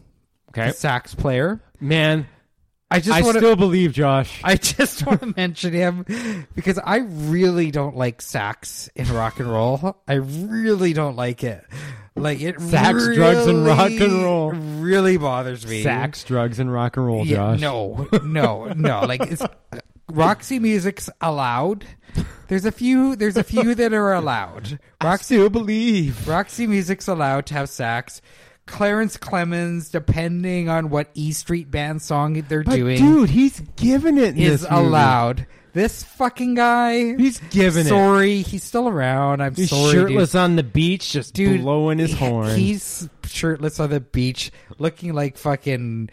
[0.49, 0.67] Okay.
[0.67, 1.61] the sax player.
[1.79, 2.27] Man,
[2.91, 3.39] I just I want to.
[3.39, 4.41] still believe Josh.
[4.43, 9.49] I just want to mention him because I really don't like sax in rock and
[9.49, 9.97] roll.
[10.07, 11.63] I really don't like it.
[12.15, 14.51] Like it Sax, drugs, and rock and roll.
[14.51, 15.81] really bothers me.
[15.81, 17.61] Sax, drugs, and rock and roll, Yeah, Josh.
[17.61, 19.01] no, no, no.
[19.05, 19.41] Like it's
[20.11, 21.85] Roxy music's allowed.
[22.49, 23.15] There's a few.
[23.15, 24.77] There's a few that are allowed.
[25.01, 26.27] I Roxy still believe.
[26.27, 28.21] Roxy Music's allowed to have sax.
[28.71, 34.17] Clarence Clemons, depending on what E Street Band song they're But doing, dude, he's giving
[34.17, 34.35] it.
[34.35, 34.83] In is this movie.
[34.85, 35.47] allowed.
[35.73, 37.89] This fucking guy, He's giving it.
[37.89, 39.41] sorry, he's still around.
[39.41, 41.61] I'm He's sorry, shirtless on the beach, just dude.
[41.61, 42.55] blowing his Dude, horn.
[42.57, 46.09] He's shirtless on the beach, looking like fucking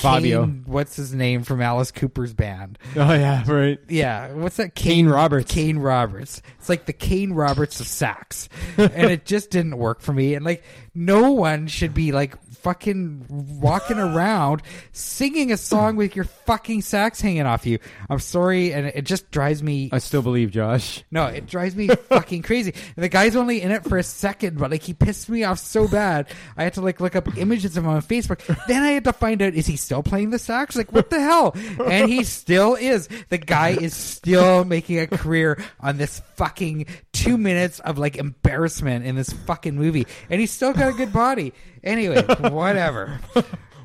[0.00, 0.44] Fabio.
[0.46, 2.78] Kane- what's his name from Alice Cooper's band?
[2.96, 3.78] oh yeah, right.
[3.88, 4.74] Yeah, what's that?
[4.74, 5.52] Kane Roberts.
[5.52, 6.42] Kane Roberts.
[6.58, 10.34] It's like the Kane Roberts of sax, and it just didn't work for me.
[10.34, 10.64] And like,
[10.94, 13.26] no one should be like fucking
[13.60, 14.62] walking around
[14.92, 17.78] singing a song with your fucking sax hanging off you.
[18.08, 19.90] I'm sorry, and it just drives me.
[19.92, 21.04] I still believe Josh.
[21.10, 22.74] No, it drives me fucking crazy.
[22.96, 25.58] And the guy's only in it for a second, but like he pissed me off
[25.58, 26.28] so bad.
[26.56, 28.40] I had to like look up images of him on Facebook.
[28.66, 30.76] Then I had to find out is he still playing the sax?
[30.76, 31.56] Like what the hell?
[31.84, 33.08] And he still is.
[33.28, 39.04] The guy is still making a career on this fucking two minutes of like embarrassment
[39.04, 41.52] in this fucking movie, and he's still got a good body.
[41.84, 43.20] Anyway, whatever.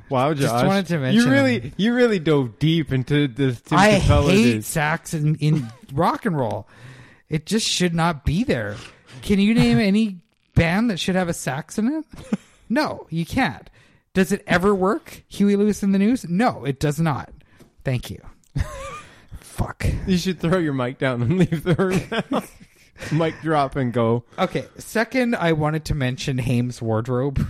[0.10, 1.74] Wow, Just wanted to mention you really, him.
[1.76, 3.60] you really dove deep into this.
[3.62, 4.66] Tim I Cappello hate dude.
[4.66, 6.68] sax in, in rock and roll.
[7.30, 8.76] It just should not be there.
[9.24, 10.20] Can you name any
[10.54, 12.06] band that should have a sax in it?
[12.70, 13.70] No, you can't.
[14.16, 15.24] Does it ever work?
[15.28, 16.26] Huey Lewis in the News?
[16.28, 17.30] No, it does not.
[17.84, 18.20] Thank you.
[19.54, 19.86] Fuck.
[20.08, 22.02] You should throw your mic down and leave the room.
[22.32, 22.42] now.
[23.16, 24.24] mic drop and go.
[24.40, 27.48] Okay, second, I wanted to mention Haim's wardrobe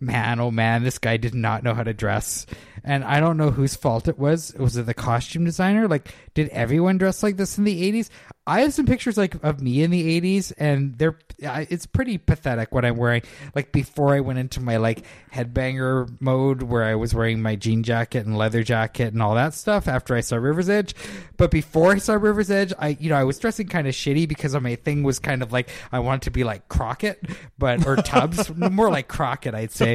[0.00, 2.46] man, oh man, this guy did not know how to dress.
[2.82, 4.54] And I don't know whose fault it was.
[4.58, 5.86] Was it the costume designer?
[5.86, 8.08] Like, did everyone dress like this in the 80s?
[8.46, 12.74] I have some pictures like of me in the 80s, and they're it's pretty pathetic
[12.74, 13.22] what I'm wearing.
[13.54, 17.82] Like before I went into my like headbanger mode, where I was wearing my jean
[17.82, 19.86] jacket and leather jacket and all that stuff.
[19.86, 20.94] After I saw River's Edge,
[21.36, 24.26] but before I saw River's Edge, I you know I was dressing kind of shitty
[24.26, 27.24] because my thing was kind of like I wanted to be like Crockett,
[27.58, 29.89] but or Tubbs, more like Crockett, I'd say.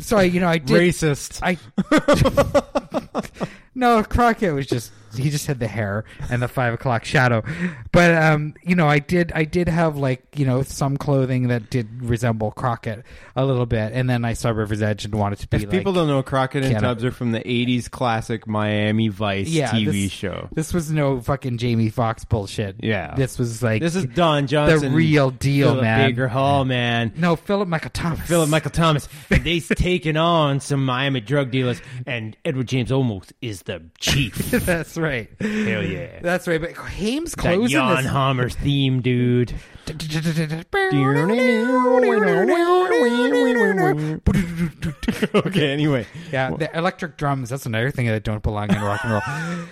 [0.00, 1.40] So I you know I did Racist.
[1.42, 1.58] I
[3.74, 7.42] no, Crockett was just he just had the hair and the five o'clock shadow.
[7.90, 11.68] But um, you know, I did I did have like, you know, some clothing that
[11.68, 13.92] did resemble Crockett a little bit.
[13.92, 16.22] And then I saw River's Edge and wanted to be If like people don't know,
[16.22, 20.48] Crockett and Tubbs are from the '80s classic Miami Vice Yeah, TV this- show.
[20.52, 22.76] this was no fucking Jamie Foxx bullshit.
[22.80, 23.14] Yeah.
[23.16, 26.10] This was like This is Don Johnson, The real deal, Philip man.
[26.10, 27.12] Baker Hall, man.
[27.16, 28.26] No, Philip Michael Thomas.
[28.28, 29.08] Philip Michael Thomas.
[29.30, 34.36] And they's taking on some Miami drug dealers, and Edward James Olmos is the chief.
[34.50, 35.28] That's right.
[35.40, 36.20] Hell yeah.
[36.20, 36.60] That's right.
[36.60, 39.54] But Haim's That clothes in Jan this Hammer's theme, dude.
[45.34, 46.06] okay, anyway.
[46.32, 47.50] Yeah, the electric drums.
[47.50, 49.22] That's another thing that don't belong in rock and roll.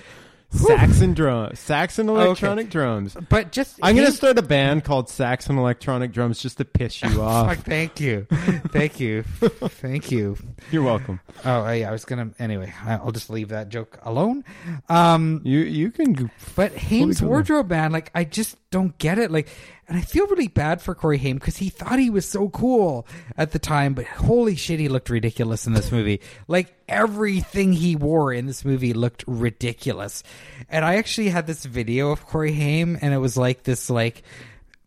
[0.51, 3.17] Saxon drum, Saxon electronic drums.
[3.29, 7.21] But just I'm gonna start a band called Saxon Electronic Drums just to piss you
[7.23, 7.55] off.
[7.55, 8.27] Fuck, thank you,
[8.73, 10.37] thank you, thank you.
[10.71, 11.21] You're welcome.
[11.45, 12.31] Oh, yeah, I was gonna.
[12.39, 14.43] Anyway, I'll just leave that joke alone.
[14.89, 19.31] Um, You you can but Haim's wardrobe, man, like I just don't get it.
[19.31, 19.49] Like,
[19.89, 23.07] and I feel really bad for Corey Haim because he thought he was so cool
[23.39, 26.21] at the time, but holy shit, he looked ridiculous in this movie.
[26.47, 30.23] like everything he wore in this movie looked ridiculous.
[30.69, 34.23] And I actually had this video of Corey Haim, and it was like this like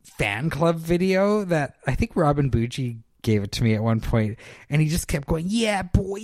[0.04, 4.38] fan club video that I think Robin Bucci gave it to me at one point
[4.70, 6.20] and he just kept going yeah boy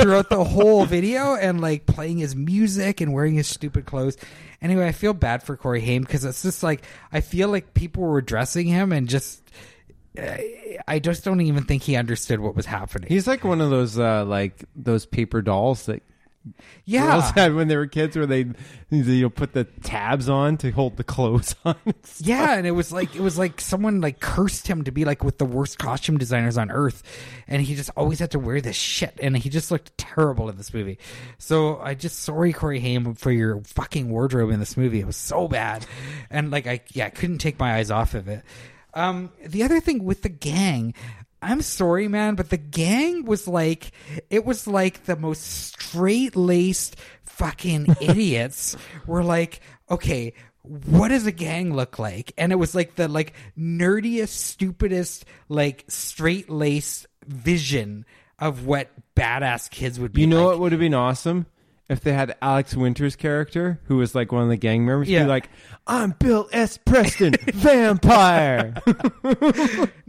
[0.00, 4.16] throughout the whole video and like playing his music and wearing his stupid clothes.
[4.62, 6.82] Anyway i feel bad for corey haim because it's just like
[7.12, 9.42] i feel like people were dressing him and just
[10.88, 13.08] i just don't even think he understood what was happening.
[13.08, 16.02] He's like one of those uh, like those paper dolls that
[16.46, 16.54] girls
[16.84, 18.46] yeah had when they were kids, where they
[18.90, 21.76] you know put the tabs on to hold the clothes on.
[22.18, 25.24] Yeah, and it was like it was like someone like cursed him to be like
[25.24, 27.02] with the worst costume designers on earth,
[27.48, 30.56] and he just always had to wear this shit, and he just looked terrible in
[30.56, 30.98] this movie.
[31.38, 35.00] So I just sorry Corey Haim for your fucking wardrobe in this movie.
[35.00, 35.86] It was so bad,
[36.30, 38.42] and like I yeah I couldn't take my eyes off of it.
[38.94, 40.94] Um, the other thing with the gang.
[41.42, 43.92] I'm sorry, man, but the gang was like,
[44.30, 48.76] it was like the most straight laced fucking idiots
[49.06, 49.60] were like,
[49.90, 50.32] okay,
[50.62, 52.32] what does a gang look like?
[52.36, 58.04] And it was like the like nerdiest, stupidest, like straight laced vision
[58.38, 60.22] of what badass kids would be.
[60.22, 60.46] You know like.
[60.46, 61.46] what would have been awesome
[61.88, 65.22] if they had Alex Winter's character, who was like one of the gang members, Yeah.
[65.24, 65.48] be like,
[65.86, 66.78] "I'm Bill S.
[66.78, 68.74] Preston, vampire."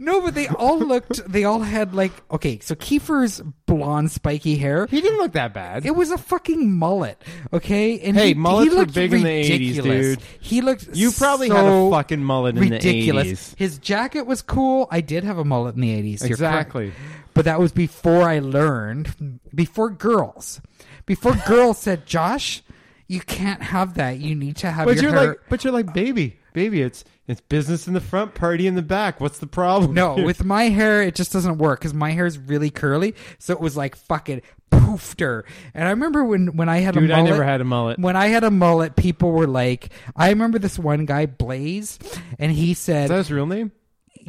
[0.00, 1.20] No, but they all looked.
[1.30, 2.60] They all had like okay.
[2.60, 4.86] So Kiefer's blonde, spiky hair.
[4.86, 5.84] he didn't look that bad.
[5.84, 7.20] It was a fucking mullet,
[7.52, 7.98] okay?
[8.00, 10.20] And Hey, he, mullets he were looked big in the 80s, dude.
[10.40, 10.88] He looked.
[10.94, 13.50] You probably so had a fucking mullet in ridiculous.
[13.50, 13.58] the 80s.
[13.58, 14.86] His jacket was cool.
[14.90, 16.22] I did have a mullet in the eighties.
[16.22, 16.92] Exactly.
[17.34, 19.40] But that was before I learned.
[19.54, 20.60] Before girls,
[21.08, 22.62] before girls said, "Josh,
[23.08, 24.18] you can't have that.
[24.18, 26.82] You need to have But your you're hair." like, but you're like, baby, baby.
[26.82, 29.20] It's it's business in the front, party in the back.
[29.20, 29.94] What's the problem?
[29.94, 33.16] No, here?" with my hair, it just doesn't work because my hair is really curly.
[33.40, 35.44] So it was like fucking poofed her.
[35.74, 37.30] And I remember when, when I had dude, a I mullet.
[37.32, 37.98] never had a mullet.
[37.98, 41.98] When I had a mullet, people were like, I remember this one guy, Blaze,
[42.38, 43.72] and he Is said, that his real name?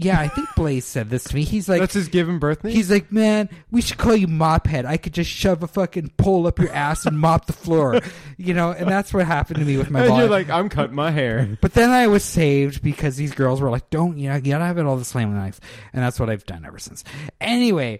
[0.03, 1.43] Yeah, I think Blaze said this to me.
[1.43, 2.73] He's like, That's his given birth name.
[2.73, 4.85] He's like, man, we should call you Mophead.
[4.85, 7.99] I could just shove a fucking pole up your ass and mop the floor,
[8.37, 8.71] you know.
[8.71, 11.57] And that's what happened to me with my and you're like, I'm cutting my hair.
[11.61, 14.65] But then I was saved because these girls were like, "Don't you know, you gotta
[14.65, 15.59] have it all the slam knife,"
[15.93, 17.03] and that's what I've done ever since.
[17.41, 17.99] Anyway,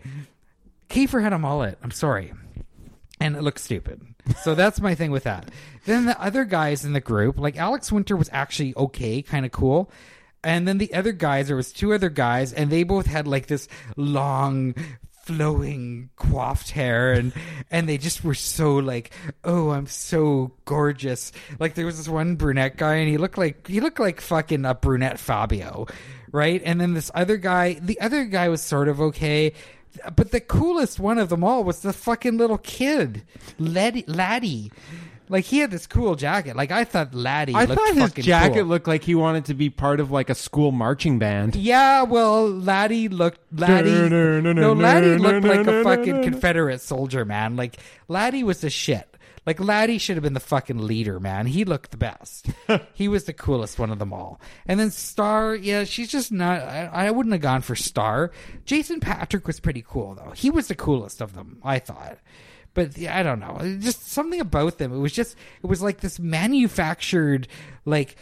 [0.89, 1.77] Kiefer had a mullet.
[1.84, 2.34] I'm sorry,
[3.19, 4.01] and it looked stupid.
[4.43, 5.49] So that's my thing with that.
[5.85, 9.51] Then the other guys in the group, like Alex Winter, was actually okay, kind of
[9.51, 9.89] cool.
[10.44, 13.48] And then the other guys, there was two other guys, and they both had like
[13.48, 14.74] this long
[15.24, 17.32] flowing coiffed hair and
[17.70, 19.11] and they just were so like
[19.44, 23.68] oh i'm so gorgeous like there was this one brunette guy and he looked like
[23.68, 25.86] he looked like fucking a brunette fabio
[26.32, 29.53] right and then this other guy the other guy was sort of okay
[30.16, 33.24] but the coolest one of them all was the fucking little kid
[33.57, 34.72] laddie, laddie.
[35.30, 36.56] Like he had this cool jacket.
[36.56, 37.53] Like I thought Laddie.
[37.53, 38.65] I looked thought his fucking jacket cool.
[38.65, 41.56] looked like he wanted to be part of like a school marching band.
[41.56, 43.89] Yeah, well, Laddie looked Laddie.
[44.60, 47.56] No, Laddie looked like a fucking Confederate soldier, man.
[47.56, 47.77] Like
[48.07, 49.06] Laddie was the shit.
[49.45, 51.45] Like Laddie should have been the fucking leader, man.
[51.45, 52.47] He looked the best.
[52.93, 54.39] he was the coolest one of them all.
[54.68, 56.61] And then Star, yeah, she's just not.
[56.61, 58.31] I, I wouldn't have gone for Star.
[58.65, 60.31] Jason Patric was pretty cool though.
[60.31, 62.19] He was the coolest of them, I thought.
[62.73, 63.57] But I don't know.
[63.79, 64.93] Just something about them.
[64.93, 65.35] It was just.
[65.63, 67.47] It was like this manufactured,
[67.85, 68.15] like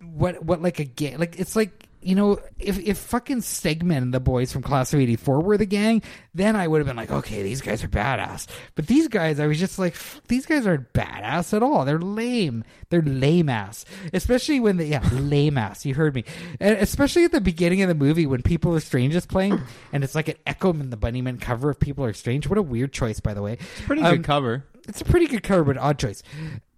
[0.00, 4.14] what what like a game Like it's like you know, if if fucking Stegman and
[4.14, 6.02] the boys from Class of '84 were the gang,
[6.34, 8.46] then I would have been like, okay, these guys are badass.
[8.74, 9.96] But these guys, I was just like,
[10.28, 11.84] these guys aren't badass at all.
[11.84, 12.64] They're lame.
[12.90, 13.84] They're lame ass.
[14.12, 15.84] Especially when they, yeah, lame ass.
[15.84, 16.24] You heard me.
[16.60, 19.60] And especially at the beginning of the movie when People Are Strange is playing,
[19.92, 22.46] and it's like an Echo and the Bunnymen cover of People Are Strange.
[22.48, 23.54] What a weird choice, by the way.
[23.54, 24.64] It's a pretty Um, good cover.
[24.88, 26.22] it's a pretty good cover, but odd choice.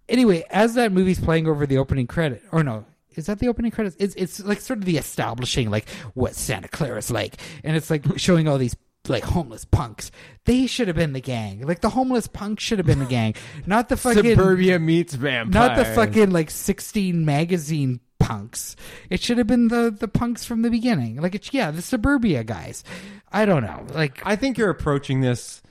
[0.09, 2.83] Anyway, as that movie's playing over the opening credit, or no,
[3.15, 3.95] is that the opening credits?
[3.99, 8.05] It's it's like sort of the establishing like what Santa Clara's like, and it's like
[8.17, 8.75] showing all these
[9.07, 10.11] like homeless punks.
[10.45, 11.61] They should have been the gang.
[11.65, 13.33] Like the homeless punks should have been the gang,
[13.65, 15.69] not the fucking Suburbia meets vampire.
[15.69, 18.75] not the fucking like sixteen magazine punks.
[19.09, 21.17] It should have been the the punks from the beginning.
[21.17, 22.83] Like it's yeah, the suburbia guys.
[23.31, 23.85] I don't know.
[23.93, 25.61] Like I think you're approaching this.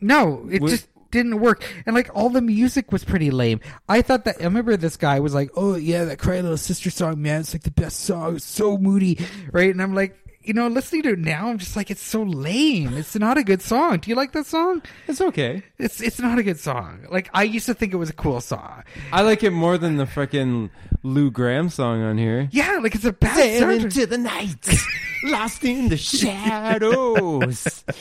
[0.00, 1.64] no, it Would- just didn't work.
[1.86, 3.60] And like all the music was pretty lame.
[3.88, 6.90] I thought that I remember this guy was like, "Oh yeah, that Cry Little Sister
[6.90, 8.36] song, man, it's like the best song.
[8.36, 9.18] It's so moody."
[9.52, 9.70] Right?
[9.70, 12.94] And I'm like, you know, listening to it now, I'm just like, it's so lame.
[12.96, 13.98] It's not a good song.
[13.98, 14.82] Do you like that song?
[15.06, 15.62] It's okay.
[15.78, 17.06] It's it's not a good song.
[17.10, 18.82] Like I used to think it was a cool song.
[19.12, 20.70] I like it more than the fucking
[21.02, 22.48] Lou Gramm song on here.
[22.50, 23.82] Yeah, like it's a bad Sail soundtrack.
[23.84, 24.68] into the night,
[25.24, 27.84] lost in the shadows.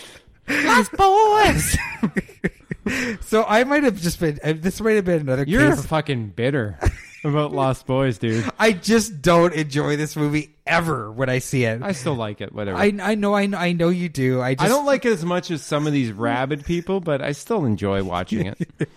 [0.49, 1.77] Lost boys.
[3.21, 4.39] So I might have just been.
[4.43, 5.85] uh, This might have been another You're case.
[5.85, 6.79] fucking bitter
[7.23, 8.49] about Lost Boys, dude.
[8.59, 11.81] I just don't enjoy this movie ever when I see it.
[11.81, 12.53] I still like it.
[12.53, 12.77] Whatever.
[12.77, 14.41] I, I know I know I know you do.
[14.41, 17.21] I just I don't like it as much as some of these rabid people, but
[17.21, 18.69] I still enjoy watching it.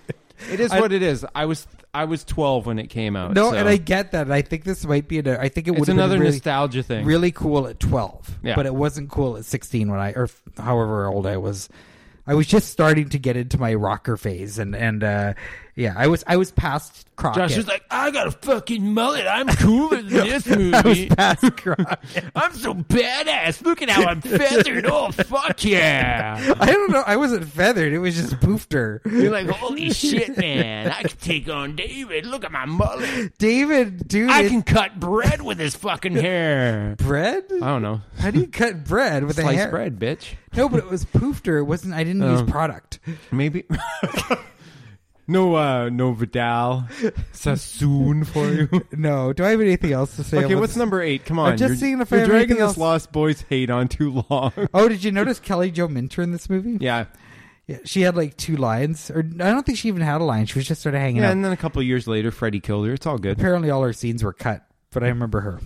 [0.51, 1.27] It is I- what it is.
[1.35, 3.35] I was I was 12 when it came out.
[3.35, 4.31] no, so and I get that.
[4.31, 5.19] I think this might be.
[5.19, 7.05] A, I think it would it's another really, nostalgia thing.
[7.05, 8.39] really cool at twelve.
[8.43, 8.57] Yeah.
[8.57, 11.69] but it wasn't cool at sixteen when I or however old I was.
[12.27, 15.35] I was just starting to get into my rocker phase, and and uh,
[15.81, 17.49] yeah, I was I was past Crockett.
[17.49, 19.27] Josh was like, I got a fucking mullet.
[19.27, 20.75] I'm cooler than this movie.
[20.75, 22.25] I was past Crockett.
[22.35, 23.63] I'm so badass.
[23.63, 24.87] Look at how I'm feathered.
[24.87, 26.55] Oh, fuck yeah.
[26.61, 27.03] I don't know.
[27.07, 27.93] I wasn't feathered.
[27.93, 29.03] It was just poofed her.
[29.05, 30.91] You're like, holy shit, man.
[30.91, 32.25] I can take on David.
[32.27, 33.37] Look at my mullet.
[33.39, 36.95] David, dude, I can cut bread with his fucking hair.
[36.99, 37.45] bread.
[37.53, 38.01] I don't know.
[38.19, 39.71] How do you cut bread with a Sliced hair?
[39.71, 40.35] bread, bitch.
[40.57, 41.59] No, but it was poofed her.
[41.59, 41.95] It wasn't.
[41.95, 42.33] I didn't Oh.
[42.33, 42.99] use product.
[43.31, 43.65] Maybe.
[45.31, 46.87] No, uh, no Vidal
[47.33, 48.69] Sassoon for you.
[48.93, 49.33] No.
[49.33, 50.39] Do I have anything else to say?
[50.39, 50.79] Okay, about what's this?
[50.79, 51.25] number eight?
[51.25, 51.53] Come on.
[51.53, 52.79] I'm just you're, seeing if I you're have dragging anything this else.
[52.79, 54.53] Lost Boys hate on too long.
[54.75, 56.79] Oh, did you notice Kelly Jo Minter in this movie?
[56.81, 57.07] yeah.
[57.67, 60.47] Yeah, she had like two lines, or I don't think she even had a line.
[60.47, 61.33] She was just sort of hanging Yeah, out.
[61.35, 62.95] and then a couple of years later, Freddie killed her.
[62.95, 63.39] It's all good.
[63.39, 65.61] Apparently, all her scenes were cut, but I remember her.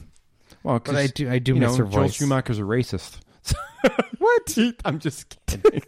[0.63, 2.15] Well, But I do, I do you miss know, her Joel voice.
[2.15, 3.21] Schumacher's a racist.
[4.19, 4.59] what?
[4.85, 5.83] I'm just kidding.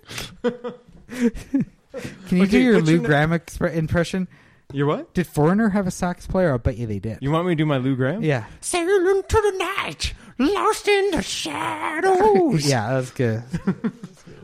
[2.28, 4.28] Can you Okay, do your what's Lou your ne- Gramm expre- impression?
[4.72, 5.14] You're what?
[5.14, 6.52] Did Foreigner have a sax player?
[6.52, 7.18] I bet you they did.
[7.20, 8.22] You want me to do my Lou Gramm?
[8.22, 12.66] yeah, Sail into the night, lost in the shadows.
[12.68, 13.42] yeah, that's good.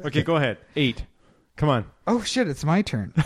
[0.05, 0.59] Okay, go ahead.
[0.75, 1.05] Eight.
[1.57, 1.85] Come on.
[2.09, 3.15] oh shit, it's my turn.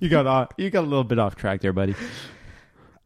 [0.00, 1.94] You got off, you got a little bit off track there, buddy.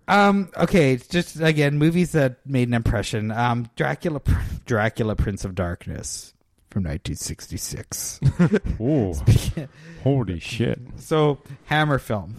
[0.07, 0.49] Um.
[0.57, 0.93] Okay.
[0.95, 3.31] it's Just again, movies that made an impression.
[3.31, 3.69] Um.
[3.77, 4.21] Dracula.
[4.65, 6.33] Dracula, Prince of Darkness,
[6.79, 8.21] from 1966.
[8.81, 9.15] Ooh,
[10.05, 10.79] holy shit.
[10.97, 12.37] so Hammer film.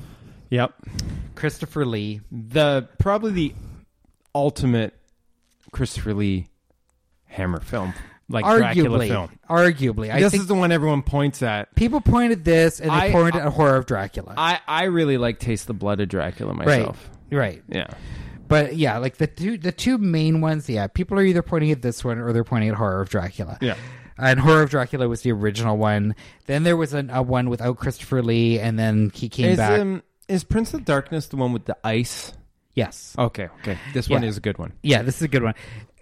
[0.49, 0.73] Yep.
[1.35, 2.21] Christopher Lee.
[2.31, 3.53] The probably the
[4.33, 4.93] ultimate
[5.71, 6.47] Christopher Lee
[7.25, 7.93] Hammer film,
[8.29, 9.29] like Dracula arguably, film.
[9.49, 11.75] arguably, I this is the one everyone points at.
[11.75, 14.33] people pointed this and they I- pointed at Horror of Dracula.
[14.37, 17.09] I I really like Taste the Blood of Dracula myself.
[17.29, 17.37] Right.
[17.37, 17.63] right.
[17.69, 17.87] Yeah.
[18.47, 21.83] But yeah, like the two the two main ones, yeah, people are either pointing at
[21.83, 23.59] this one or they're pointing at Horror of Dracula.
[23.61, 23.75] Yeah.
[24.19, 26.15] And Horror of Dracula was the original one.
[26.45, 29.79] Then there was an, a one without Christopher Lee, and then he came Is back.
[29.79, 32.33] um is Prince of Darkness the one with the ice?
[32.75, 33.15] yes.
[33.17, 33.77] Okay, okay.
[33.93, 34.73] This one is a good one.
[34.83, 35.55] Yeah, this is a good one.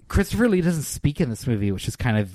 [0.10, 2.32] Christopher Lee doesn't speak in this movie, which is kind of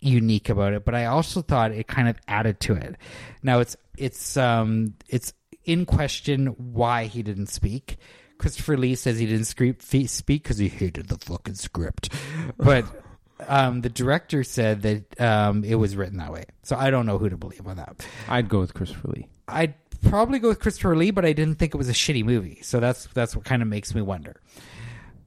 [0.00, 0.84] unique about it.
[0.84, 2.96] But I also thought it kind of added to it.
[3.42, 5.32] Now it's it's um it's
[5.64, 7.96] in question why he didn't speak.
[8.38, 12.12] Christopher Lee says he didn't speak because he hated the fucking script.
[12.56, 12.84] But
[13.48, 16.44] um, the director said that um, it was written that way.
[16.62, 18.06] So I don't know who to believe on that.
[18.28, 19.26] I'd go with Christopher Lee.
[19.48, 22.60] I'd probably go with Christopher Lee, but I didn't think it was a shitty movie.
[22.62, 24.40] So that's that's what kind of makes me wonder.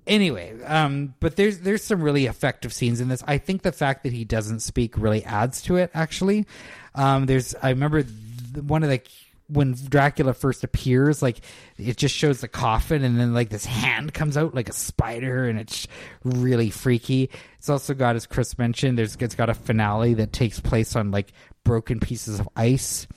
[0.07, 3.23] Anyway, um, but there's there's some really effective scenes in this.
[3.25, 5.89] I think the fact that he doesn't speak really adds to it.
[5.93, 6.45] Actually,
[6.93, 9.01] um, there's I remember th- one of the
[9.47, 11.41] when Dracula first appears, like
[11.77, 15.47] it just shows the coffin, and then like this hand comes out like a spider,
[15.47, 15.87] and it's
[16.23, 17.29] really freaky.
[17.57, 21.11] It's also got, as Chris mentioned, there's it's got a finale that takes place on
[21.11, 21.31] like
[21.63, 23.07] broken pieces of ice.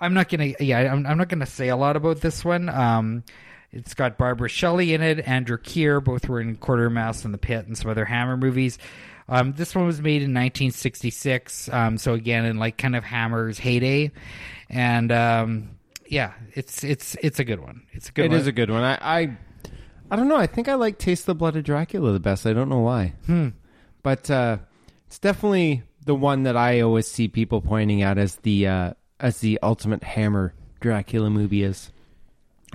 [0.00, 2.68] I'm not gonna, yeah, I'm, I'm not gonna say a lot about this one.
[2.68, 3.24] Um,
[3.70, 7.66] it's got Barbara Shelley in it, Andrew Keir, both were in Quatermass and The Pit
[7.66, 8.78] and some other Hammer movies.
[9.28, 13.58] Um, this one was made in 1966, um, so again in like kind of Hammer's
[13.58, 14.10] heyday,
[14.68, 15.70] and um,
[16.06, 17.82] yeah, it's it's it's a good one.
[17.92, 18.26] It's a good.
[18.26, 18.40] It one.
[18.40, 18.82] is a good one.
[18.82, 19.36] I, I,
[20.10, 20.36] I don't know.
[20.36, 22.46] I think I like Taste the Blood of Dracula the best.
[22.46, 23.14] I don't know why.
[23.26, 23.48] Hmm.
[24.02, 24.58] But uh,
[25.06, 29.38] it's definitely the one that I always see people pointing out as the uh, as
[29.38, 31.90] the ultimate Hammer Dracula movie is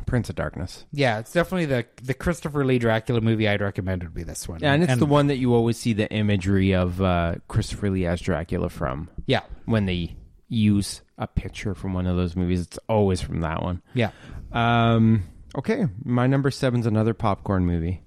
[0.05, 0.85] Prince of Darkness.
[0.91, 4.59] Yeah, it's definitely the the Christopher Lee Dracula movie I'd recommend would be this one.
[4.61, 8.05] Yeah, and it's the one that you always see the imagery of uh, Christopher Lee
[8.05, 10.15] as Dracula from Yeah, when they
[10.49, 12.61] use a picture from one of those movies.
[12.61, 13.81] It's always from that one.
[13.93, 14.11] yeah.
[14.51, 15.23] Um,
[15.57, 18.01] okay, my number seven's another popcorn movie,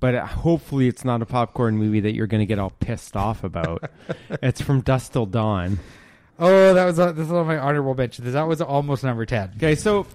[0.00, 3.16] but uh, hopefully it's not a popcorn movie that you're going to get all pissed
[3.16, 3.88] off about.
[4.42, 5.78] it's from Dusk Till Dawn.
[6.38, 8.30] Oh, that was uh, this is on my honorable mention.
[8.30, 9.52] That was almost number ten.
[9.56, 10.06] Okay, so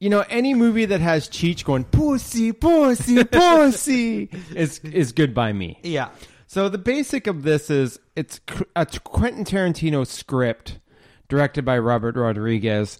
[0.00, 5.52] you know any movie that has Cheech going pussy, pussy, pussy is is good by
[5.52, 5.78] me.
[5.82, 6.08] Yeah,
[6.46, 8.40] So the basic of this is it's
[8.74, 10.78] a Quentin Tarantino script
[11.28, 12.98] directed by Robert Rodriguez.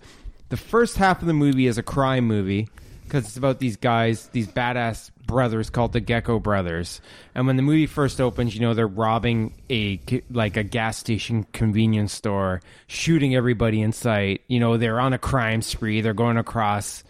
[0.51, 2.69] The first half of the movie is a crime movie
[3.11, 7.01] because it's about these guys, these badass brothers called the Gecko Brothers.
[7.35, 10.01] And when the movie first opens, you know they're robbing a
[10.31, 14.43] like a gas station convenience store, shooting everybody in sight.
[14.47, 16.01] You know they're on a crime spree.
[16.01, 17.03] They're going across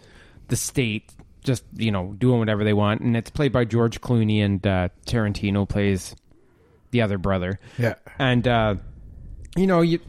[0.47, 1.11] the state,
[1.43, 3.01] just you know doing whatever they want.
[3.01, 6.15] And it's played by George Clooney and uh, Tarantino plays
[6.89, 7.59] the other brother.
[7.77, 8.75] yeah, And uh,
[9.55, 9.99] you know you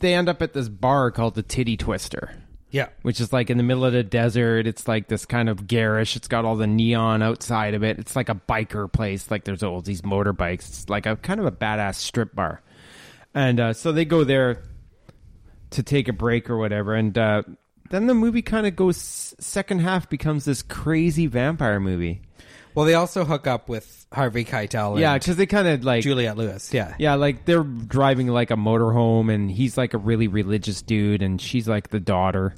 [0.00, 2.34] they end up at this bar called the Titty Twister
[2.70, 2.88] yeah.
[3.02, 4.66] which is like in the middle of the desert.
[4.66, 6.16] It's like this kind of garish.
[6.16, 7.98] It's got all the neon outside of it.
[7.98, 9.30] It's like a biker place.
[9.30, 10.68] Like there's all these motorbikes.
[10.68, 12.62] It's like a kind of a badass strip bar.
[13.34, 14.62] And uh, so they go there
[15.70, 16.94] to take a break or whatever.
[16.94, 17.42] And uh,
[17.90, 22.22] then the movie kind of goes, second half becomes this crazy vampire movie.
[22.78, 24.92] Well, they also hook up with Harvey Keitel.
[24.92, 26.04] And Yeah, because they kind of like.
[26.04, 26.72] Juliette Lewis.
[26.72, 31.20] Yeah, Yeah, like they're driving like a motorhome, and he's like a really religious dude,
[31.20, 32.54] and she's like the daughter.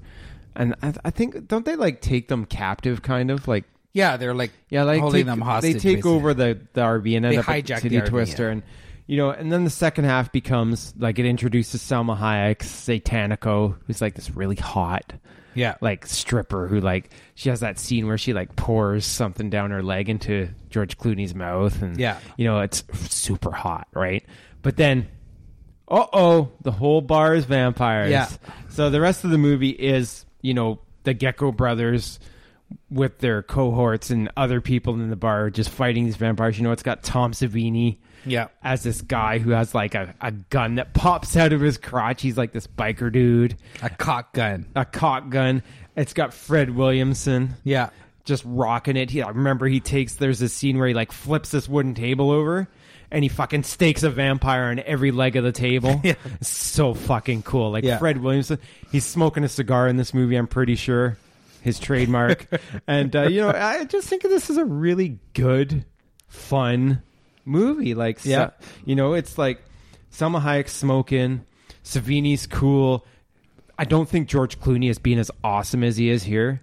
[0.55, 3.65] And I, I think don't they like take them captive, kind of like
[3.95, 4.19] yeah.
[4.19, 5.73] They're like yeah, like holding take- them hostage.
[5.73, 6.13] They take basically.
[6.13, 8.53] over the the RV and end They up at hijack City the RV, Twister, yeah.
[8.53, 8.63] and
[9.07, 14.03] you know, and then the second half becomes like it introduces Salma Hayek, Satanico, who's
[14.03, 15.15] like this really hot
[15.55, 19.71] Yeah, like stripper who like she has that scene where she like pours something down
[19.71, 22.19] her leg into George Clooney's mouth and Yeah.
[22.37, 24.25] you know it's super hot right
[24.63, 25.09] but then
[25.89, 28.29] uh oh the whole bar is vampires Yeah.
[28.69, 32.21] so the rest of the movie is you know the Gecko brothers
[32.89, 36.71] with their cohorts and other people in the bar just fighting these vampires you know
[36.73, 40.95] it's got Tom Savini yeah, as this guy who has like a, a gun that
[40.95, 44.67] pops out of his crotch he's like this biker dude a cock gun.
[44.77, 45.63] a cock gun.
[45.97, 47.91] It's got Fred Williamson Yeah,
[48.25, 49.11] just rocking it.
[49.11, 52.31] He, I remember he takes there's this scene where he like flips this wooden table
[52.31, 52.69] over
[53.11, 56.01] and he fucking stakes a vampire on every leg of the table.
[56.05, 56.15] Yeah.
[56.41, 57.73] So fucking cool.
[57.73, 57.99] Like Yeah.
[57.99, 58.59] Fred Williamson,
[58.93, 60.37] he's smoking a cigar in this movie.
[60.37, 61.19] I'm pretty sure
[61.61, 62.47] his trademark.
[62.87, 65.85] and uh, you know, I just think of this is a really good,
[66.29, 67.03] fun
[67.51, 67.95] movie.
[67.95, 68.51] Like, so- Yeah.
[68.85, 69.63] you know, it's like
[70.13, 71.45] Salma Hayek smoking,
[71.85, 73.05] Savini's cool.
[73.79, 76.63] I don't think George Clooney is being as awesome as he is here.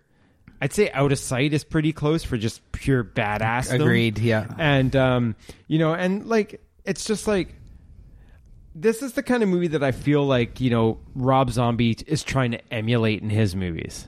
[0.61, 3.71] I'd say Out of Sight is pretty close for just pure badass.
[3.71, 4.17] agreed.
[4.17, 5.35] Yeah, And um,
[5.67, 7.53] you know, and like it's just like
[8.75, 12.23] this is the kind of movie that I feel like you know Rob Zombie is
[12.23, 14.07] trying to emulate in his movies.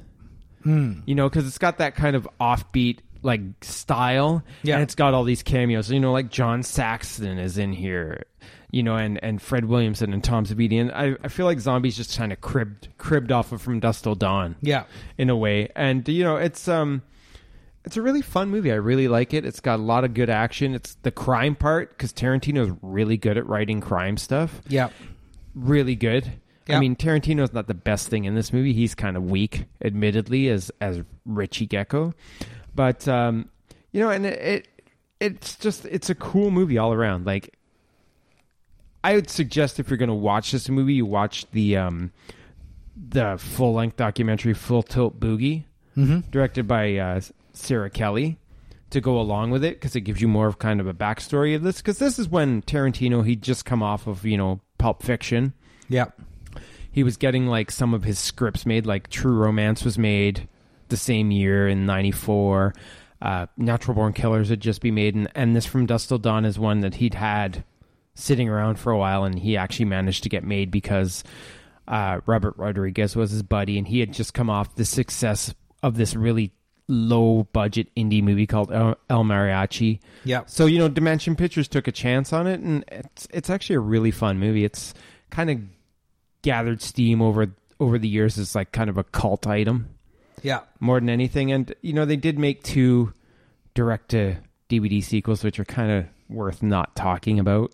[0.63, 0.99] Hmm.
[1.05, 4.75] You know, because it's got that kind of offbeat like style, Yeah.
[4.75, 5.91] and it's got all these cameos.
[5.91, 8.23] You know, like John Saxon is in here.
[8.71, 11.97] You know, and, and Fred Williamson and Tom Savini, and I, I feel like Zombie's
[11.97, 14.83] just kind of cribbed cribbed off of From Dusk Till Dawn yeah.
[15.17, 15.69] in a way.
[15.75, 17.01] And you know, it's um
[17.83, 18.71] it's a really fun movie.
[18.71, 19.43] I really like it.
[19.43, 20.75] It's got a lot of good action.
[20.75, 24.61] It's the crime part cuz Tarantino's really good at writing crime stuff.
[24.67, 24.89] Yeah.
[25.55, 26.31] Really good.
[26.69, 28.73] I mean, Tarantino's not the best thing in this movie.
[28.73, 32.13] He's kind of weak, admittedly, as as Richie Gecko.
[32.79, 33.49] But um,
[33.91, 34.67] you know, and it, it
[35.19, 37.25] it's just it's a cool movie all around.
[37.25, 37.57] Like,
[39.03, 42.13] I would suggest if you're going to watch this movie, you watch the um,
[42.95, 45.65] the full length documentary Full Tilt Boogie,
[45.97, 46.29] Mm-hmm.
[46.31, 47.19] directed by uh,
[47.51, 48.37] Sarah Kelly,
[48.91, 51.53] to go along with it because it gives you more of kind of a backstory
[51.57, 51.77] of this.
[51.81, 55.51] Because this is when Tarantino he'd just come off of you know Pulp Fiction.
[55.89, 56.05] Yeah.
[56.93, 60.47] He was getting like some of his scripts made, like True Romance was made
[60.89, 62.73] the same year in '94.
[63.21, 66.45] Uh, Natural Born Killers had just be made, and, and this From Dusk Till Dawn
[66.45, 67.63] is one that he'd had
[68.15, 71.23] sitting around for a while, and he actually managed to get made because
[71.87, 75.53] uh, Robert Rodriguez was his buddy, and he had just come off the success
[75.83, 76.51] of this really
[76.87, 79.99] low budget indie movie called El, El Mariachi.
[80.23, 80.43] Yeah.
[80.45, 83.81] So you know, Dimension Pictures took a chance on it, and it's it's actually a
[83.81, 84.63] really fun movie.
[84.63, 84.93] It's
[85.29, 85.59] kind of
[86.41, 89.89] gathered steam over over the years as like kind of a cult item
[90.43, 90.61] Yeah.
[90.79, 91.51] more than anything.
[91.51, 93.13] And you know, they did make two
[93.73, 94.35] direct to
[94.69, 97.71] DVD sequels, which are kind of worth not talking about.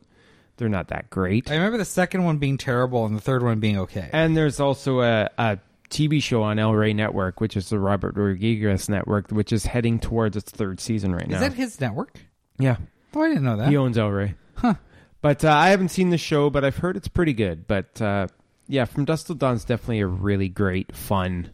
[0.58, 1.52] They're not that great.
[1.52, 4.10] I remember the second one being terrible and the third one being okay.
[4.14, 5.60] And there's also a, a
[5.90, 10.00] TV show on El Rey Network, which is the Robert Rodriguez network, which is heading
[10.00, 11.36] towards its third season right now.
[11.36, 12.20] Is that his network?
[12.58, 12.78] yeah,
[13.14, 13.68] Oh, I didn't know that.
[13.70, 14.36] he owns El Rey.
[14.56, 14.76] Huh.
[15.22, 17.68] But uh, I haven't seen the show, but I've heard it's pretty good.
[17.68, 18.28] But uh,
[18.70, 21.50] yeah, From Dusk Till Dawn's definitely a really great, fun,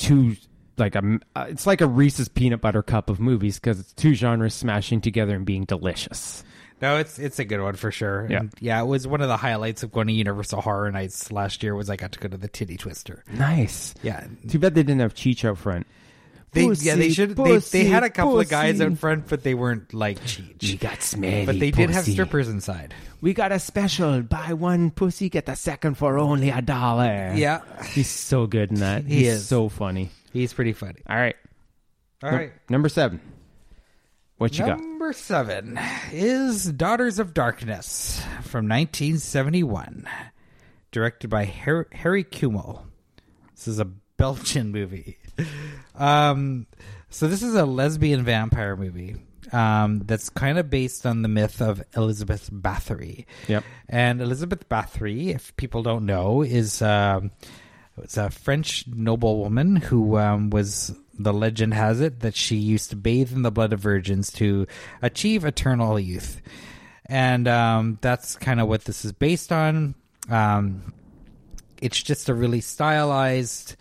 [0.00, 0.36] two
[0.78, 4.14] like a uh, it's like a Reese's peanut butter cup of movies because it's two
[4.14, 6.42] genres smashing together and being delicious.
[6.80, 8.26] No, it's it's a good one for sure.
[8.28, 8.40] Yeah.
[8.40, 11.62] And yeah, it was one of the highlights of going to Universal Horror Nights last
[11.62, 11.74] year.
[11.76, 13.22] Was I got to go to the Titty Twister.
[13.30, 13.94] Nice.
[14.02, 15.86] Yeah, Too bad they didn't have Cheech out front.
[16.52, 18.84] They Pussy, yeah they should they, pussy, they had a couple of guys pussy.
[18.92, 20.62] out front, but they weren't like cheech.
[20.62, 22.92] We got smelly, But they did have strippers inside.
[23.20, 27.32] We got a special: buy one pussy, get the second for only a dollar.
[27.36, 29.04] Yeah, he's so good in that.
[29.04, 29.46] He he's is.
[29.46, 30.10] so funny.
[30.32, 31.00] he's pretty funny.
[31.08, 31.36] All right,
[32.22, 32.52] All right.
[32.68, 33.20] number seven.
[34.38, 34.78] What you got?
[34.80, 35.78] Number seven
[36.12, 40.06] is Daughters of Darkness from 1971,
[40.92, 42.82] directed by Har- Harry Kumel.
[43.54, 45.18] This is a Belgian movie.
[45.94, 46.66] Um,
[47.10, 49.16] so this is a lesbian vampire movie
[49.52, 53.26] um, that's kind of based on the myth of Elizabeth Bathory.
[53.48, 53.64] Yep.
[53.88, 57.30] And Elizabeth Bathory, if people don't know, is um,
[57.98, 60.94] it's a French noblewoman who um, was.
[61.18, 64.66] The legend has it that she used to bathe in the blood of virgins to
[65.02, 66.40] achieve eternal youth,
[67.04, 69.94] and um, that's kind of what this is based on.
[70.30, 70.94] Um,
[71.82, 73.76] it's just a really stylized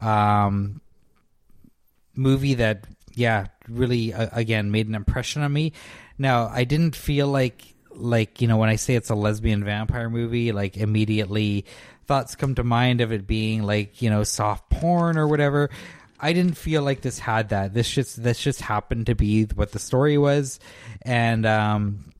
[0.00, 0.80] um,
[2.14, 5.72] movie that, yeah, really uh, again made an impression on me.
[6.18, 10.10] Now, I didn't feel like like you know when I say it's a lesbian vampire
[10.10, 11.64] movie, like immediately
[12.06, 15.70] thoughts come to mind of it being like you know soft porn or whatever.
[16.18, 17.72] I didn't feel like this had that.
[17.72, 20.60] This just this just happened to be what the story was,
[21.02, 22.12] and um,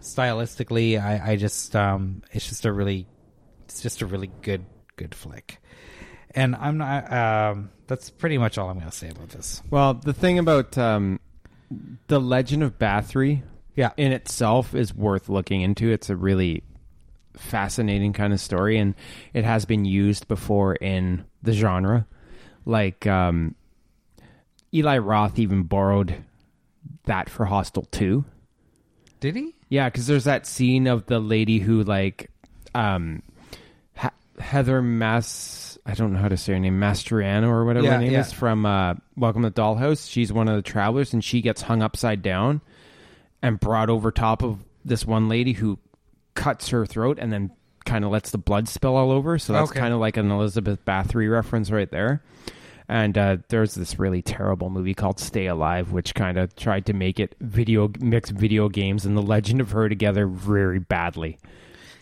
[0.00, 3.06] stylistically, I, I just um, it's just a really
[3.64, 4.64] it's just a really good
[4.96, 5.58] good flick.
[6.38, 7.12] And I'm not.
[7.12, 9.60] Um, that's pretty much all I'm going to say about this.
[9.70, 11.18] Well, the thing about um,
[12.06, 13.42] the Legend of Bathory
[13.74, 13.90] Yeah.
[13.96, 15.90] in itself is worth looking into.
[15.90, 16.62] It's a really
[17.36, 18.94] fascinating kind of story, and
[19.34, 22.06] it has been used before in the genre.
[22.64, 23.54] Like um,
[24.72, 26.22] Eli Roth even borrowed
[27.06, 28.24] that for Hostel Two.
[29.20, 29.56] Did he?
[29.70, 32.30] Yeah, because there's that scene of the lady who like
[32.74, 33.22] um,
[34.38, 35.67] Heather Mas.
[35.88, 38.20] I don't know how to say her name, Mastriano or whatever Yeah, her name yeah.
[38.20, 40.10] is from uh, Welcome to the Dollhouse.
[40.10, 42.60] She's one of the travelers, and she gets hung upside down
[43.40, 45.78] and brought over top of this one lady who
[46.34, 47.50] cuts her throat and then
[47.86, 49.38] kind of lets the blood spill all over.
[49.38, 49.80] So that's Okay.
[49.80, 52.22] kind of like an Elizabeth Bathory reference right there.
[52.86, 56.92] And uh, there's this really terrible movie called Stay Alive, which kind of tried to
[56.92, 61.38] make it video mix video games and the legend of her together very badly.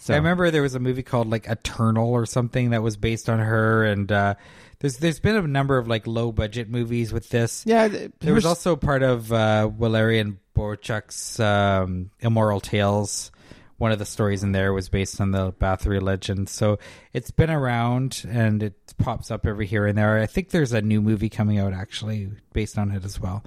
[0.07, 3.29] So I remember there was a movie called like Eternal or something that was based
[3.29, 4.35] on her, and uh,
[4.79, 7.65] there's there's been a number of like low budget movies with this.
[7.67, 13.33] yeah, th- There was also part of uh, Valerian Borchak's um, Immoral Tales.
[13.79, 16.49] One of the stories in there was based on the Bathory legend.
[16.49, 16.79] So
[17.13, 20.19] it's been around and it pops up every here and there.
[20.19, 23.45] I think there's a new movie coming out actually based on it as well.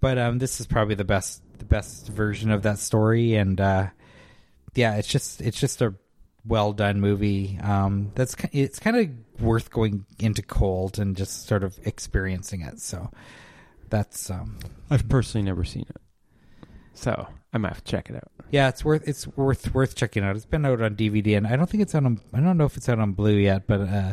[0.00, 3.86] But um, this is probably the best the best version of that story and uh,
[4.76, 5.94] yeah, it's just it's just a
[6.46, 7.58] well done movie.
[7.62, 12.80] Um, that's it's kind of worth going into cold and just sort of experiencing it.
[12.80, 13.10] So
[13.88, 14.58] that's um,
[14.90, 18.30] I've personally never seen it, so I might have to check it out.
[18.50, 20.36] yeah, it's worth it's worth worth checking out.
[20.36, 22.66] It's been out on DVD, and I don't think it's out on I don't know
[22.66, 24.12] if it's out on Blue yet, but uh,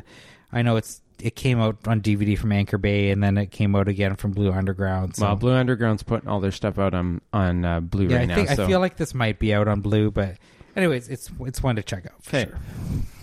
[0.52, 3.76] I know it's it came out on DVD from Anchor Bay, and then it came
[3.76, 5.16] out again from Blue Underground.
[5.16, 5.26] So.
[5.26, 8.46] Well, Blue Underground's putting all their stuff out on on uh, Blu-ray yeah, I now.
[8.56, 8.64] so.
[8.64, 10.38] I feel like this might be out on Blue, but
[10.76, 12.50] anyways, it's it's one to check out for Okay.
[12.50, 12.60] sure.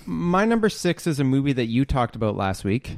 [0.07, 2.97] My number six is a movie that you talked about last week,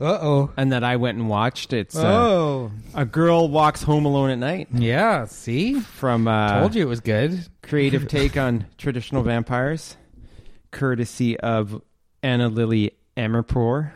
[0.00, 0.50] Uh oh.
[0.56, 1.72] and that I went and watched.
[1.72, 2.70] It's uh, Oh.
[2.94, 5.24] a girl walks home alone at night Yeah.
[5.24, 7.44] See, from uh, told you it was good.
[7.62, 9.96] creative take on traditional vampires,
[10.70, 11.80] courtesy of
[12.22, 13.92] Anna Lily Amirpour.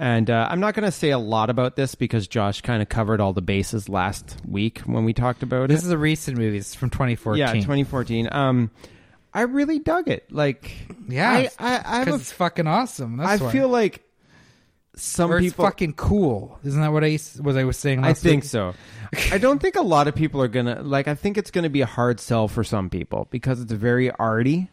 [0.00, 2.88] And uh, I'm not going to say a lot about this because Josh kind of
[2.88, 5.68] covered all the bases last week when we talked about it.
[5.68, 6.56] This is a recent movie.
[6.56, 7.38] It's from 2014.
[7.38, 8.30] Yeah, 2014.
[8.32, 8.70] Um,
[9.34, 10.32] I really dug it.
[10.32, 10.72] Like,
[11.06, 13.18] Yeah, I, I, I, a it's fucking awesome.
[13.18, 13.52] That's I why.
[13.52, 14.02] feel like
[14.96, 15.66] some people.
[15.66, 16.58] fucking cool.
[16.64, 18.02] Isn't that what I was I was saying?
[18.02, 18.50] I think week?
[18.50, 18.72] so.
[19.30, 21.08] I don't think a lot of people are gonna like.
[21.08, 24.68] I think it's gonna be a hard sell for some people because it's very arty.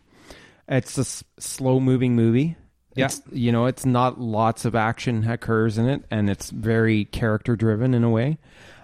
[0.67, 2.55] It's a s- slow moving movie.
[2.97, 3.05] Yeah.
[3.05, 7.55] It's, you know, it's not lots of action occurs in it, and it's very character
[7.55, 8.37] driven in a way.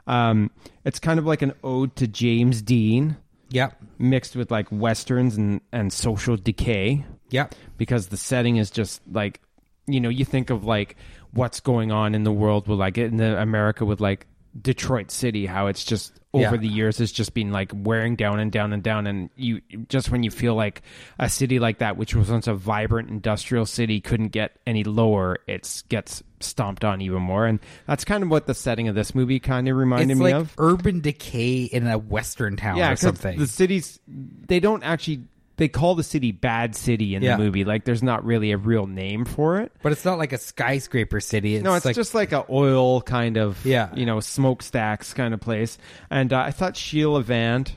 [0.07, 0.51] Um,
[0.85, 3.17] it's kind of like an ode to James Dean
[3.49, 3.81] Yep.
[3.99, 7.53] mixed with like westerns and and social decay Yep.
[7.77, 9.41] because the setting is just like
[9.87, 10.95] you know you think of like
[11.31, 14.25] what's going on in the world with like in the America with like
[14.59, 16.61] Detroit City how it's just over Yeah.
[16.61, 20.09] the years it's just been like wearing down and down and down and you just
[20.09, 20.81] when you feel like
[21.19, 25.37] a city like that which was once a vibrant industrial city couldn't get any lower
[25.47, 29.13] it gets stomped on even more and that's kind of what the setting of this
[29.13, 32.91] movie kind of reminded It's me like of urban decay in a western town yeah
[32.91, 33.37] or something.
[33.37, 35.23] the cities they don't actually
[35.57, 37.37] they call the city bad city in Yeah.
[37.37, 40.33] the movie like there's not really a real name for it but it's not like
[40.33, 41.55] a skyscraper city.
[41.55, 43.89] It's no, it's like, just like a oil kind of, Yeah.
[43.95, 45.77] you know, smokestacks kind of place.
[46.09, 47.71] And uh, I thought Sheila Vand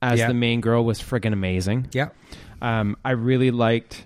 [0.00, 0.28] as Yeah.
[0.28, 1.88] the main girl was friggin' amazing.
[1.92, 2.08] yeah.
[2.60, 4.04] Um, I really liked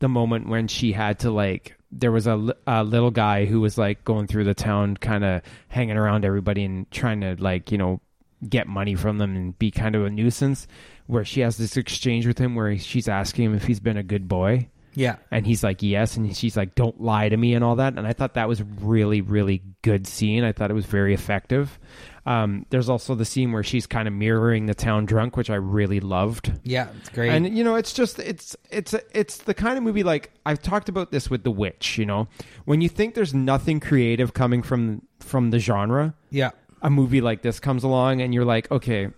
[0.00, 1.76] the moment when she had to like.
[1.92, 5.24] There was a, li- a little guy who was like going through the town, kind
[5.24, 8.00] of hanging around everybody and trying to like you know
[8.48, 10.66] get money from them and be kind of a nuisance.
[11.10, 14.02] Where she has this exchange with him where she's asking him if he's been a
[14.02, 15.16] good boy, Yeah.
[15.30, 18.06] and he's like yes and she's like don't lie to me and all that and
[18.06, 21.78] i thought that was really really good scene i thought it was very effective
[22.26, 25.54] um, there's also the scene where she's kind of mirroring the town drunk which i
[25.54, 26.88] really loved Yeah.
[26.98, 27.30] It's great.
[27.30, 30.88] and you know it's just it's it's it's the kind of movie like i've talked
[30.88, 32.28] about this with the witch you know
[32.66, 36.50] when you think there's nothing creative coming from from the genre yeah.
[36.82, 39.08] a movie like this comes along and you're like okay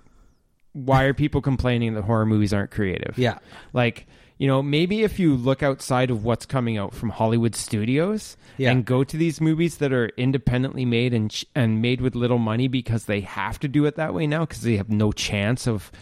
[0.72, 3.38] why are people complaining that horror movies aren't creative Yeah.
[3.72, 4.06] like,
[4.38, 8.70] you know, maybe if you look outside of what's coming out from Hollywood studios Yeah.
[8.72, 12.68] and go to these movies that are independently made and and made with little money
[12.68, 15.92] because they have to do it that way now because they have no chance of,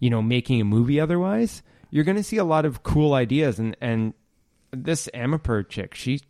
[0.00, 3.58] you know, making a movie otherwise, you're going to see a lot of cool ideas
[3.58, 4.14] and and
[4.70, 6.20] this Amirpour chick, she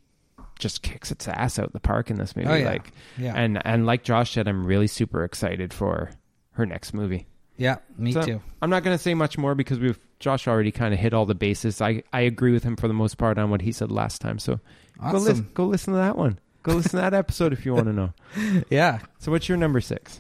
[0.59, 2.66] just kicks its ass out the park in this movie Oh, yeah.
[2.66, 3.35] like Yeah.
[3.36, 6.11] and and like Josh said I'm really super excited for
[6.52, 7.27] her next movie.
[7.56, 7.76] Yeah.
[7.97, 8.43] Me So, too.
[8.60, 11.26] I'm not going to say much more because we've Josh already kind of hit all
[11.26, 11.81] the bases.
[11.81, 14.39] I, I agree with him for the most part on what he said last time.
[14.39, 14.60] So go
[15.01, 15.22] Awesome.
[15.24, 16.39] listen, go listen to that one.
[16.62, 18.12] Go listen to that episode if you want to know.
[18.70, 19.01] Yeah.
[19.18, 20.18] So what's your number six?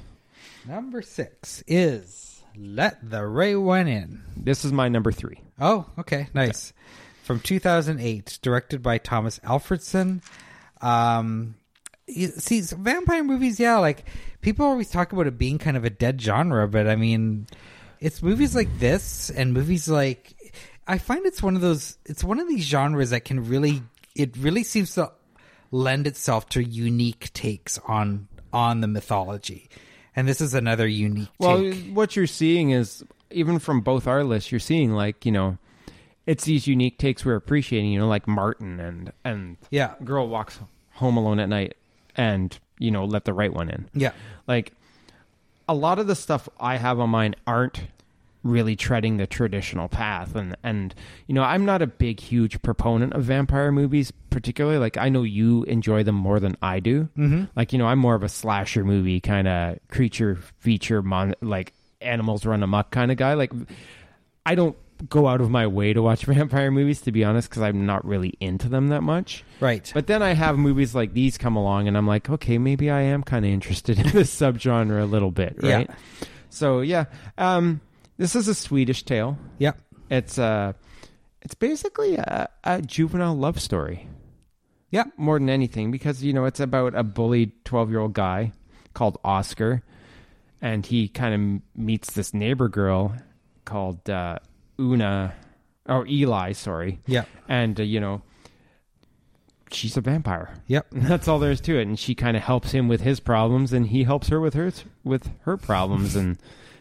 [0.66, 4.22] Number six is Let the Right One In.
[4.36, 5.40] This is my number three.
[5.60, 6.72] Oh, okay, nice.
[7.24, 10.22] From 2008, directed by Tomas Alfredson.
[10.82, 11.54] Um,
[12.08, 14.04] see, vampire movies, yeah, like
[14.40, 17.46] people always talk about it being kind of a dead genre, but I mean,
[18.00, 20.34] it's movies like this and movies like
[20.86, 21.96] I find it's one of those.
[22.04, 23.82] It's one of these genres that can really,
[24.14, 25.12] it really seems to
[25.70, 29.68] lend itself to unique takes on on the mythology,
[30.14, 31.30] and this is another unique.
[31.38, 31.92] Well, take.
[31.94, 35.58] what you're seeing is even from both our lists, you're seeing like you know,
[36.26, 37.92] it's these unique takes we're appreciating.
[37.92, 40.58] You know, like Martin and and yeah, girl walks
[40.92, 41.76] home alone at night
[42.16, 43.88] and you know let the right one in.
[43.94, 44.12] yeah,
[44.46, 44.72] like
[45.68, 47.82] a lot of the stuff I have on mine aren't
[48.42, 50.34] really treading the traditional path.
[50.36, 50.94] And and
[51.26, 54.76] you know I'm not a big huge proponent of vampire movies particularly.
[54.78, 57.08] Like I know you enjoy them more than I do.
[57.16, 57.44] Mm-hmm.
[57.56, 61.72] like you know I'm more of a slasher movie kind of creature feature mon- like
[62.02, 63.32] animals run amok kind of guy.
[63.32, 63.52] Like
[64.44, 64.76] I don't
[65.08, 68.04] go out of my way to watch vampire movies to be honest because I'm not
[68.04, 69.90] really into them that much right.
[69.94, 73.02] but then I have movies like these come along, and I'm like, okay, maybe I
[73.02, 75.74] am kind of interested in this subgenre a little bit, Yeah.
[75.76, 75.90] right?
[76.50, 77.06] So yeah,
[77.38, 77.80] um,
[78.16, 79.36] this is a Swedish tale.
[79.58, 79.78] yep.
[80.10, 80.74] It's uh,
[81.42, 84.06] it's basically a, a juvenile love story
[84.90, 88.52] Yeah, more than anything because you know it's about a bullied 12 year old guy
[88.94, 89.82] called Oscar,
[90.62, 93.14] and he kind of meets this neighbor girl
[93.64, 94.38] called uh,
[94.78, 95.34] Una
[95.86, 97.24] or Eli, sorry, Yeah.
[97.48, 98.22] and uh, you know
[99.70, 100.54] she's a vampire.
[100.68, 100.86] Yep.
[100.92, 101.82] That's all there is to it.
[101.86, 104.72] And she kind of helps him with his problems, and he helps her with her
[105.02, 106.38] with her problems, and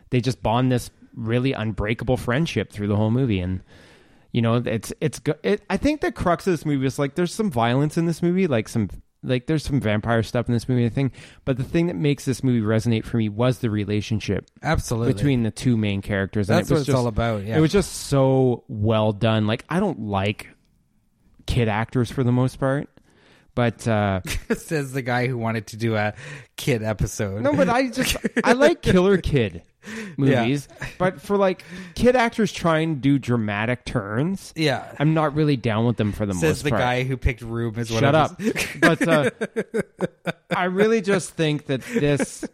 [0.09, 3.39] they just bond this really unbreakable friendship through the whole movie.
[3.39, 3.61] And
[4.31, 7.33] you know, it's it's it, I think the crux of this movie is like there's
[7.33, 8.89] some violence in this movie, like some
[9.23, 10.85] like there's some vampire stuff in this movie.
[10.85, 11.13] I think,
[11.45, 15.13] but the thing that makes this movie resonate for me was the relationship Absolutely.
[15.13, 16.49] between the two main characters.
[16.49, 17.45] and That's it what was it's just- all about.
[17.45, 17.57] Yeah.
[17.57, 19.47] It was just so well done.
[19.47, 20.49] Like I don't like
[21.45, 22.89] kid actors for the most part,
[23.55, 24.21] but uh
[24.55, 26.13] says the guy who wanted to do a
[26.55, 27.41] kid episode.
[27.41, 29.63] no, but I just I like killer kid
[30.17, 31.63] movies, but for like
[31.95, 34.91] kid actors trying to do dramatic turns, yeah.
[34.99, 36.55] I'm not really down with them for the most part.
[36.55, 36.81] Says most the part.
[36.81, 37.41] guy who picked
[37.77, 38.39] as Shut up.
[38.79, 39.29] but uh,
[40.55, 42.45] I really just think that this.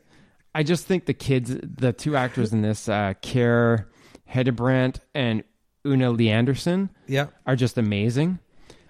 [0.56, 3.86] I just think the kids, the two actors in this, uh, Kier
[4.28, 5.44] Hedebrant and
[5.86, 7.28] Una Leandersson, yeah.
[7.46, 8.40] are just amazing.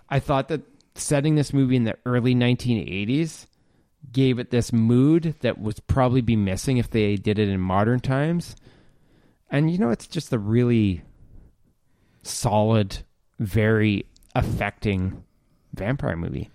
[0.09, 0.61] I thought that
[0.95, 3.45] setting this movie in the early 1980s
[4.11, 7.99] gave it this mood that would probably be missing if they did it in modern
[7.99, 8.55] times.
[9.49, 11.01] And you know, it's just a really
[12.23, 12.99] solid,
[13.39, 14.05] very
[14.35, 15.23] affecting
[15.73, 16.49] vampire movie.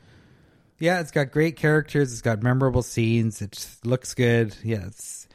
[0.78, 2.12] Yeah, it's got great characters.
[2.12, 3.40] It's got memorable scenes.
[3.40, 4.56] It looks good.
[4.62, 5.28] Yeah, it's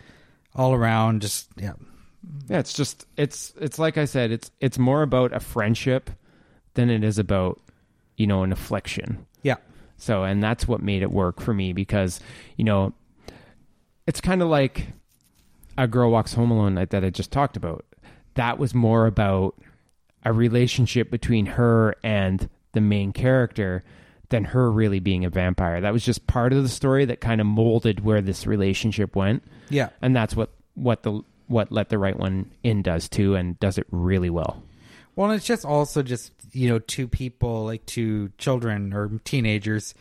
[0.55, 1.73] all around just yeah.
[2.49, 6.09] Yeah, it's just it's it's like I said, it's it's more about a friendship
[6.73, 7.59] than it is about,
[8.17, 9.25] you know, an affliction.
[9.41, 9.55] Yeah.
[9.99, 12.19] So, and that's what made it work for me because,
[12.57, 12.93] you know,
[14.07, 14.87] it's kind of like
[15.77, 17.85] a girl walks home alone like that I just talked about.
[18.35, 19.55] That was more about
[20.23, 23.83] a relationship between her and the main character
[24.29, 25.81] than her really being a vampire.
[25.81, 29.43] That was just part of the story that kind of molded where this relationship went.
[29.69, 29.89] Yeah.
[30.01, 33.77] And that's what what the what let the right one in does too and does
[33.77, 34.63] it really well.
[35.19, 39.93] Well, it's just also just you know two people like two children or teenagers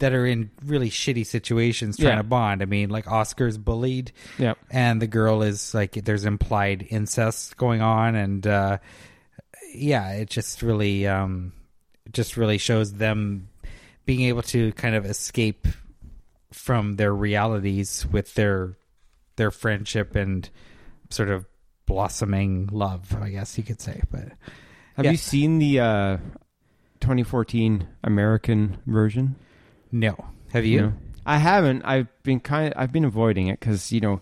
[0.00, 2.16] that are in really shitty situations trying Yeah.
[2.16, 2.60] to bond.
[2.60, 7.80] I mean, like Oscar's bullied, yeah, and the girl is like there's implied incest going
[7.80, 8.78] on, and uh,
[9.72, 11.54] yeah, it just really um,
[12.12, 13.48] just really shows them
[14.04, 15.66] being able to kind of escape
[16.52, 18.76] from their realities with their
[19.36, 20.50] their friendship and
[21.08, 21.46] sort of
[21.88, 24.00] blossoming love, I guess you could say.
[24.10, 24.28] But
[24.96, 25.10] Have Yeah.
[25.12, 26.16] you seen the uh
[27.00, 29.34] 2014 American version?
[29.90, 30.14] no,
[30.52, 30.80] have you?
[30.80, 30.92] No.
[31.26, 31.82] I haven't.
[31.84, 34.20] I've been kind of, I've been avoiding it cuz you know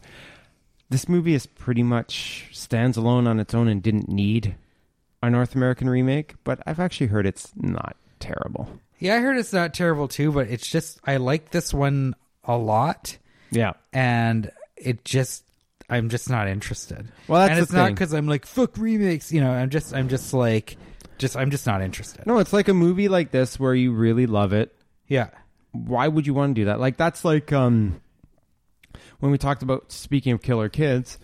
[0.88, 4.54] this movie is pretty much stands alone on its own and didn't need
[5.22, 8.78] a North American remake, but I've actually heard it's not terrible.
[9.00, 12.14] Yeah, I heard it's not terrible too, but it's just I like this one
[12.44, 13.18] a lot,
[13.50, 13.72] Yeah.
[13.92, 15.42] and it just
[15.88, 17.08] I'm just not interested.
[17.28, 19.32] Well, that's and it's not because I'm like fuck remakes.
[19.32, 20.76] You know, I'm just I'm just like
[21.18, 22.26] just I'm just not interested.
[22.26, 24.74] No, it's like a movie like this where you really love it
[25.08, 25.28] Yeah,
[25.72, 26.80] why would you want to do that?
[26.80, 28.00] Like that's like um
[29.20, 31.18] when we talked about speaking of killer kids,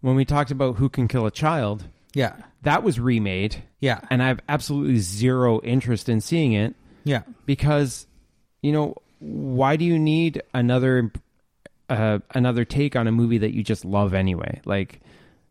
[0.00, 1.84] when we talked about who can kill a child,
[2.14, 6.74] yeah, that was remade yeah, and I have absolutely zero interest in seeing it
[7.04, 8.06] yeah, because
[8.60, 11.12] you know, why do you need another
[11.88, 14.60] uh another take on a movie that you just love anyway?
[14.64, 15.00] Like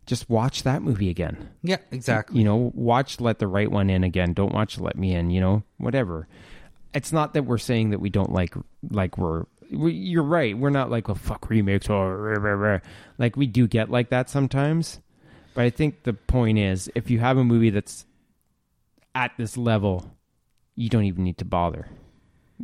[0.05, 1.49] just watch that movie again.
[1.61, 1.77] yeah.
[1.91, 2.39] Exactly.
[2.39, 4.33] You know, watch Let the Right One In again.
[4.33, 6.27] Don't watch Let Me In, you know, whatever.
[6.93, 8.55] It's not that we're saying that we don't like,
[8.89, 10.57] like we're, we, you're right.
[10.57, 12.79] We're not like, well, fuck remakes or rah, rah, rah.
[13.17, 15.01] like we do get like that sometimes.
[15.53, 18.05] But I think the point is if you have a movie that's
[19.13, 20.15] at this level,
[20.75, 21.89] you don't even need to bother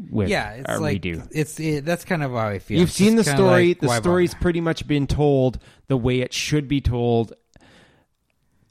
[0.09, 1.27] with yeah, it's like redo.
[1.31, 2.79] it's it, that's kind of how I feel.
[2.79, 3.69] You've It's seen the story.
[3.69, 7.33] like, the story's pretty much been told the way it should be told.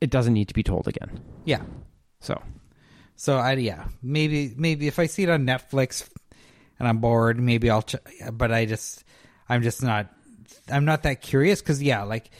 [0.00, 1.20] It doesn't need to be told again.
[1.44, 1.62] yeah.
[2.20, 2.40] So
[3.16, 6.08] So I yeah maybe maybe if I see it on Netflix
[6.78, 7.96] and I'm bored maybe I'll ch-
[8.32, 9.04] but I just
[9.48, 10.08] I'm just not
[10.70, 12.30] I'm not that curious because yeah like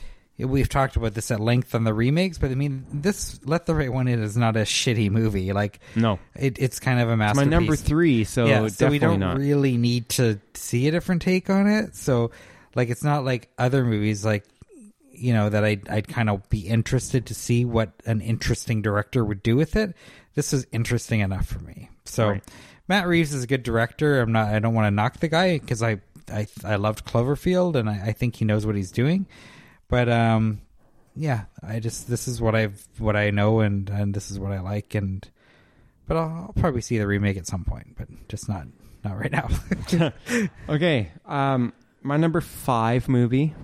[0.45, 3.75] we've talked about this at length on the remakes but I mean this Let the
[3.75, 7.13] Right One In is not a shitty movie like no, it, it's kind of a
[7.13, 7.51] it's my masterpiece.
[7.51, 8.25] number three.
[8.25, 9.39] So yeah, so we don't not.
[9.39, 11.95] really need to see a different take on it.
[11.95, 12.31] So,
[12.75, 14.45] like, it's not like other movies, like
[15.11, 19.25] you know, that I'd I'd kind of be interested to see what an interesting director
[19.25, 19.95] would do with it.
[20.35, 21.91] This is interesting enough for me.
[22.05, 22.45] So, Right.
[22.89, 24.21] Matt Reeves is a good director.
[24.21, 24.49] I'm not.
[24.49, 26.01] I don't want to knock the guy because I
[26.31, 29.27] I I loved Cloverfield and I, I think he knows what he's doing.
[29.93, 30.63] But um,
[31.15, 34.51] yeah, I just this is what I've what I know and and this is what
[34.51, 35.29] I like and
[36.09, 38.67] but I'll, I'll probably see the remake at some point, but just not
[39.05, 39.49] not right now.
[40.71, 43.55] Okay, um, my number five movie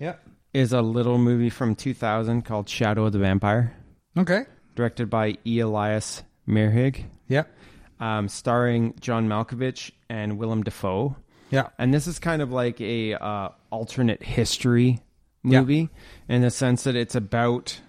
[0.00, 0.14] yeah.
[0.54, 3.76] is a little movie from 2000 called Shadow of the Vampire,
[4.16, 4.46] Okay.
[4.76, 5.58] directed by E.
[5.58, 7.04] Elias Merhige.
[7.28, 7.44] Yeah.
[8.00, 11.16] um, starring John Malkovich and Willem Dafoe.
[11.50, 11.68] Yeah.
[11.78, 15.00] And this is kind of like a uh, alternate history
[15.44, 15.60] Yeah.
[15.60, 15.90] movie
[16.28, 17.80] in the sense that it's about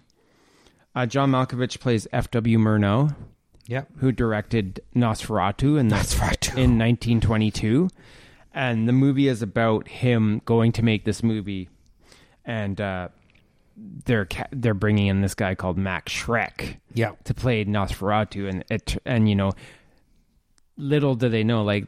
[0.94, 2.58] uh, John Malkovich plays F.W.
[2.58, 3.16] Murnau,
[3.68, 3.84] Yeah.
[3.98, 6.50] who directed Nosferatu in the, Nosferatu.
[6.52, 7.90] in 1922,
[8.54, 11.68] and the movie is about him going to make this movie,
[12.46, 13.10] and uh,
[14.06, 17.12] they're ca- they're bringing in this guy called Max Schreck Yeah.
[17.26, 19.52] to play Nosferatu, and it and you know,
[20.78, 21.88] little do they know like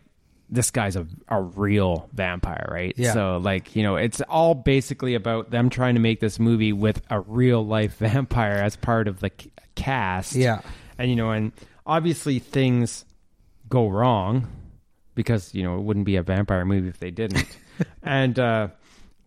[0.49, 2.93] this guy's a a real vampire, right?
[2.97, 3.13] Yeah.
[3.13, 7.01] So like you know, it's all basically about them trying to make this movie with
[7.09, 10.35] a real life vampire as part of the c- cast.
[10.35, 10.61] Yeah.
[10.97, 11.51] and you know, and
[11.85, 13.05] obviously things
[13.69, 14.47] go wrong
[15.15, 17.45] because you know it wouldn't be a vampire movie if they didn't.
[18.03, 18.69] and uh,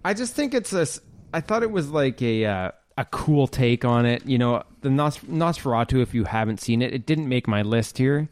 [0.05, 0.86] I just think it's a.
[1.32, 4.24] I thought it was like a uh, a cool take on it.
[4.24, 6.01] You know, the Nos- Nosferatu.
[6.02, 8.28] If you haven't seen it, it didn't make my list here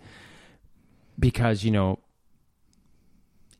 [1.18, 1.98] because you know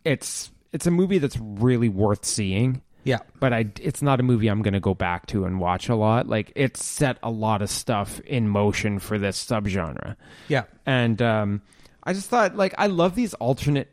[0.05, 2.83] it's it's a movie that's really worth seeing.
[3.05, 3.21] Yeah.
[3.41, 5.95] But I, it's not a movie I'm going to go back to and watch a
[5.95, 6.27] lot.
[6.29, 10.17] Like it set a lot of stuff in motion for this subgenre
[10.49, 10.65] Yeah.
[10.85, 11.63] and um,
[12.03, 13.91] I just thought like I love these alternate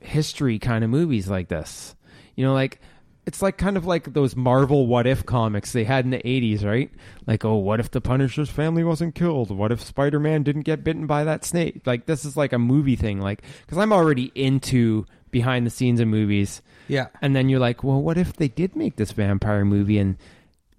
[0.00, 1.94] history kind of movies like this.
[2.36, 2.80] You know, like
[3.26, 6.64] it's like kind of like those Marvel what if comics they had in the 80s,
[6.64, 6.90] right?
[7.26, 9.50] Like, oh, what if the Punisher's family wasn't killed?
[9.50, 11.80] What if Spider-Man didn't get bitten by that snake?
[11.84, 15.06] Like this is like a movie thing like cuz I'm already into
[15.36, 16.62] behind the scenes of movies.
[16.88, 17.08] Yeah.
[17.20, 20.16] And then you're like, well, what if they did make this vampire movie and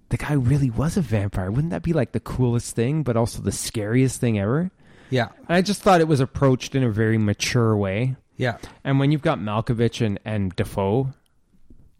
[0.09, 1.51] the guy really was a vampire?
[1.51, 4.71] Wouldn't that be like the coolest thing, but also the scariest thing ever?
[5.11, 5.27] Yeah.
[5.47, 8.15] I just thought it was approached in a very mature way.
[8.35, 8.57] Yeah.
[8.84, 11.13] And when you've got Malkovich and, and Dafoe,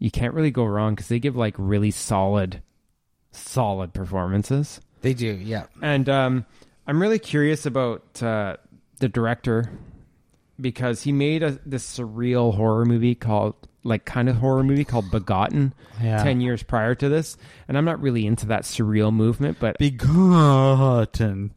[0.00, 2.60] you can't really go wrong because they give like really solid,
[3.30, 4.80] solid performances.
[5.02, 5.32] They do.
[5.32, 5.66] Yeah.
[5.80, 6.44] And um,
[6.88, 8.56] I'm really curious about uh,
[8.98, 9.70] the director
[10.60, 13.54] because he made a, this surreal horror movie called,
[13.84, 15.72] like, kind of horror movie called Begotten
[16.02, 16.22] Yeah.
[16.22, 17.36] 10 years prior to this.
[17.68, 21.52] And I'm not really into that surreal movement, but Begotten.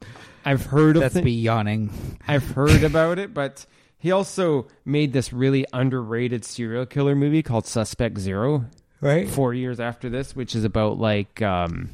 [0.46, 2.18] I've heard of That's thi- be yawning.
[2.28, 3.66] I've heard about it, but
[3.98, 8.66] he also made this really underrated serial killer movie called Suspect Zero
[9.02, 9.28] Right.
[9.30, 11.90] four years after this, which is about like um,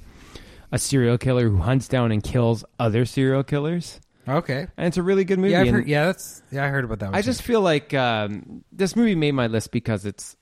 [0.72, 4.00] a serial killer who hunts down and kills other serial killers.
[4.28, 4.68] Okay.
[4.78, 5.52] And it's a really good movie.
[5.52, 7.06] Yeah, I've heard, yeah, that's yeah, I heard about that.
[7.08, 7.26] One I too.
[7.28, 10.36] just feel like um, this movie made my list because it's.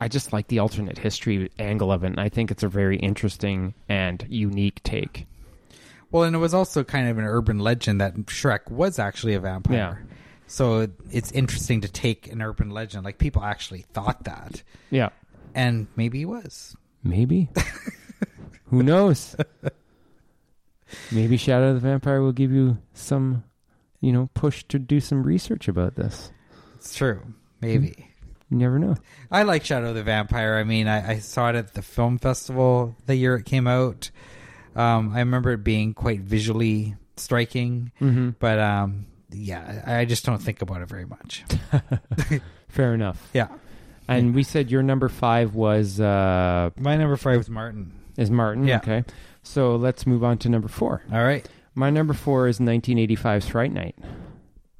[0.00, 2.96] I just like the alternate history angle of it, and I think it's a very
[2.98, 5.26] interesting and unique take.
[6.10, 9.40] well, and it was also kind of an urban legend that Schreck was actually a
[9.40, 10.04] vampire.
[10.08, 10.14] Yeah.
[10.48, 15.10] So it's interesting to take an urban legend, like people actually thought that, Yeah,
[15.54, 16.76] and maybe he was.
[17.04, 17.48] maybe.
[18.70, 19.36] Who knows?
[21.10, 23.44] Maybe Shadow of the Vampire will give you some,
[24.00, 26.30] you know, push to do some research about this.
[26.76, 27.20] It's true.
[27.60, 28.08] Maybe.
[28.50, 28.96] You never know.
[29.30, 30.56] I like Shadow of the Vampire.
[30.56, 34.10] I mean, I, I saw it at the film festival the year it came out.
[34.76, 38.30] Um, I remember it being quite visually striking, Mm-hmm.
[38.38, 41.44] but um, yeah, I I just don't think about it very much.
[42.68, 43.30] Fair enough.
[43.34, 43.48] Yeah,
[44.08, 47.92] And we said your number five was uh, my number five was Martin.
[48.16, 48.66] is Martin.
[48.66, 48.78] Yeah.
[48.78, 49.04] Okay.
[49.42, 51.02] So let's move on to number four.
[51.12, 51.46] All right.
[51.74, 53.96] My number four is 1985's Fright Night.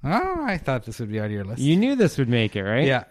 [0.05, 1.61] Oh, I thought this would be on your list.
[1.61, 2.85] You knew this would make it, right?
[2.85, 3.05] Yeah,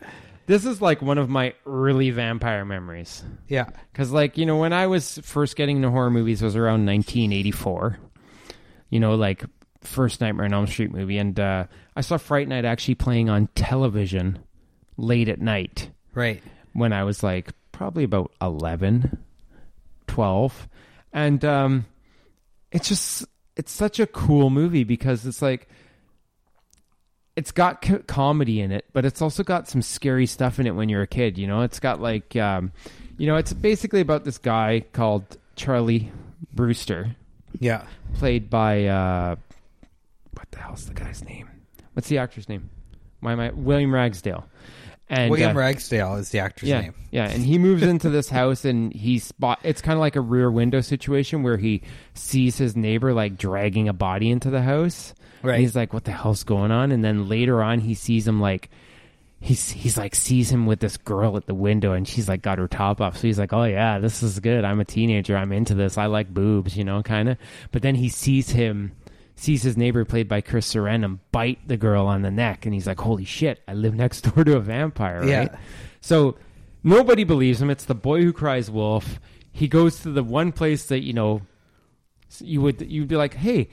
[0.46, 3.24] This is like one of my early vampire memories.
[3.48, 6.86] yeah, Because, like, you know, when I was first getting into horror movies was around
[6.86, 7.98] 1984.
[8.90, 9.46] You know, like
[9.82, 11.18] first Nightmare on Elm Street movie.
[11.18, 11.66] And uh,
[11.96, 14.40] I saw Fright Night actually playing on television
[14.98, 16.44] late at night right.
[16.74, 19.18] when I was like probably about 11,
[20.08, 20.68] 12.
[21.14, 21.86] And um,
[22.72, 23.26] it's just,
[23.56, 25.68] it's such a cool movie because it's like,
[27.36, 30.72] it's got co- comedy in it, but it's also got some scary stuff in it
[30.72, 31.38] when you're a kid.
[31.38, 32.72] You know, it's got like, um,
[33.18, 36.12] you know, it's basically about this guy called Charlie
[36.54, 37.16] Brewster,
[37.60, 37.86] Yeah,
[38.16, 39.36] played by uh,
[40.34, 41.50] what the hell's the guy's name?
[41.94, 42.70] What's the actor's name?
[43.20, 44.46] Why am I William Ragsdale?
[45.12, 46.94] And William uh, Ragsdale is the actor's yeah, name.
[47.12, 49.60] yeah, and he moves into this house and he spot.
[49.62, 51.82] It's kind of like a rear window situation where he
[52.14, 55.14] sees his neighbor like dragging a body into the house.
[55.44, 55.56] Right.
[55.56, 58.40] And he's like, "What the hell's going on?" And then later on, he sees him
[58.40, 58.70] like.
[59.44, 62.60] He's he's like sees him with this girl at the window and she's like got
[62.60, 65.52] her top off so he's like oh yeah this is good I'm a teenager I'm
[65.52, 67.40] into this I like boobs you know kind of
[67.72, 68.92] but then he sees him
[69.42, 72.86] sees his neighbor played by Chris Sarandon bite the girl on the neck and he's
[72.88, 75.56] like holy shit I live next door to a vampire right Yeah.
[76.02, 76.38] so
[76.84, 77.70] nobody believes him.
[77.70, 79.20] It's the boy who cries wolf.
[79.52, 81.42] He goes to the one place that you know
[82.40, 83.70] you would you'd be like, hey,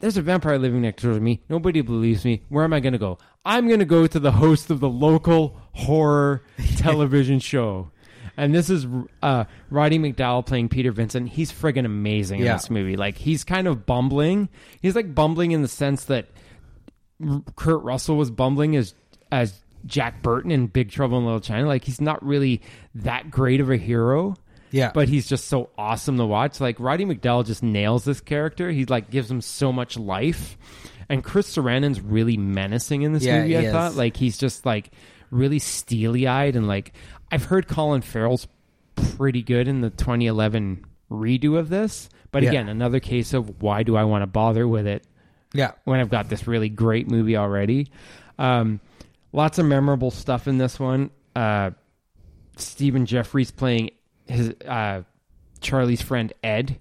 [0.00, 1.42] there's a vampire living next door to me.
[1.48, 2.42] Nobody believes me.
[2.48, 3.18] Where am I going to go?
[3.44, 6.42] I'm going to go to the host of the local horror
[6.76, 7.90] television show.
[8.36, 8.86] And this is
[9.22, 11.28] uh, Roddy McDowall playing Peter Vincent.
[11.30, 12.52] He's friggin' amazing in Yeah.
[12.54, 12.96] this movie.
[12.96, 14.48] Like he's kind of bumbling.
[14.82, 16.26] He's like bumbling in the sense that
[17.26, 18.94] R- Kurt Russell was bumbling as
[19.32, 21.66] as Jack Burton in Big Trouble in Little China.
[21.66, 22.60] Like he's not really
[22.96, 24.36] that great of a hero
[24.70, 24.90] Yeah.
[24.92, 26.60] but he's just so awesome to watch.
[26.60, 28.70] Like Roddy McDowall just nails this character.
[28.70, 30.58] He like gives him so much life,
[31.08, 33.48] and Chris Sarandon's really menacing in this Yeah, movie.
[33.50, 33.72] he I is.
[33.72, 34.90] thought like he's just like
[35.30, 36.92] really steely eyed and like
[37.30, 38.46] I've heard Colin Farrell's
[38.94, 42.08] pretty good in the 2011 redo of this.
[42.32, 42.50] But Yeah.
[42.50, 45.06] again, another case of why do I want to bother with it
[45.54, 45.72] yeah.
[45.84, 47.90] when I've got this really great movie already.
[48.38, 48.80] Um,
[49.32, 51.10] lots of memorable stuff in this one.
[51.34, 51.70] Uh,
[52.56, 53.90] Stephen Geoffreys playing
[54.26, 55.02] his uh,
[55.60, 56.78] Charlie's friend Ed.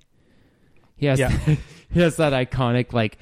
[0.98, 1.30] He has Yeah.
[1.90, 3.18] he has that iconic like,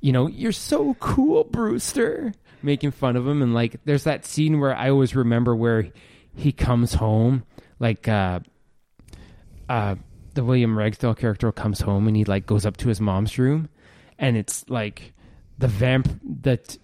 [0.00, 2.32] you know, you're so cool, Brewster,
[2.62, 5.88] making fun of him, and like, there's that scene where I always remember where
[6.36, 7.44] he comes home,
[7.78, 8.40] like, uh,
[9.68, 9.96] uh,
[10.34, 13.68] the William Ragsdale character comes home and he like goes up to his mom's room,
[14.18, 15.14] and it's like
[15.58, 16.76] the vamp that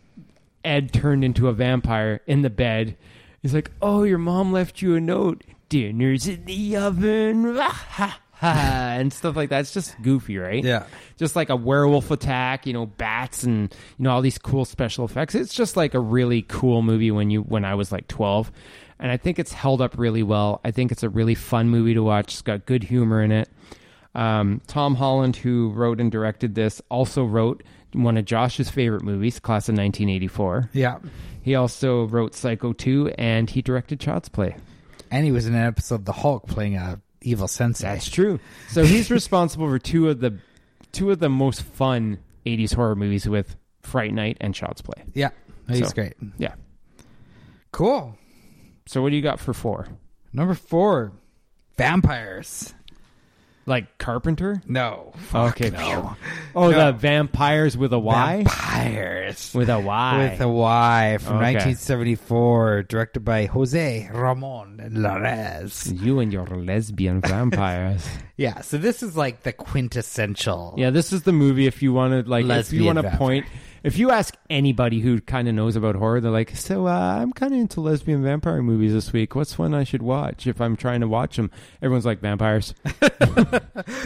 [0.64, 2.96] Ed turned into a vampire in the bed.
[3.42, 5.44] He's like, "Oh, your mom left you a note.
[5.68, 7.60] Dinner's in the oven."
[8.42, 9.60] and stuff like that.
[9.60, 10.62] It's just goofy, right?
[10.62, 10.86] Yeah.
[11.16, 15.04] Just like a werewolf attack, you know, bats and you know all these cool special
[15.04, 15.34] effects.
[15.34, 18.50] It's just like a really cool movie when you when I was like 12.
[19.02, 20.60] And I think it's held up really well.
[20.64, 22.32] I think it's a really fun movie to watch.
[22.34, 23.50] It's got good humor in it.
[24.14, 27.62] Um, Tom Holland, who wrote and directed this, also wrote
[27.94, 30.70] one of Josh's favorite movies, Class of 1984.
[30.72, 30.98] Yeah.
[31.42, 34.54] He also wrote Psycho 2 and he directed Child's Play.
[35.10, 37.88] And he was in an episode of The Hulk playing a evil sensei.
[37.88, 38.38] That's true.
[38.68, 40.38] So he's responsible for two of the
[40.92, 45.02] two of the most fun 80s horror movies with Fright Night and Child's Play.
[45.14, 45.30] yeah.
[45.68, 46.14] He's So- great.
[46.38, 46.54] Yeah.
[47.72, 48.16] Cool.
[48.86, 49.86] So what do you got for 4?
[50.32, 51.12] Number four,
[51.78, 52.72] Vampyres.
[53.64, 54.60] Like Carpenter?
[54.66, 55.12] No.
[55.32, 55.70] Oh, okay.
[55.70, 56.16] no.
[56.52, 56.90] Oh, No.
[56.90, 58.42] the Vampyres with a Y?
[58.44, 59.54] Vampyres.
[59.54, 60.30] With a Y.
[60.32, 61.54] With a Y from Okay.
[61.54, 65.96] 1974, directed by Jose Ramon Larraz.
[66.02, 68.04] you and your lesbian vampires.
[68.36, 70.74] Yeah, so this is like the quintessential.
[70.76, 73.18] Yeah, this is the movie if you want to like if you want to vampire.
[73.18, 73.46] point
[73.82, 77.32] if you ask anybody who kind of knows about horror, they're like, "So uh, I'm
[77.32, 79.34] kind of into lesbian vampire movies this week.
[79.34, 81.50] What's one I should watch if I'm trying to watch them?"
[81.82, 82.74] Everyone's like Vampyres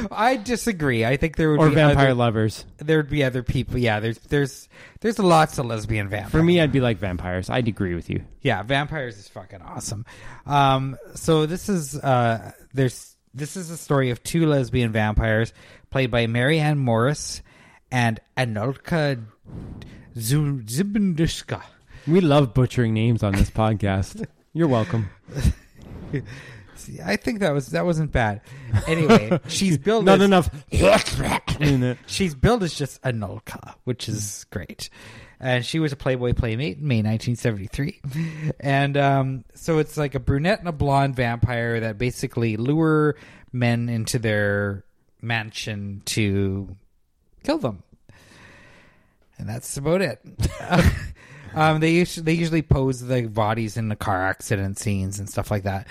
[0.13, 1.05] I disagree.
[1.05, 2.65] I think there would or be vampire other, lovers.
[2.79, 3.79] there would be other people.
[3.79, 4.69] Yeah, there's there's
[5.01, 6.33] there's lots of lesbian vampires.
[6.33, 7.51] For me, I'd be like Vampyres.
[7.51, 8.25] I'd agree with you.
[8.41, 10.07] Yeah, Vampyres is fucking awesome.
[10.47, 15.53] Um, so this is uh, there's this is the story of two lesbian vampires
[15.91, 17.43] played by Marianne Morris
[17.91, 19.23] and Anulka
[20.19, 20.63] Zu-
[22.07, 24.27] We love butchering names on this podcast.
[24.53, 25.11] You're welcome.
[26.77, 28.43] See, I think that was that wasn't bad.
[28.87, 30.51] Anyway, she's billed Not as, enough
[32.07, 34.91] she's billed as just Anulka, which is great.
[35.41, 38.01] And she was a Playboy Playmate in May 1973.
[38.61, 43.17] And um, so it's like a brunette and a blonde vampire that basically lure
[43.53, 44.85] men into their
[45.21, 46.75] mansion to
[47.43, 47.83] kill them.
[49.39, 50.21] And that's about it.
[51.55, 55.51] um, they usually they usually pose the bodies in the car accident scenes and stuff
[55.51, 55.87] like that.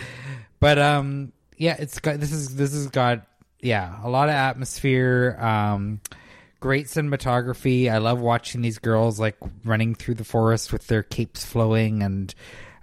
[0.59, 3.25] But um, yeah, it's got this is this has got
[3.59, 5.37] yeah a lot of atmosphere.
[5.39, 6.01] Um,
[6.59, 7.91] great cinematography.
[7.91, 12.33] I love watching these girls like running through the forest with their capes flowing and.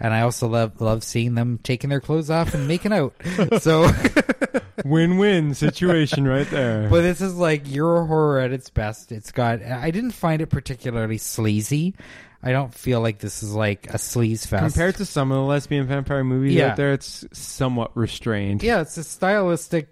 [0.05, 3.15] And I also love love seeing them taking their clothes off and making out.
[3.61, 3.89] So,
[4.85, 6.89] Win-win situation right there.
[6.91, 9.12] but this is like Euro horror at its best.
[9.12, 9.62] It's got.
[9.62, 11.95] I didn't find it particularly sleazy.
[12.43, 15.43] I don't feel like this is like a sleaze fest Compared to some of the
[15.45, 16.70] lesbian vampire movies Yeah.
[16.70, 18.65] out there, it's somewhat restrained.
[18.65, 19.89] yeah, it's a stylistic,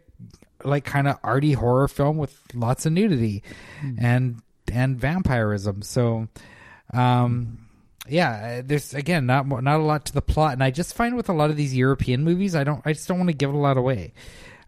[0.65, 3.45] like kind of arty horror film with lots of nudity
[3.99, 4.43] and
[4.73, 5.83] and vampirism.
[5.83, 6.27] So,
[6.93, 7.59] um,
[8.11, 11.17] yeah, uh, there's again not not a lot to the plot, and I just find
[11.17, 13.53] with a lot of these European movies, I don't, I just don't want to give
[13.53, 14.13] a lot away.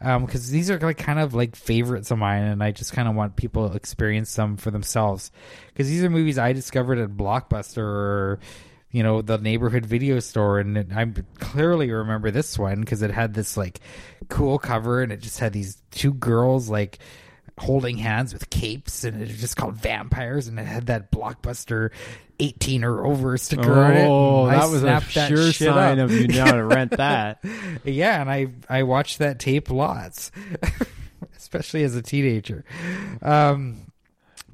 [0.00, 3.08] Um, because these are like kind of like favorites of mine, and I just kind
[3.08, 5.30] of want people to experience them for themselves.
[5.68, 8.40] Because these are movies I discovered at Blockbuster or
[8.90, 11.06] you know the neighborhood video store and i
[11.38, 13.80] clearly remember this one because it had this like
[14.28, 16.98] cool cover and it just had these two girls like
[17.58, 21.90] holding hands with capes and it was just called Vampyres and it had that blockbuster
[22.42, 26.04] 18 or over sticker on it Oh, that was a sure sign up.
[26.06, 27.44] of you know how to rent that.
[27.84, 30.30] yeah and i i watched that tape lots
[31.36, 32.64] especially as a teenager
[33.22, 33.86] um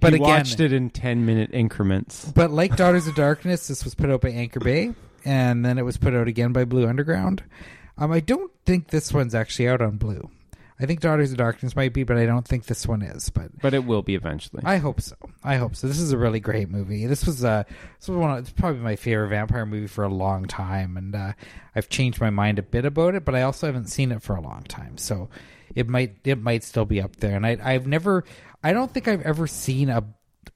[0.01, 2.25] But he again, watched it in ten minute increments.
[2.35, 4.95] But like Daughters of Darkness, this was put out by Anchor Bay,
[5.25, 7.43] and then it was put out again by Blue Underground.
[7.97, 10.31] Um, I don't think this one's actually out on Blue.
[10.81, 13.31] I think Daughters of Darkness might be, but I don't think this one is.
[13.31, 14.63] But But it will be eventually.
[14.65, 15.17] I hope so.
[15.43, 15.89] I hope so.
[15.89, 17.07] This is a really great movie.
[17.07, 17.65] This was uh,
[17.99, 18.31] this was one.
[18.31, 21.33] Of, it's probably my favorite vampire movie for a long time, and uh,
[21.75, 23.25] I've changed my mind a bit about it.
[23.25, 25.29] But I also haven't seen it for a long time, so
[25.75, 27.35] it might it might still be up there.
[27.35, 28.25] And I I've never
[28.63, 30.05] I don't think I've ever seen a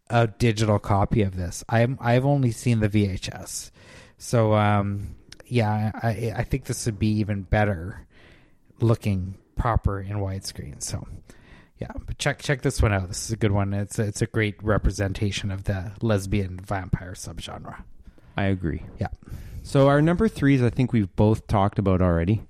[0.08, 1.64] a digital copy of this.
[1.68, 3.72] I'm I've only seen the VHS.
[4.18, 5.16] So um,
[5.46, 8.06] yeah, I I think this would be even better
[8.80, 10.82] looking proper in widescreen.
[10.82, 11.06] So
[11.78, 13.06] yeah, but check check this one out.
[13.06, 13.72] This is a good one.
[13.72, 17.84] It's a, it's a great representation of the lesbian vampire subgenre.
[18.36, 18.82] I agree.
[18.98, 19.06] Yeah.
[19.62, 22.42] So our number threes, I think we've both talked about already.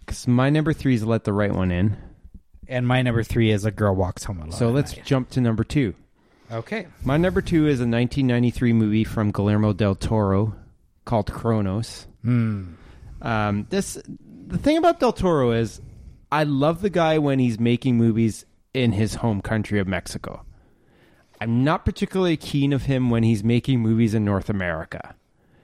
[0.00, 1.96] Because my number three is let the right one in.
[2.66, 4.50] And my number three is a girl walks home alone.
[4.50, 5.06] So let's night.
[5.06, 5.94] jump to number two.
[6.50, 6.88] okay.
[7.04, 10.56] My number two is a 1993 movie from Guillermo del Toro
[11.04, 12.08] called Cronos.
[12.22, 12.72] Hmm.
[13.22, 13.96] Um, this
[14.46, 15.80] the thing about Del Toro is,
[16.30, 18.44] I love the guy when he's making movies
[18.74, 20.44] in his home country of Mexico.
[21.40, 25.14] I'm not particularly keen of him when he's making movies in North America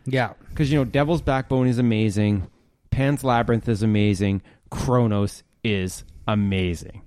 [0.05, 0.33] Yeah.
[0.51, 2.47] because you know Devil's Backbone is amazing,
[2.91, 7.03] Pan's Labyrinth is amazing, Cronos is amazing.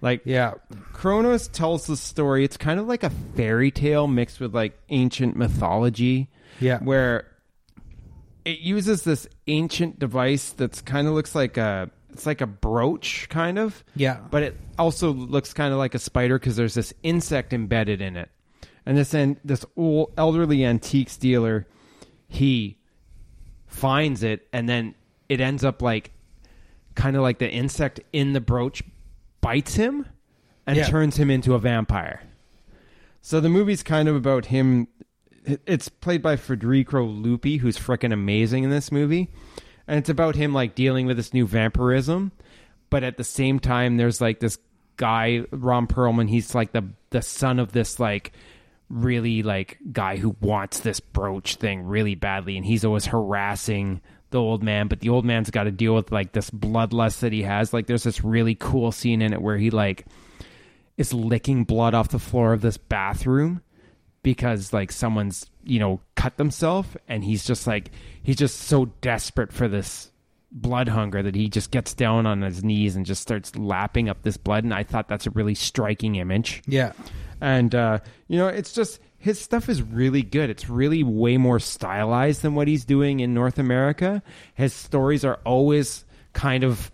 [0.00, 0.54] Like Yeah.
[0.92, 2.44] Cronos tells the story.
[2.44, 6.78] It's kind of like a fairy tale mixed with like ancient mythology Yeah.
[6.78, 7.26] where
[8.44, 13.28] it uses this ancient device that's kind of looks like a it's like a brooch
[13.28, 14.18] kind of Yeah.
[14.30, 18.16] but it also looks kind of like a spider because there's this insect embedded in
[18.16, 18.30] it
[18.86, 21.66] and this en- this old elderly antiques dealer
[22.28, 22.78] he
[23.66, 24.94] finds it and then
[25.28, 26.10] it ends up like
[26.94, 28.82] kind of like the insect in the brooch
[29.40, 30.06] bites him
[30.66, 30.86] and Yeah.
[30.86, 32.22] turns him into a vampire
[33.20, 34.88] so the movie's kind of about him
[35.66, 39.30] it's played by Federico Luppi who's freaking amazing in this movie
[39.88, 42.30] and it's about him like dealing with this new vampirism
[42.90, 44.58] but at the same time there's like this
[44.96, 48.32] guy ron perlman he's like the the son of this like
[48.88, 54.00] really like guy who wants this brooch thing really badly and he's always harassing
[54.30, 57.32] the old man but the old man's got to deal with like this bloodlust that
[57.32, 57.72] he has.
[57.72, 60.06] Like there's this really cool scene in it where he like
[60.96, 63.62] is licking blood off the floor of this bathroom
[64.22, 67.90] because like someone's you know cut themselves and he's just like
[68.22, 70.10] he's just so desperate for this
[70.50, 74.22] blood hunger that he just gets down on his knees and just starts lapping up
[74.22, 76.62] this blood and i thought that's a really striking image.
[76.66, 76.92] Yeah.
[77.40, 80.48] and uh you know it's just his stuff is really good.
[80.48, 84.22] It's really way more stylized than what he's doing in north america.
[84.54, 86.90] His stories are always kind of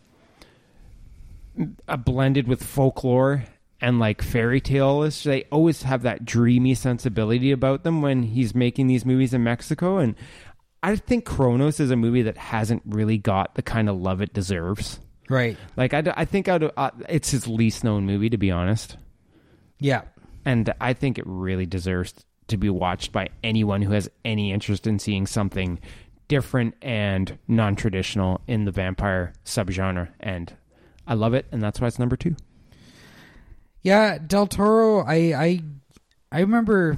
[1.87, 3.45] uh, blended with folklore
[3.85, 5.23] and like fairy tale-ish.
[5.23, 9.99] They always have that dreamy sensibility about them when he's making these movies in Mexico.
[9.99, 10.15] And
[10.83, 14.33] I think Cronos is a movie that hasn't really got the kind of love it
[14.33, 15.01] deserves.
[15.29, 15.57] Right.
[15.77, 18.97] Like I, I think of, uh, it's his least known movie to be honest,
[19.79, 20.03] Yeah.
[20.45, 22.15] and I think it really deserves
[22.49, 25.79] to be watched by anyone who has any interest in seeing something
[26.29, 30.09] different and non-traditional in the vampire subgenre.
[30.21, 30.53] And
[31.07, 32.37] I love it, and that's why it's number two.
[33.85, 35.05] Yeah, Del Toro.
[35.05, 35.61] I I
[36.33, 36.97] I remember.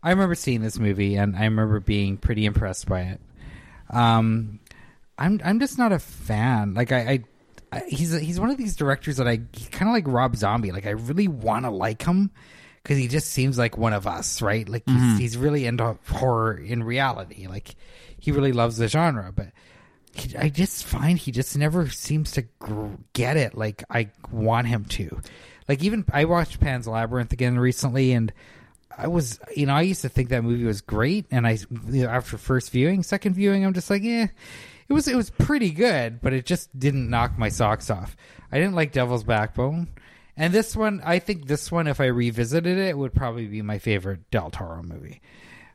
[0.00, 3.20] I remember seeing this movie, and I remember being pretty impressed by it.
[3.90, 4.60] Um,
[5.18, 6.74] I'm I'm just not a fan.
[6.74, 7.24] Like I,
[7.72, 9.38] I, he's he's one of these directors that I
[9.72, 10.70] kind of like Rob Zombie.
[10.70, 12.30] Like I really want to like him
[12.82, 14.66] because he just seems like one of us, right?
[14.68, 17.48] Like he's he's really into horror in reality.
[17.48, 17.74] Like
[18.20, 19.48] he really loves the genre, but
[20.38, 24.84] I just find he just never seems to gr- get it like I want him
[24.86, 25.20] to.
[25.68, 28.32] Like even I watched Pan's Labyrinth again recently, and
[28.96, 31.58] I was you know I used to think that movie was great, and I
[31.88, 34.28] you know, after first viewing, second viewing, I'm just like yeah,
[34.88, 38.16] it was it was pretty good, but it just didn't knock my socks off.
[38.50, 39.88] I didn't like Devil's Backbone.
[40.36, 43.78] And this one, I think this one, if I revisited it, would probably be my
[43.80, 45.20] favorite Del Toro movie.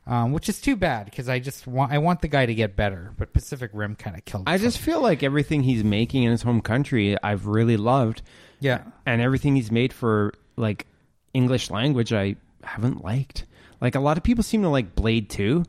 [0.06, 2.76] Um, which is too bad because I just want I want the guy to get
[2.76, 4.44] better, but Pacific Rim kind of killed.
[4.46, 8.20] I just feel like everything he's making in his home country, I've really loved,
[8.60, 10.86] yeah, and everything he's made for like
[11.32, 13.46] English language, I haven't liked.
[13.80, 15.64] Like a lot of people seem to like Blade Two.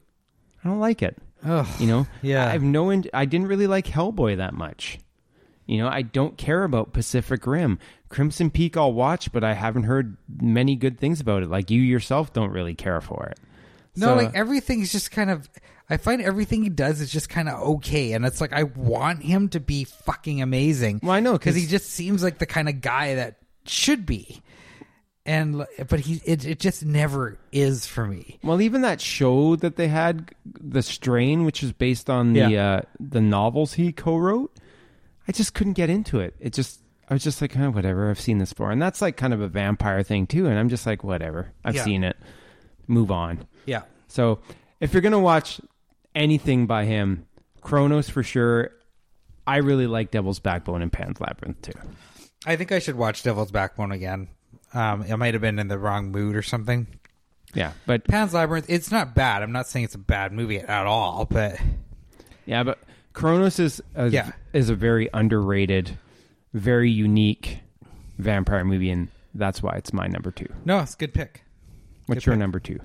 [0.64, 1.18] I don't like it.
[1.46, 1.68] Ugh.
[1.80, 2.46] You know, Yeah.
[2.46, 2.90] I have no.
[2.90, 5.00] In- I didn't really like Hellboy that much.
[5.66, 7.80] You know, I don't care about Pacific Rim.
[8.10, 11.50] Crimson Peak, I'll watch, but I haven't heard many good things about it.
[11.50, 13.40] Like you yourself, don't really care for it.
[13.96, 15.50] No, So- like everything's just kind of.
[15.88, 19.22] I find everything he does is just kind of okay, and it's like I want
[19.22, 21.00] him to be fucking amazing.
[21.04, 24.42] Well, I know because he just seems like the kind of guy that should be.
[25.28, 28.40] and but he it it just never is for me.
[28.44, 32.72] Well, even that show that they had, The Strain, which is based on the Yeah.
[32.74, 34.56] uh, the novels he co-wrote,
[35.28, 36.36] I just couldn't get into it.
[36.40, 38.10] It just I was just like, oh, whatever.
[38.10, 40.48] I've seen this before, and that's like kind of a vampire thing too.
[40.48, 41.52] And I'm just like, whatever.
[41.64, 41.84] I've Yeah.
[41.84, 42.18] seen it.
[42.88, 43.46] Move on.
[43.66, 43.82] Yeah.
[44.08, 44.40] So
[44.80, 45.60] if you're gonna watch
[46.14, 47.26] anything by him,
[47.62, 48.72] Cronos for sure.
[49.48, 51.74] I really like Devil's Backbone and Pan's Labyrinth too.
[52.48, 54.28] I think I should watch Devil's Backbone again.
[54.74, 56.88] Um, I might have been in the wrong mood or something.
[57.54, 59.42] Yeah, but Pan's Labyrinth, it's not bad.
[59.44, 61.58] I'm not saying it's a bad movie at all, but
[62.46, 62.80] Yeah, but
[63.14, 64.32] Cronos is a, Yeah.
[64.52, 65.98] is a very underrated,
[66.54, 67.60] very unique
[68.18, 70.48] vampire movie, and that's why it's my number two.
[70.66, 71.44] no, it's a good pick.
[72.08, 72.40] What's Good your pick.
[72.40, 72.80] number two?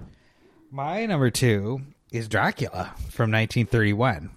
[0.73, 1.81] My number two
[2.13, 4.31] is Dracula from 1931,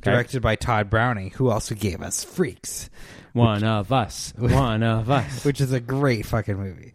[0.00, 2.88] directed by Tod Browning, who also gave us Freaks,
[3.34, 4.32] One of us.
[4.38, 5.44] One of us.
[5.44, 6.94] which is a great fucking movie.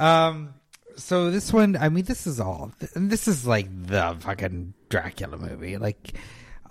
[0.00, 0.54] Um,
[0.96, 2.72] so this one, I mean, this is all.
[2.96, 5.76] This is like the fucking Dracula movie.
[5.76, 6.14] Like,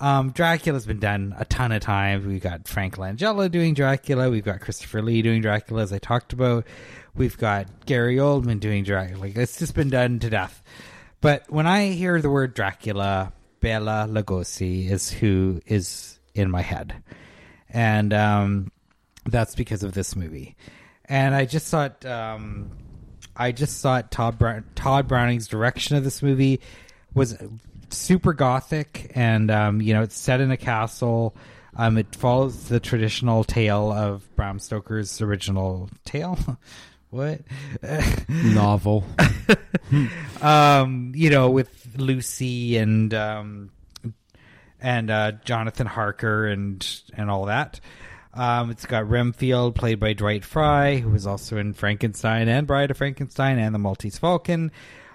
[0.02, 2.26] um, Dracula's been done a ton of times.
[2.26, 4.30] We've got Frank Langella doing Dracula.
[4.30, 6.68] We've got Christopher Lee doing Dracula, as I talked about.
[7.16, 9.22] We've got Gary Oldman doing Dracula.
[9.22, 10.62] Like, it's just been done to death.
[11.22, 17.04] But when I hear the word Dracula, Bela Lugosi is who is in my head,
[17.70, 18.72] and um,
[19.26, 20.56] that's because of this movie.
[21.06, 22.72] And I just thought, um,
[23.36, 24.40] I just thought Tod
[24.76, 26.60] Tod Browning's direction of this movie
[27.14, 27.38] was
[27.90, 31.36] super gothic, and um, you know, it's set in a castle.
[31.76, 36.38] Um, it follows the traditional tale of Bram Stoker's original tale.
[37.12, 37.42] what?
[38.30, 39.04] Novel.
[40.42, 43.72] um, you know, with Lucy and um,
[44.80, 47.80] and uh, Jonathan Harker and and all that.
[48.34, 52.90] Um, it's got Renfield, played by Dwight Frye, who was also in Frankenstein and Bride
[52.90, 54.72] of Frankenstein and The Maltese Falcon.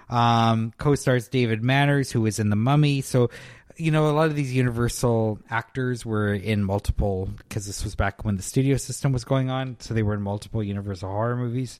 [0.09, 3.01] Um, co-stars David Manners, who was in The Mummy.
[3.01, 3.29] So,
[3.77, 8.25] you know, a lot of these Universal actors were in multiple because this was back
[8.25, 11.79] when the studio system was going on, so they were in multiple Universal horror movies.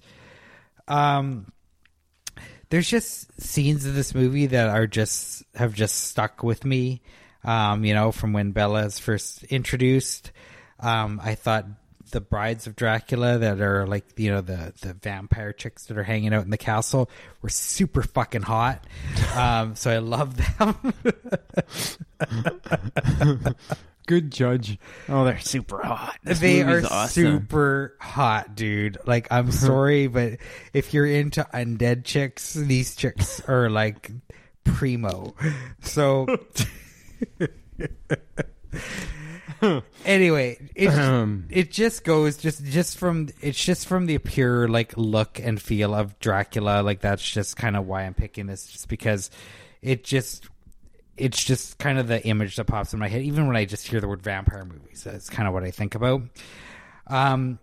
[0.88, 1.52] Um,
[2.70, 7.02] there's just scenes of this movie that are just have just stuck with me.
[7.44, 10.32] Um, you know, from when Bela is first introduced.
[10.80, 11.66] Um, I thought
[12.12, 16.04] the brides of Dracula that are like you know the the vampire chicks that are
[16.04, 17.10] hanging out in the castle
[17.42, 18.86] were super fucking hot.
[19.38, 20.94] Um, so I love them.
[24.08, 24.80] Good judge.
[25.10, 26.18] Oh, they're super hot.
[26.24, 27.10] This they are awesome.
[27.10, 28.98] super hot, dude.
[29.06, 30.38] Like, I'm sorry, but
[30.74, 34.10] if you're into undead chicks, these chicks are like
[34.64, 35.36] primo.
[35.82, 36.26] So,
[40.06, 44.96] anyway, it Um, it just goes just just from it's just from the pure like
[44.98, 46.82] look and feel of Dracula.
[46.82, 49.32] Like that's just kind of why I'm picking this, just because
[49.82, 50.48] it just
[51.18, 53.22] it's just kind of the image that pops in my head.
[53.24, 55.96] Even when I just hear the word vampire movies, that's kind of what I think
[55.96, 56.22] about.
[57.08, 57.60] Um,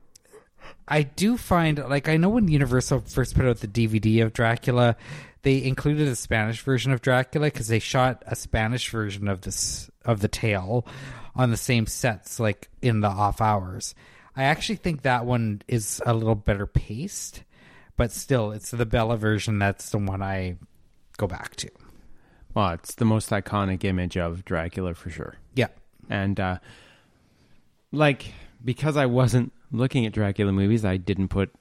[0.89, 4.97] I do find like I know when Universal first put out the DVD of Dracula,
[5.45, 9.91] they included a Spanish version of Dracula because they shot a Spanish version of this
[10.05, 10.87] of the tale
[11.37, 13.95] on the same sets, like in the off hours.
[14.37, 17.45] I actually think that one is a little better paced,
[17.97, 20.57] but still, it's the Bela version that's the one I
[21.16, 21.71] go back to.
[22.55, 25.37] well, it's the most iconic image of Dracula for sure.
[25.55, 25.69] Yeah,
[26.11, 26.59] And uh
[27.93, 28.33] like
[28.65, 31.53] because I wasn't looking at Dracula movies, I didn't put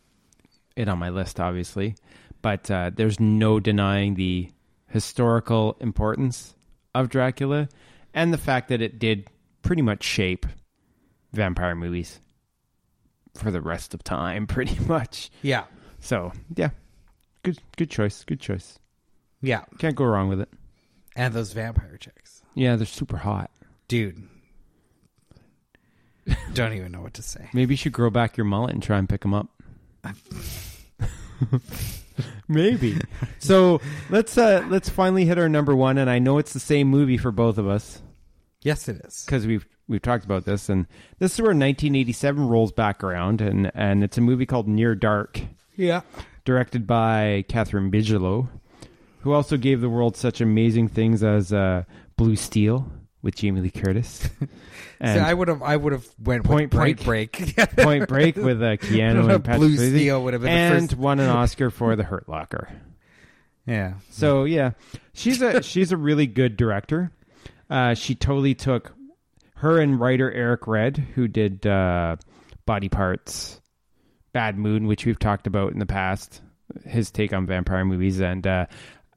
[0.75, 1.95] it on my list obviously.
[2.43, 4.51] But uh there's no denying the
[4.87, 6.53] historical importance
[6.93, 7.67] of Dracula
[8.13, 9.27] and the fact that it did
[9.63, 10.45] pretty much shape
[11.31, 12.19] vampire movies
[13.33, 15.31] for the rest of time pretty much.
[15.41, 15.63] yeah,
[15.99, 16.69] So, yeah.
[17.41, 18.23] Good good choice.
[18.23, 18.77] Good choice.
[19.41, 19.63] yeah.
[19.79, 20.49] Can't go wrong with it.
[21.15, 23.49] And those vampire chicks, Yeah, they're super hot.
[23.87, 24.27] dude.
[26.53, 27.49] Don't even know what to say.
[27.53, 29.47] Maybe you should grow back your mullet and try and pick them up.
[32.47, 32.97] Maybe.
[33.39, 36.87] So let's uh let's finally hit our number one, and I know it's the same
[36.87, 38.01] movie for both of us
[38.61, 39.23] Yes, it is.
[39.25, 40.87] because we've we've talked about this, and
[41.19, 45.41] this is where 1987 rolls back around, and and it's a movie called Near Dark,
[45.75, 46.01] Yeah.
[46.45, 48.49] directed by Kathryn Bigelow,
[49.21, 51.83] who also gave the world such amazing things as uh,
[52.15, 52.89] Blue Steel
[53.23, 54.29] with Jamie Lee Curtis,
[54.99, 57.55] and so I would have, I would have went Point with Point Break.
[57.77, 60.87] Point Break with uh, Keanu and Patrick Blue Swayze, Steel would have been and the
[60.89, 60.97] first.
[60.99, 62.69] won an Oscar for The Hurt Locker.
[63.65, 63.93] Yeah.
[64.11, 64.71] So yeah,
[65.13, 67.11] she's a she's a really good director.
[67.69, 68.93] Uh, she totally took
[69.55, 72.17] her and writer Eric Red, who did uh,
[72.65, 73.61] Body Parts,
[74.33, 76.41] Bad Moon, which we've talked about in the past.
[76.85, 78.65] his take on vampire movies and uh,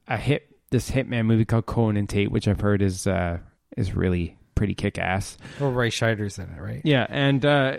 [0.07, 3.39] a hit this hitman movie called Cohen and Tate, which I've heard is uh,
[3.77, 5.37] is really pretty kick ass.
[5.59, 6.81] Well, Ray Scheider's in it, right?
[6.83, 7.77] Yeah, and uh,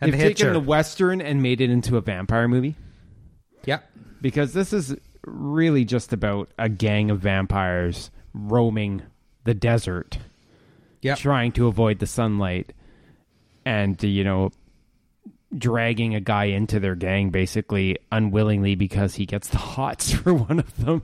[0.00, 0.52] And they've The taken Hitcher.
[0.54, 2.76] the western and made it into a vampire movie
[3.66, 3.80] Yeah,
[4.22, 4.96] because this is
[5.26, 9.02] really just about a gang of vampires roaming
[9.44, 10.18] the desert,
[11.02, 11.18] Yep.
[11.18, 12.72] trying to avoid the sunlight,
[13.64, 14.50] and you know,
[15.56, 20.58] dragging a guy into their gang basically unwillingly because he gets the hots for one
[20.60, 21.02] of them.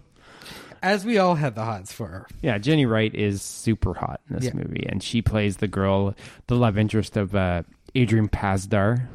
[0.82, 2.26] As we all had the hots for her.
[2.42, 4.54] Yeah, Jenny Wright is super hot in this Yeah.
[4.54, 6.14] movie, and she plays the girl,
[6.46, 7.62] the love interest of uh,
[7.94, 9.06] Adrian Pasdar.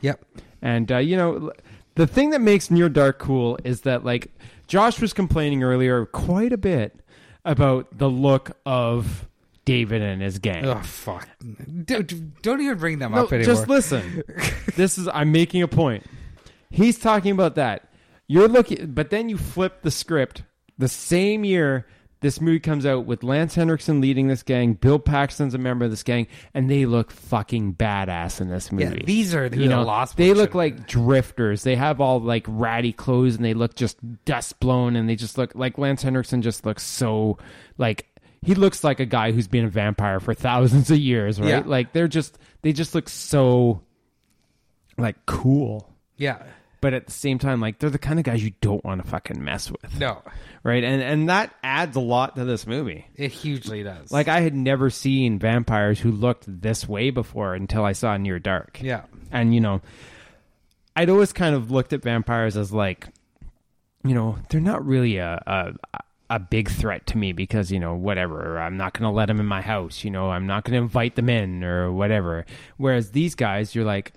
[0.00, 0.24] Yep.
[0.62, 1.52] And uh, you know,
[1.94, 4.32] the thing that makes Near Dark cool is that like
[4.68, 6.98] Josh was complaining earlier quite a bit
[7.44, 9.28] about the look of
[9.64, 10.64] David and his gang.
[10.66, 11.28] Oh fuck!
[11.84, 13.54] Don't, don't even bring them No, up anymore.
[13.54, 14.22] just listen.
[14.76, 16.04] this is I'm making a point.
[16.70, 17.88] He's talking about that.
[18.28, 20.42] You're looking, but then you flip the script.
[20.78, 21.86] The same year,
[22.20, 24.74] this movie comes out with Lance Henriksen leading this gang.
[24.74, 28.90] Bill Paxton's a member of this gang, and they look fucking badass in this yeah,
[28.90, 29.02] movie.
[29.04, 30.16] these are the you know, lost.
[30.16, 31.64] they look like drifters.
[31.64, 35.36] They have all like ratty clothes, and they look just dust blown, and they just
[35.36, 37.38] look like Lance Henriksen just looks so
[37.76, 38.06] like
[38.44, 41.48] he looks like a guy who's been a vampire for thousands of years, right?
[41.48, 41.62] Yeah.
[41.64, 43.82] Like they're just they just look so
[44.96, 45.88] like cool.
[46.16, 46.42] yeah.
[46.82, 49.08] But at the same time, like they're the kind of guys you don't want to
[49.08, 50.20] fucking mess with, No,
[50.64, 50.84] right?
[50.84, 53.06] And and that adds a lot to this movie.
[53.16, 54.12] it hugely does.
[54.12, 58.38] Like I had never seen vampires who looked this way before until I saw Near
[58.38, 58.80] Dark.
[58.82, 59.80] yeah, And you know,
[60.94, 63.06] I'd always kind of looked at vampires as like,
[64.04, 65.72] you know, they're not really a a,
[66.30, 68.58] a big threat to me because you know whatever.
[68.58, 70.02] I'm not going to let them in my house.
[70.02, 72.44] You know, I'm not going to invite them in or whatever.
[72.76, 74.12] Whereas these guys, you're like,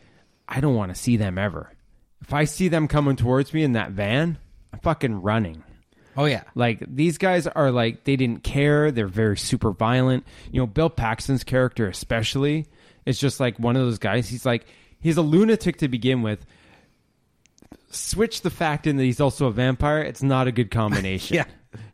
[0.47, 1.71] I don't want to see them ever.
[2.25, 4.37] If I see them coming towards me in that van,
[4.73, 5.63] I'm fucking running.
[6.17, 8.91] oh yeah, Like these guys are like they didn't care.
[8.91, 10.25] They're very super violent.
[10.51, 12.65] You know, Bill Paxton's character especially
[13.05, 14.27] is just like one of those guys.
[14.27, 14.65] He's like
[14.99, 16.45] he's a lunatic to begin with.
[17.91, 20.01] Switch the fact in that he's also a vampire.
[20.01, 21.35] It's not a good combination.
[21.45, 21.45] Yeah.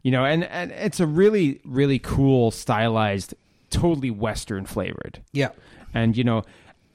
[0.03, 3.33] You know, and and it's a really really cool stylized,
[3.71, 5.19] totally western flavored.
[5.33, 5.49] yeah,
[5.91, 6.43] And you know,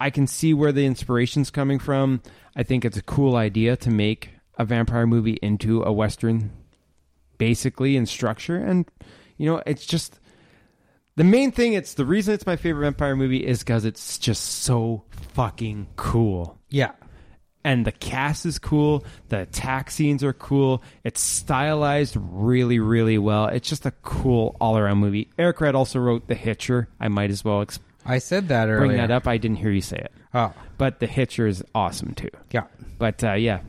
[0.01, 2.23] I can see where the inspiration's coming from.
[2.55, 6.51] I think it's a cool idea to make a vampire movie into a western
[7.39, 8.91] basically in structure and
[9.37, 10.19] you know, it's just
[11.17, 14.43] the main thing it's the reason it's my favorite vampire movie is cuz it's just
[14.43, 15.05] so
[15.35, 16.59] fucking cool.
[16.71, 16.93] yeah.
[17.65, 20.85] And the cast is cool, the attack scenes are cool.
[21.03, 23.49] It's stylized really really well.
[23.49, 25.31] It's just a cool all-around movie.
[25.37, 26.89] Eric Red also wrote The Hitcher.
[27.01, 27.61] I might as well
[28.07, 28.87] I said that earlier.
[28.87, 29.27] bring that up.
[29.27, 30.13] I didn't hear you say it.
[30.35, 32.31] Oh, But The Hitcher is awesome too.
[32.53, 32.65] yeah.
[32.99, 33.61] But uh, yeah,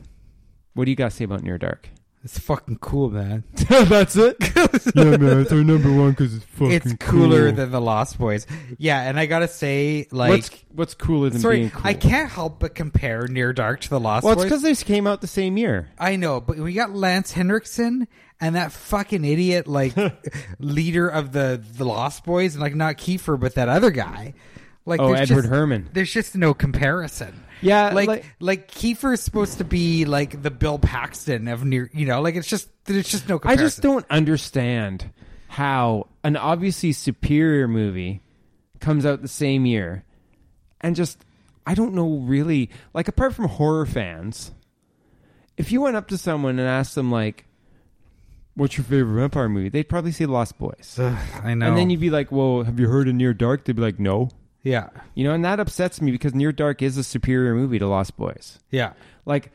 [0.74, 1.88] what do you got to say about Near Dark?
[2.24, 3.44] It's fucking cool, man.
[3.68, 4.36] That's it.
[4.94, 6.72] yeah, man, it's our number one because it's fucking.
[6.72, 8.44] it's cooler than the Lost Boys.
[8.76, 11.82] Yeah, and I gotta say, like, what's what's cooler than sorry, being cool?
[11.84, 14.36] I can't help but compare Near Dark to the Lost Boys.
[14.36, 15.90] Well, it's because they came out the same year.
[15.98, 18.08] I know, but we got Lance Henriksen
[18.40, 19.94] and that fucking idiot, like
[20.58, 24.34] leader of the the Lost Boys, and like not Kiefer, but that other guy.
[24.86, 25.90] Like, Oh, Edward just, Herrmann.
[25.92, 27.44] There's just no comparison.
[27.60, 32.06] Yeah, like like- like, Kiefer's supposed to be like the Bill Paxton of near, you
[32.06, 33.64] know, like it's just there's just no Comparison.
[33.64, 35.10] I just don't understand
[35.48, 38.22] how an obviously superior movie
[38.80, 40.04] comes out the same year,
[40.80, 41.22] and just
[41.66, 44.52] I don't know really like apart from horror fans,
[45.58, 47.44] if you went up to someone and asked them like,
[48.58, 50.96] "What's your favorite vampire movie?" They'd probably say Lost Boys.
[50.98, 51.68] Ugh, I know.
[51.68, 53.98] And then you'd be like, "Well, have you heard of Near Dark?" They'd be like,
[53.98, 54.30] "No."
[54.64, 57.86] yeah, You know, and that upsets me because Near Dark is a superior movie to
[57.86, 58.58] Lost Boys.
[58.70, 58.92] yeah,
[59.24, 59.50] Like,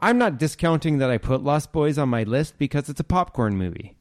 [0.00, 3.56] I'm not discounting that I put Lost Boys on my list because it's a popcorn
[3.56, 3.96] movie.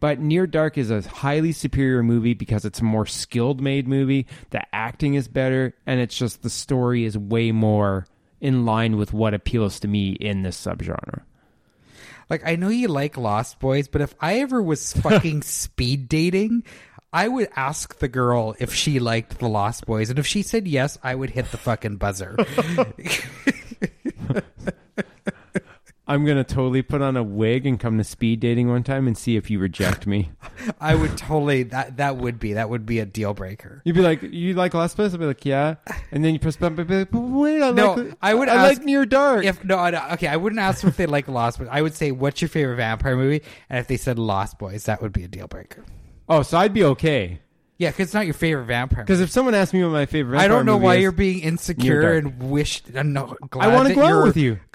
[0.00, 4.26] But Near Dark is a highly superior movie because it's a more skilled made movie.
[4.50, 8.06] The acting is better, and it's just the story is way more
[8.40, 11.22] in line with what appeals to me in this subgenre.
[12.30, 16.64] Like I know you like Lost Boys, but if I ever was fucking speed dating,
[17.12, 20.68] I would ask the girl if she liked the Lost Boys, and if she said
[20.68, 22.36] yes, I would hit the fucking buzzer.
[26.08, 29.16] I'm gonna totally put on a wig and come to speed dating one time and
[29.16, 30.30] see if you reject me.
[30.80, 33.82] I would totally that that would be that would be a deal breaker.
[33.84, 35.74] You'd be like, "You like Lost Boys?" I'd be like, "Yeah,"
[36.10, 36.80] and then you press button.
[36.80, 38.14] I'd be like, "But wait, I No, like.
[38.22, 40.88] I would I ask- like Near Dark." If no, I- okay, I wouldn't ask them
[40.88, 41.68] if they like Lost Boys.
[41.70, 45.02] I would say, "What's your favorite vampire movie?" And if they said Lost Boys, that
[45.02, 45.84] would be a deal breaker.
[46.30, 47.40] oh, so I'd be okay.
[47.78, 49.04] Yeah, because it's not your favorite vampire.
[49.04, 51.12] Because if someone asked me what my favorite, vampire I don't know why is, you're
[51.12, 52.82] being insecure and wish.
[52.92, 54.58] Uh, no, I want to go out with you.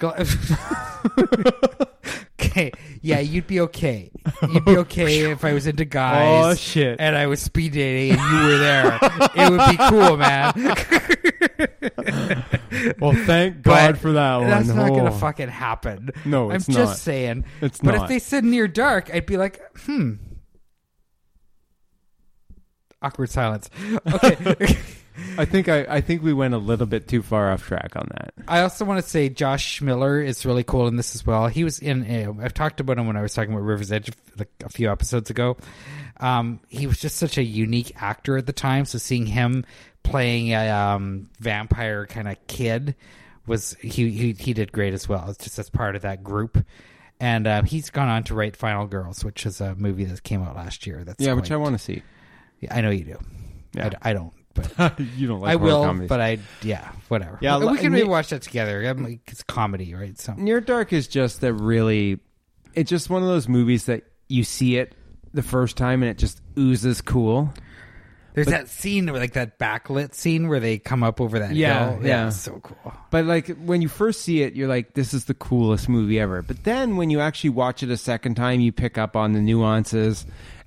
[2.40, 4.10] okay, yeah, you'd be okay.
[4.50, 6.46] You'd be okay if I was into guys.
[6.46, 6.98] Oh shit!
[6.98, 8.98] and I was speed dating and you were there.
[9.34, 10.74] it would be cool, man.
[12.98, 14.50] Well, thank God But for that one.
[14.50, 14.96] That's not Oh.
[14.96, 16.10] gonna fucking happen.
[16.24, 17.44] No, I'm it's just saying.
[17.60, 18.02] It's but not.
[18.02, 20.14] if they said near dark, I'd be like, hmm.
[23.04, 23.70] Awkward silence.
[24.06, 24.76] Okay.
[25.38, 28.08] I think I, I think we went a little bit too far off track on
[28.10, 28.34] that.
[28.48, 31.46] I also want to say Josh Miller is really cool in this as well.
[31.46, 32.02] He was in.
[32.02, 34.90] Uh, I've talked about him when I was talking about River's Edge like a few
[34.90, 35.56] episodes ago.
[36.18, 38.86] Um, he was just such a unique actor at the time.
[38.86, 39.64] So seeing him
[40.02, 42.96] playing a um, vampire kind of kid
[43.46, 45.30] was he, he he did great as well.
[45.30, 46.64] It's just as part of that group.
[47.20, 50.42] And uh, he's gone on to write Final Girls, which is a movie that came
[50.42, 51.04] out last year.
[51.04, 52.02] That's Yeah, which I want to see.
[52.60, 53.18] Yeah, I know you do.
[53.74, 53.90] Yeah.
[54.02, 55.84] I, I don't, but you don't like I horror will.
[55.84, 56.08] comedies.
[56.08, 57.38] But I, yeah, whatever.
[57.40, 58.82] Yeah, we, we can maybe watch that together.
[58.84, 60.18] I'm like, it's comedy, right?
[60.18, 62.20] So Near Dark is just that really.
[62.74, 64.94] It's just one of those movies that you see it
[65.32, 67.52] the first time and it just oozes cool.
[68.34, 72.00] there's that scene, like that backlit scene where they come up over that Yeah, hill.
[72.06, 72.26] yeah.
[72.28, 72.92] it's so cool.
[73.10, 76.42] But like when you first see it, you're like, "This is the coolest movie ever."
[76.42, 79.40] But then when you actually watch it a second time, you pick up on the
[79.40, 80.26] nuances,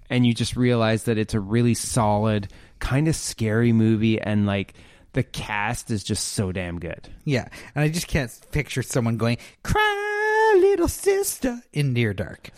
[0.09, 4.73] and you just realize that it's a really solid, kind of scary movie, and like
[5.13, 7.09] the cast is just so damn good.
[7.25, 12.51] Yeah, and I just can't picture someone going "Cry, little sister" in Near Dark.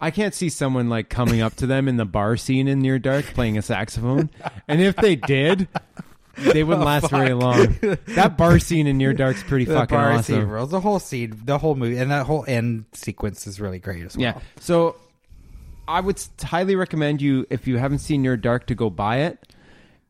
[0.00, 2.98] I can't see someone like coming up to them in the bar scene in Near
[2.98, 4.30] Dark playing a saxophone,
[4.68, 5.68] and if they did.
[6.36, 7.78] They wouldn't oh, last very long.
[8.06, 10.50] That bar scene in Near Dark's pretty The fucking bar awesome.
[10.50, 10.68] scene.
[10.68, 14.16] The whole scene, the whole movie, and that whole end sequence is really great as
[14.16, 14.22] well.
[14.22, 14.40] Yeah.
[14.58, 14.96] So
[15.86, 19.38] I would highly recommend you if you haven't seen Near Dark to go buy it.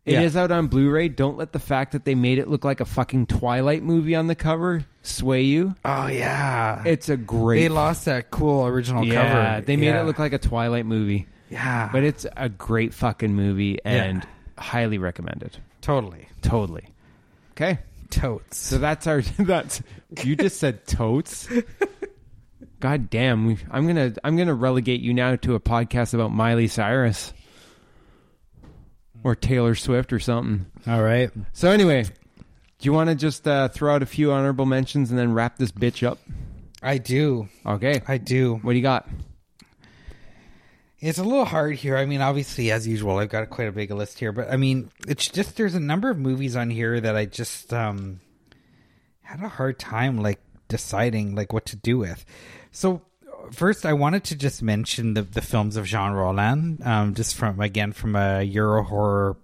[0.05, 0.43] It is Yeah.
[0.43, 1.09] out on Blu-ray.
[1.09, 4.27] Don't let the fact that they made it look like a fucking Twilight movie on
[4.27, 5.75] the cover sway you.
[5.85, 7.61] Oh yeah, It's a great.
[7.61, 9.65] they lost that cool original yeah, cover.
[9.67, 10.03] they made Yeah.
[10.03, 14.27] it look like a Twilight movie, yeah, but it's a great fucking movie and
[14.59, 15.57] highly recommended.
[15.81, 16.85] totally Totally.
[17.53, 17.78] Okay.
[18.11, 18.59] totes.
[18.59, 19.83] So that's our that's
[20.23, 21.49] you just said totes.
[22.81, 26.69] God damn, we, I'm gonna I'm gonna relegate you now to a podcast about Miley
[26.69, 27.33] Cyrus
[29.23, 30.67] or Taylor Swift or something.
[30.86, 31.31] All right.
[31.53, 32.11] So anyway, do
[32.83, 35.73] you want to just uh, throw out a few honorable mentions and then wrap this
[35.73, 36.19] bitch up?
[36.83, 37.49] I do.
[37.65, 38.57] Okay, I do.
[38.57, 39.09] what do you got?
[41.01, 41.97] It's a little hard here.
[41.97, 44.91] I mean, obviously, as usual, I've got quite a big list here, but I mean,
[45.07, 48.20] it's just there's a number of movies on here that I just um
[49.23, 50.41] had a hard time like
[50.75, 52.25] deciding like what to do with.
[52.73, 53.03] So
[53.53, 57.61] first, I wanted to just mention the the films of Jean Rollin, um, just from
[57.61, 59.36] again from a Euro horror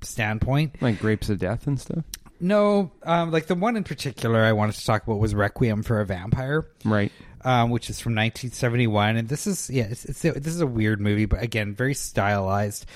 [0.00, 0.80] standpoint.
[0.80, 2.04] Like Grapes of Death and stuff,
[2.40, 6.00] No, um, like the one in particular I wanted to talk about was Requiem for
[6.00, 7.12] a Vampire right?
[7.44, 11.00] um, which is from 1971, and this is yeah, it's, it's this is a weird
[11.00, 12.86] movie, but again, very stylized.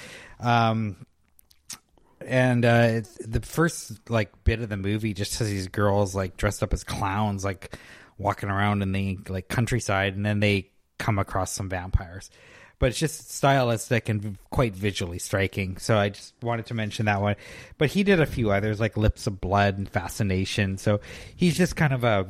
[0.41, 1.05] Um,
[2.27, 6.62] and uh, the first like bit of the movie just has these girls like dressed
[6.62, 7.77] up as clowns, like
[8.19, 12.31] walking around in the like countryside, and then they come across some vampires.
[12.78, 15.77] But it's just stylistic and quite visually striking.
[15.78, 17.36] So I just wanted to mention that one.
[17.78, 20.77] But he did a few others like Lips of Blood and Fascination.
[20.77, 21.01] So
[21.36, 22.27] he's just kind of a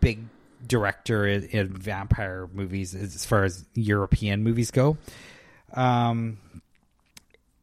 [0.00, 0.24] big
[0.66, 4.98] director in, in vampire movies as far as European movies go.
[5.72, 6.38] Um,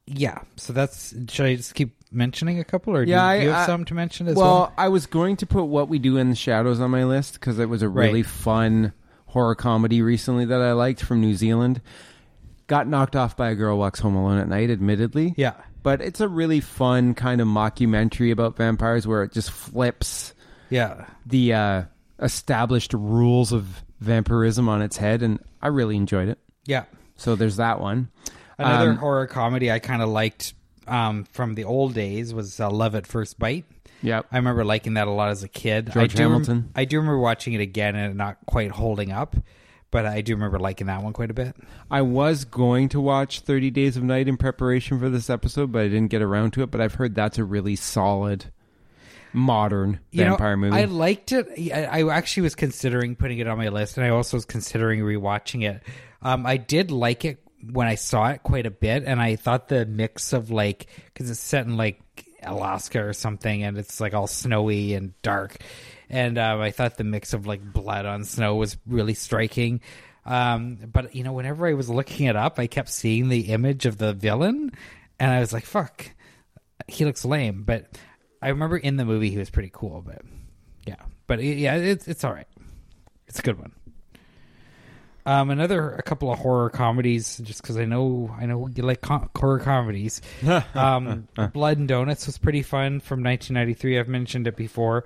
[0.08, 1.14] yeah, so that's.
[1.30, 3.86] Should I just keep mentioning a couple, or Yeah, do you I- have I- some
[3.86, 4.74] to mention as well, well?
[4.78, 7.60] I was going to put What We Do in the Shadows on my list because
[7.60, 8.26] it was a really Right.
[8.26, 8.94] fun
[9.28, 11.82] horror comedy recently that I liked from New Zealand.
[12.68, 15.34] Got knocked off by a girl walks home alone at night, admittedly.
[15.38, 15.54] Yeah,
[15.84, 20.34] But it's a really fun kind of mockumentary about vampires where it just flips
[20.70, 21.84] yeah, the uh,
[22.22, 26.40] established rules of vampirism on its head, and I really enjoyed it.
[26.66, 26.84] yeah.
[27.20, 28.10] So there's that one.
[28.58, 30.54] Another Um, horror comedy I kind of liked
[30.88, 33.66] um, from the old days was uh, Love at First Bite.
[34.04, 34.28] Yep.
[34.32, 35.92] I remember liking that a lot as a kid.
[35.92, 36.72] George I do rem- Hamilton.
[36.76, 39.36] I do remember watching it again and not quite holding up,
[39.92, 41.56] but I do remember liking that one quite a bit.
[41.90, 45.80] I was going to watch 30 Days of Night in preparation for this episode, but
[45.82, 46.72] I didn't get around to it.
[46.72, 48.46] But I've heard that's a really solid,
[49.34, 50.76] modern You know, vampire movie.
[50.76, 51.48] I liked it.
[51.74, 55.00] I, I actually was considering putting it on my list, and I also was considering
[55.02, 55.82] rewatching it.
[56.22, 59.68] Um, I did like it when I saw it quite a bit, and I thought
[59.68, 62.02] the mix of like because it's set in like
[62.44, 65.58] Alaska or something, and it's like all snowy and dark,
[66.10, 69.82] and um, I thought the mix of like blood on snow was really striking.
[70.26, 73.86] Um, but you know, whenever I was looking it up, I kept seeing the image
[73.86, 74.72] of the villain.
[75.20, 76.12] and I was like, "Fuck,
[76.88, 77.98] he looks lame." But
[78.42, 80.04] I remember in the movie he was pretty cool.
[80.06, 80.22] But
[80.86, 82.48] yeah, but yeah, it's it's all right.
[83.28, 83.72] It's a good one.
[85.28, 89.02] Um, another a couple of horror comedies, just because I know I know you like
[89.02, 90.22] co- horror comedies.
[90.74, 94.00] Um, Blood and Donuts was pretty fun from 1993.
[94.00, 95.04] I've mentioned it before.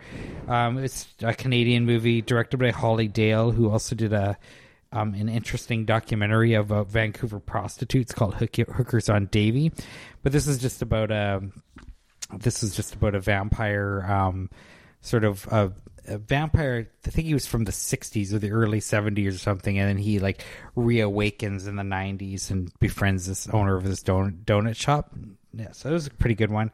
[0.47, 4.37] Um, it's a Canadian movie directed by Holly Dale, who also did a
[4.91, 9.71] um, an interesting documentary of uh, Vancouver prostitutes called Hook- Hookers on Davie.
[10.21, 11.41] But this is just about a
[12.37, 14.49] this is just about a vampire, um,
[15.01, 15.71] sort of a,
[16.11, 16.87] a vampire.
[17.05, 19.97] I think he was from the '60s or the early '70s or something, and then
[19.97, 20.43] he like
[20.75, 25.13] reawakens in the '90s and befriends this owner of this donut, donut shop.
[25.53, 26.71] Yeah, so it was a pretty good one.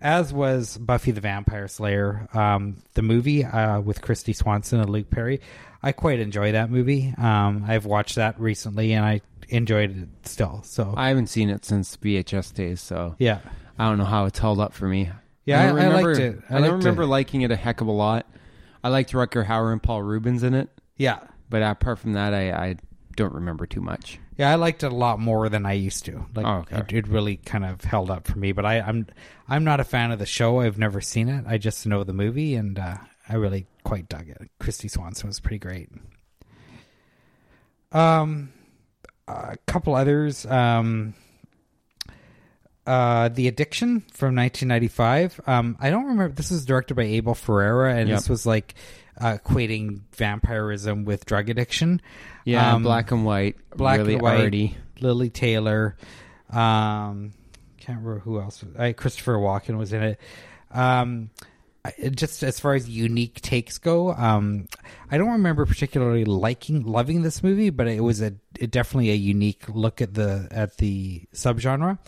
[0.00, 5.10] As was Buffy the Vampire Slayer, um, the movie uh, with Kristy Swanson and Luke
[5.10, 5.40] Perry.
[5.82, 7.14] I quite enjoy that movie.
[7.16, 10.62] Um, I've watched that recently, and I enjoyed it still.
[10.64, 13.38] So I haven't seen it since VHS days, so yeah,
[13.78, 15.10] I don't know how it's held up for me.
[15.44, 16.38] Yeah, don't I- I liked it.
[16.50, 17.06] I I, don't remember it.
[17.08, 18.26] liking it a heck of a lot.
[18.84, 21.20] I liked Rutger Hauer and Paul Reubens in it, yeah.
[21.48, 22.76] but apart from that, I, I
[23.16, 24.18] don't remember too much.
[24.36, 26.24] Yeah, I liked it a lot more than I used to.
[26.34, 26.78] Like, Oh, okay.
[26.78, 28.52] it, it really kind of held up for me.
[28.52, 29.06] But I, I'm,
[29.48, 30.60] I'm not a fan of the show.
[30.60, 31.44] I've never seen it.
[31.46, 32.96] I just know the movie, and uh,
[33.28, 34.50] I really quite dug it.
[34.58, 35.90] Kristy Swanson was pretty great.
[37.92, 38.52] Um,
[39.28, 40.46] a couple others.
[40.46, 41.14] Um,
[42.86, 45.40] uh, The Addiction from 1995.
[45.46, 46.34] Um, I don't remember.
[46.34, 48.18] This was directed by Abel Ferrara, and Yep.
[48.18, 48.74] this was like
[49.20, 52.00] uh, equating vampirism with drug addiction.
[52.44, 54.40] Yeah, Um, black and white, black really and white.
[54.40, 54.76] arty.
[55.00, 55.96] Lili Taylor.
[56.50, 57.32] Um,
[57.78, 58.64] can't remember who else.
[58.78, 60.20] I, Christopher Walken was in it.
[60.70, 61.30] Um,
[62.14, 64.68] just as far as unique takes go, um,
[65.10, 69.14] I don't remember particularly liking, loving this movie, but it was a it definitely a
[69.16, 71.98] unique look at the at the subgenre.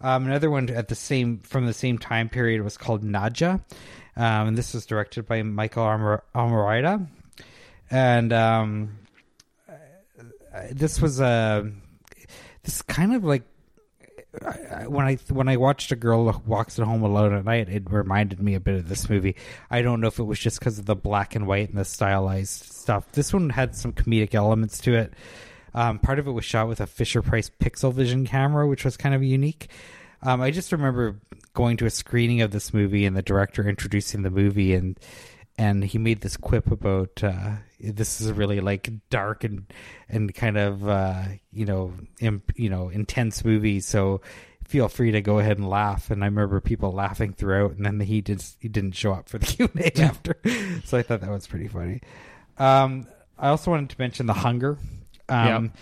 [0.00, 3.60] Um, another one at the same from the same time period was called Nadja,
[4.16, 6.24] um, and this was directed by Michael Amor-
[7.90, 8.98] and um,
[10.72, 11.70] this was a
[12.62, 13.42] this kind of like
[14.86, 18.40] when I when I watched a girl walks at home alone at night, it reminded
[18.40, 19.34] me a bit of this movie.
[19.70, 21.84] I don't know if it was just because of the black and white and the
[21.84, 23.10] stylized stuff.
[23.12, 25.12] This one had some comedic elements to it.
[25.74, 28.96] Um, part of it was shot with a Fisher Price Pixel Vision camera, which was
[28.96, 29.70] kind of unique.
[30.22, 31.20] Um, I just remember
[31.54, 34.98] going to a screening of this movie and the director introducing the movie and
[35.60, 39.70] and he made this quip about uh, this is a really like dark and
[40.08, 43.80] and kind of uh, you know imp, you know intense movie.
[43.80, 44.22] So
[44.66, 46.10] feel free to go ahead and laugh.
[46.10, 49.36] And I remember people laughing throughout, and then he did he didn't show up for
[49.38, 50.36] the Q and A after.
[50.84, 52.00] So I thought that was pretty funny.
[52.56, 53.06] Um,
[53.38, 54.78] I also wanted to mention The Hunger.
[55.30, 55.72] Um, Yep.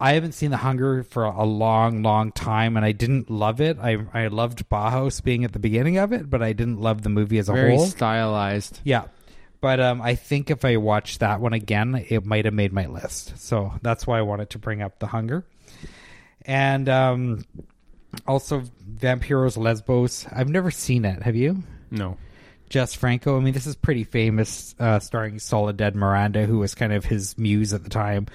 [0.00, 3.78] I haven't seen The Hunger for a long, long time, and I didn't love it.
[3.82, 7.08] I I loved Bauhaus being at the beginning of it, but I didn't love the
[7.08, 7.84] movie as a Very whole.
[7.86, 8.80] stylized.
[8.84, 9.04] Yeah.
[9.60, 12.86] But um, I think if I watched that one again, it might have made my
[12.86, 13.38] list.
[13.38, 15.44] So that's why I wanted to bring up The Hunger.
[16.42, 17.44] And um,
[18.24, 20.28] also Vampiros Lesbos.
[20.32, 21.22] I've never seen it.
[21.24, 21.64] Have you?
[21.90, 22.16] No.
[22.70, 23.36] Jess Franco.
[23.36, 27.36] I mean, this is pretty famous, uh, starring Soledad Miranda, who was kind of his
[27.36, 28.26] muse at the time.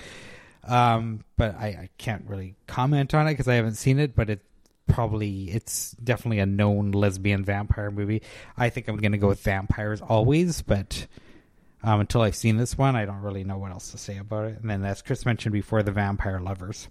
[0.66, 4.16] Um, but I, I can't really comment on it because I haven't seen it.
[4.16, 4.42] But it
[4.88, 8.22] probably it's definitely a known lesbian vampire movie.
[8.58, 11.08] I think I'm going to go with Vampyres always, but
[11.84, 14.46] um, until I've seen this one, I don't really know what else to say about
[14.46, 14.60] it.
[14.62, 16.88] And then, as Chris mentioned before, the Vampire Lovers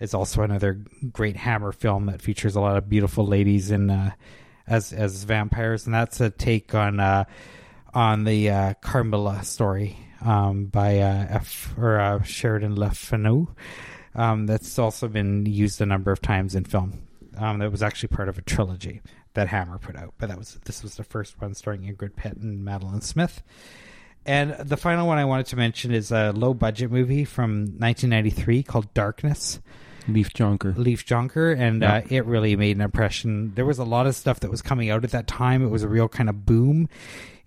[0.00, 0.80] is also another
[1.12, 4.10] great Hammer film that features a lot of beautiful ladies in uh,
[4.66, 7.24] as as vampires, and that's a take on uh,
[7.94, 13.48] on the uh, Carmilla story um, by uh, F or uh, Sheridan Le Fanu.
[14.14, 17.02] Um, that's also been used a number of times in film.
[17.36, 19.00] Um, that was actually part of a trilogy
[19.34, 22.36] that Hammer put out, but that was this was the first one starring Ingrid Pitt
[22.38, 23.42] and Madeline Smith.
[24.26, 28.62] And the final one I wanted to mention is a low budget movie from 1993
[28.64, 29.60] called Darkness.
[30.08, 30.76] Leif Jonker.
[30.76, 31.96] Leif Jonker, and Yeah.
[31.96, 33.52] uh, it really made an impression.
[33.54, 35.62] There was a lot of stuff that was coming out at that time.
[35.62, 36.88] It was a real kind of boom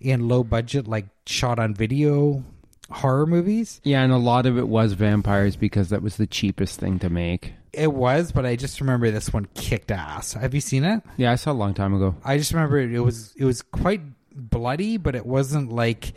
[0.00, 2.44] in low budget, like shot on video
[2.90, 3.80] horror movies.
[3.84, 7.10] Yeah, and a lot of it was vampires because that was the cheapest thing to
[7.10, 7.54] make.
[7.72, 10.34] It was, but I just remember this one kicked ass.
[10.34, 11.02] Have you seen it?
[11.16, 12.14] Yeah, I saw it a long time ago.
[12.24, 14.02] I just remember it, it was it was quite
[14.34, 16.12] bloody, but it wasn't like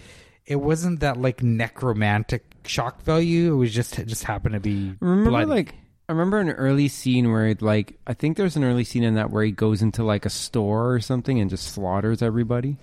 [0.46, 3.54] it wasn't that like necromantic shock value.
[3.54, 5.46] It was just it just happened to be Remember, bloody.
[5.46, 5.76] like,
[6.10, 9.16] I remember an early scene where, it, like, I think there's an early scene in
[9.16, 12.78] that where he goes into like a store or something and just slaughters everybody.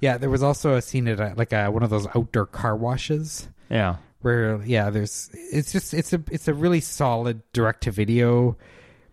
[0.00, 2.76] Yeah, there was also a scene at a, like a, one of those outdoor car
[2.76, 3.48] washes.
[3.70, 8.56] Yeah, where yeah there's it's just it's a it's a really solid direct to video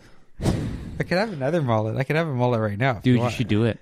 [0.43, 1.97] I could have another mullet.
[1.97, 2.95] I could have a mullet right now.
[2.95, 3.33] Dude, you want.
[3.35, 3.81] should do it.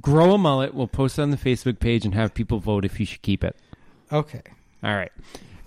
[0.00, 0.72] Grow a mullet.
[0.74, 3.42] We'll post it on the Facebook page and have people vote if you should keep
[3.42, 3.56] it.
[4.14, 4.42] Okay.
[4.84, 5.10] All right.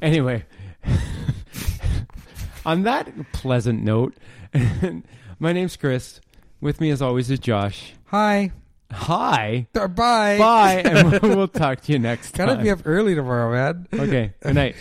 [0.02, 0.46] Anyway,
[2.66, 4.16] on that pleasant note,
[5.40, 6.22] my name's Chris.
[6.62, 7.94] With me, as always, is Josh.
[8.06, 8.54] Hi.
[8.92, 9.68] Hi.
[9.74, 9.90] Bye.
[9.90, 10.82] Bye.
[10.86, 12.48] And we'll talk to you next time.
[12.48, 13.88] Gotta be up early tomorrow, man.
[13.94, 14.34] Okay.
[14.42, 14.78] Good night.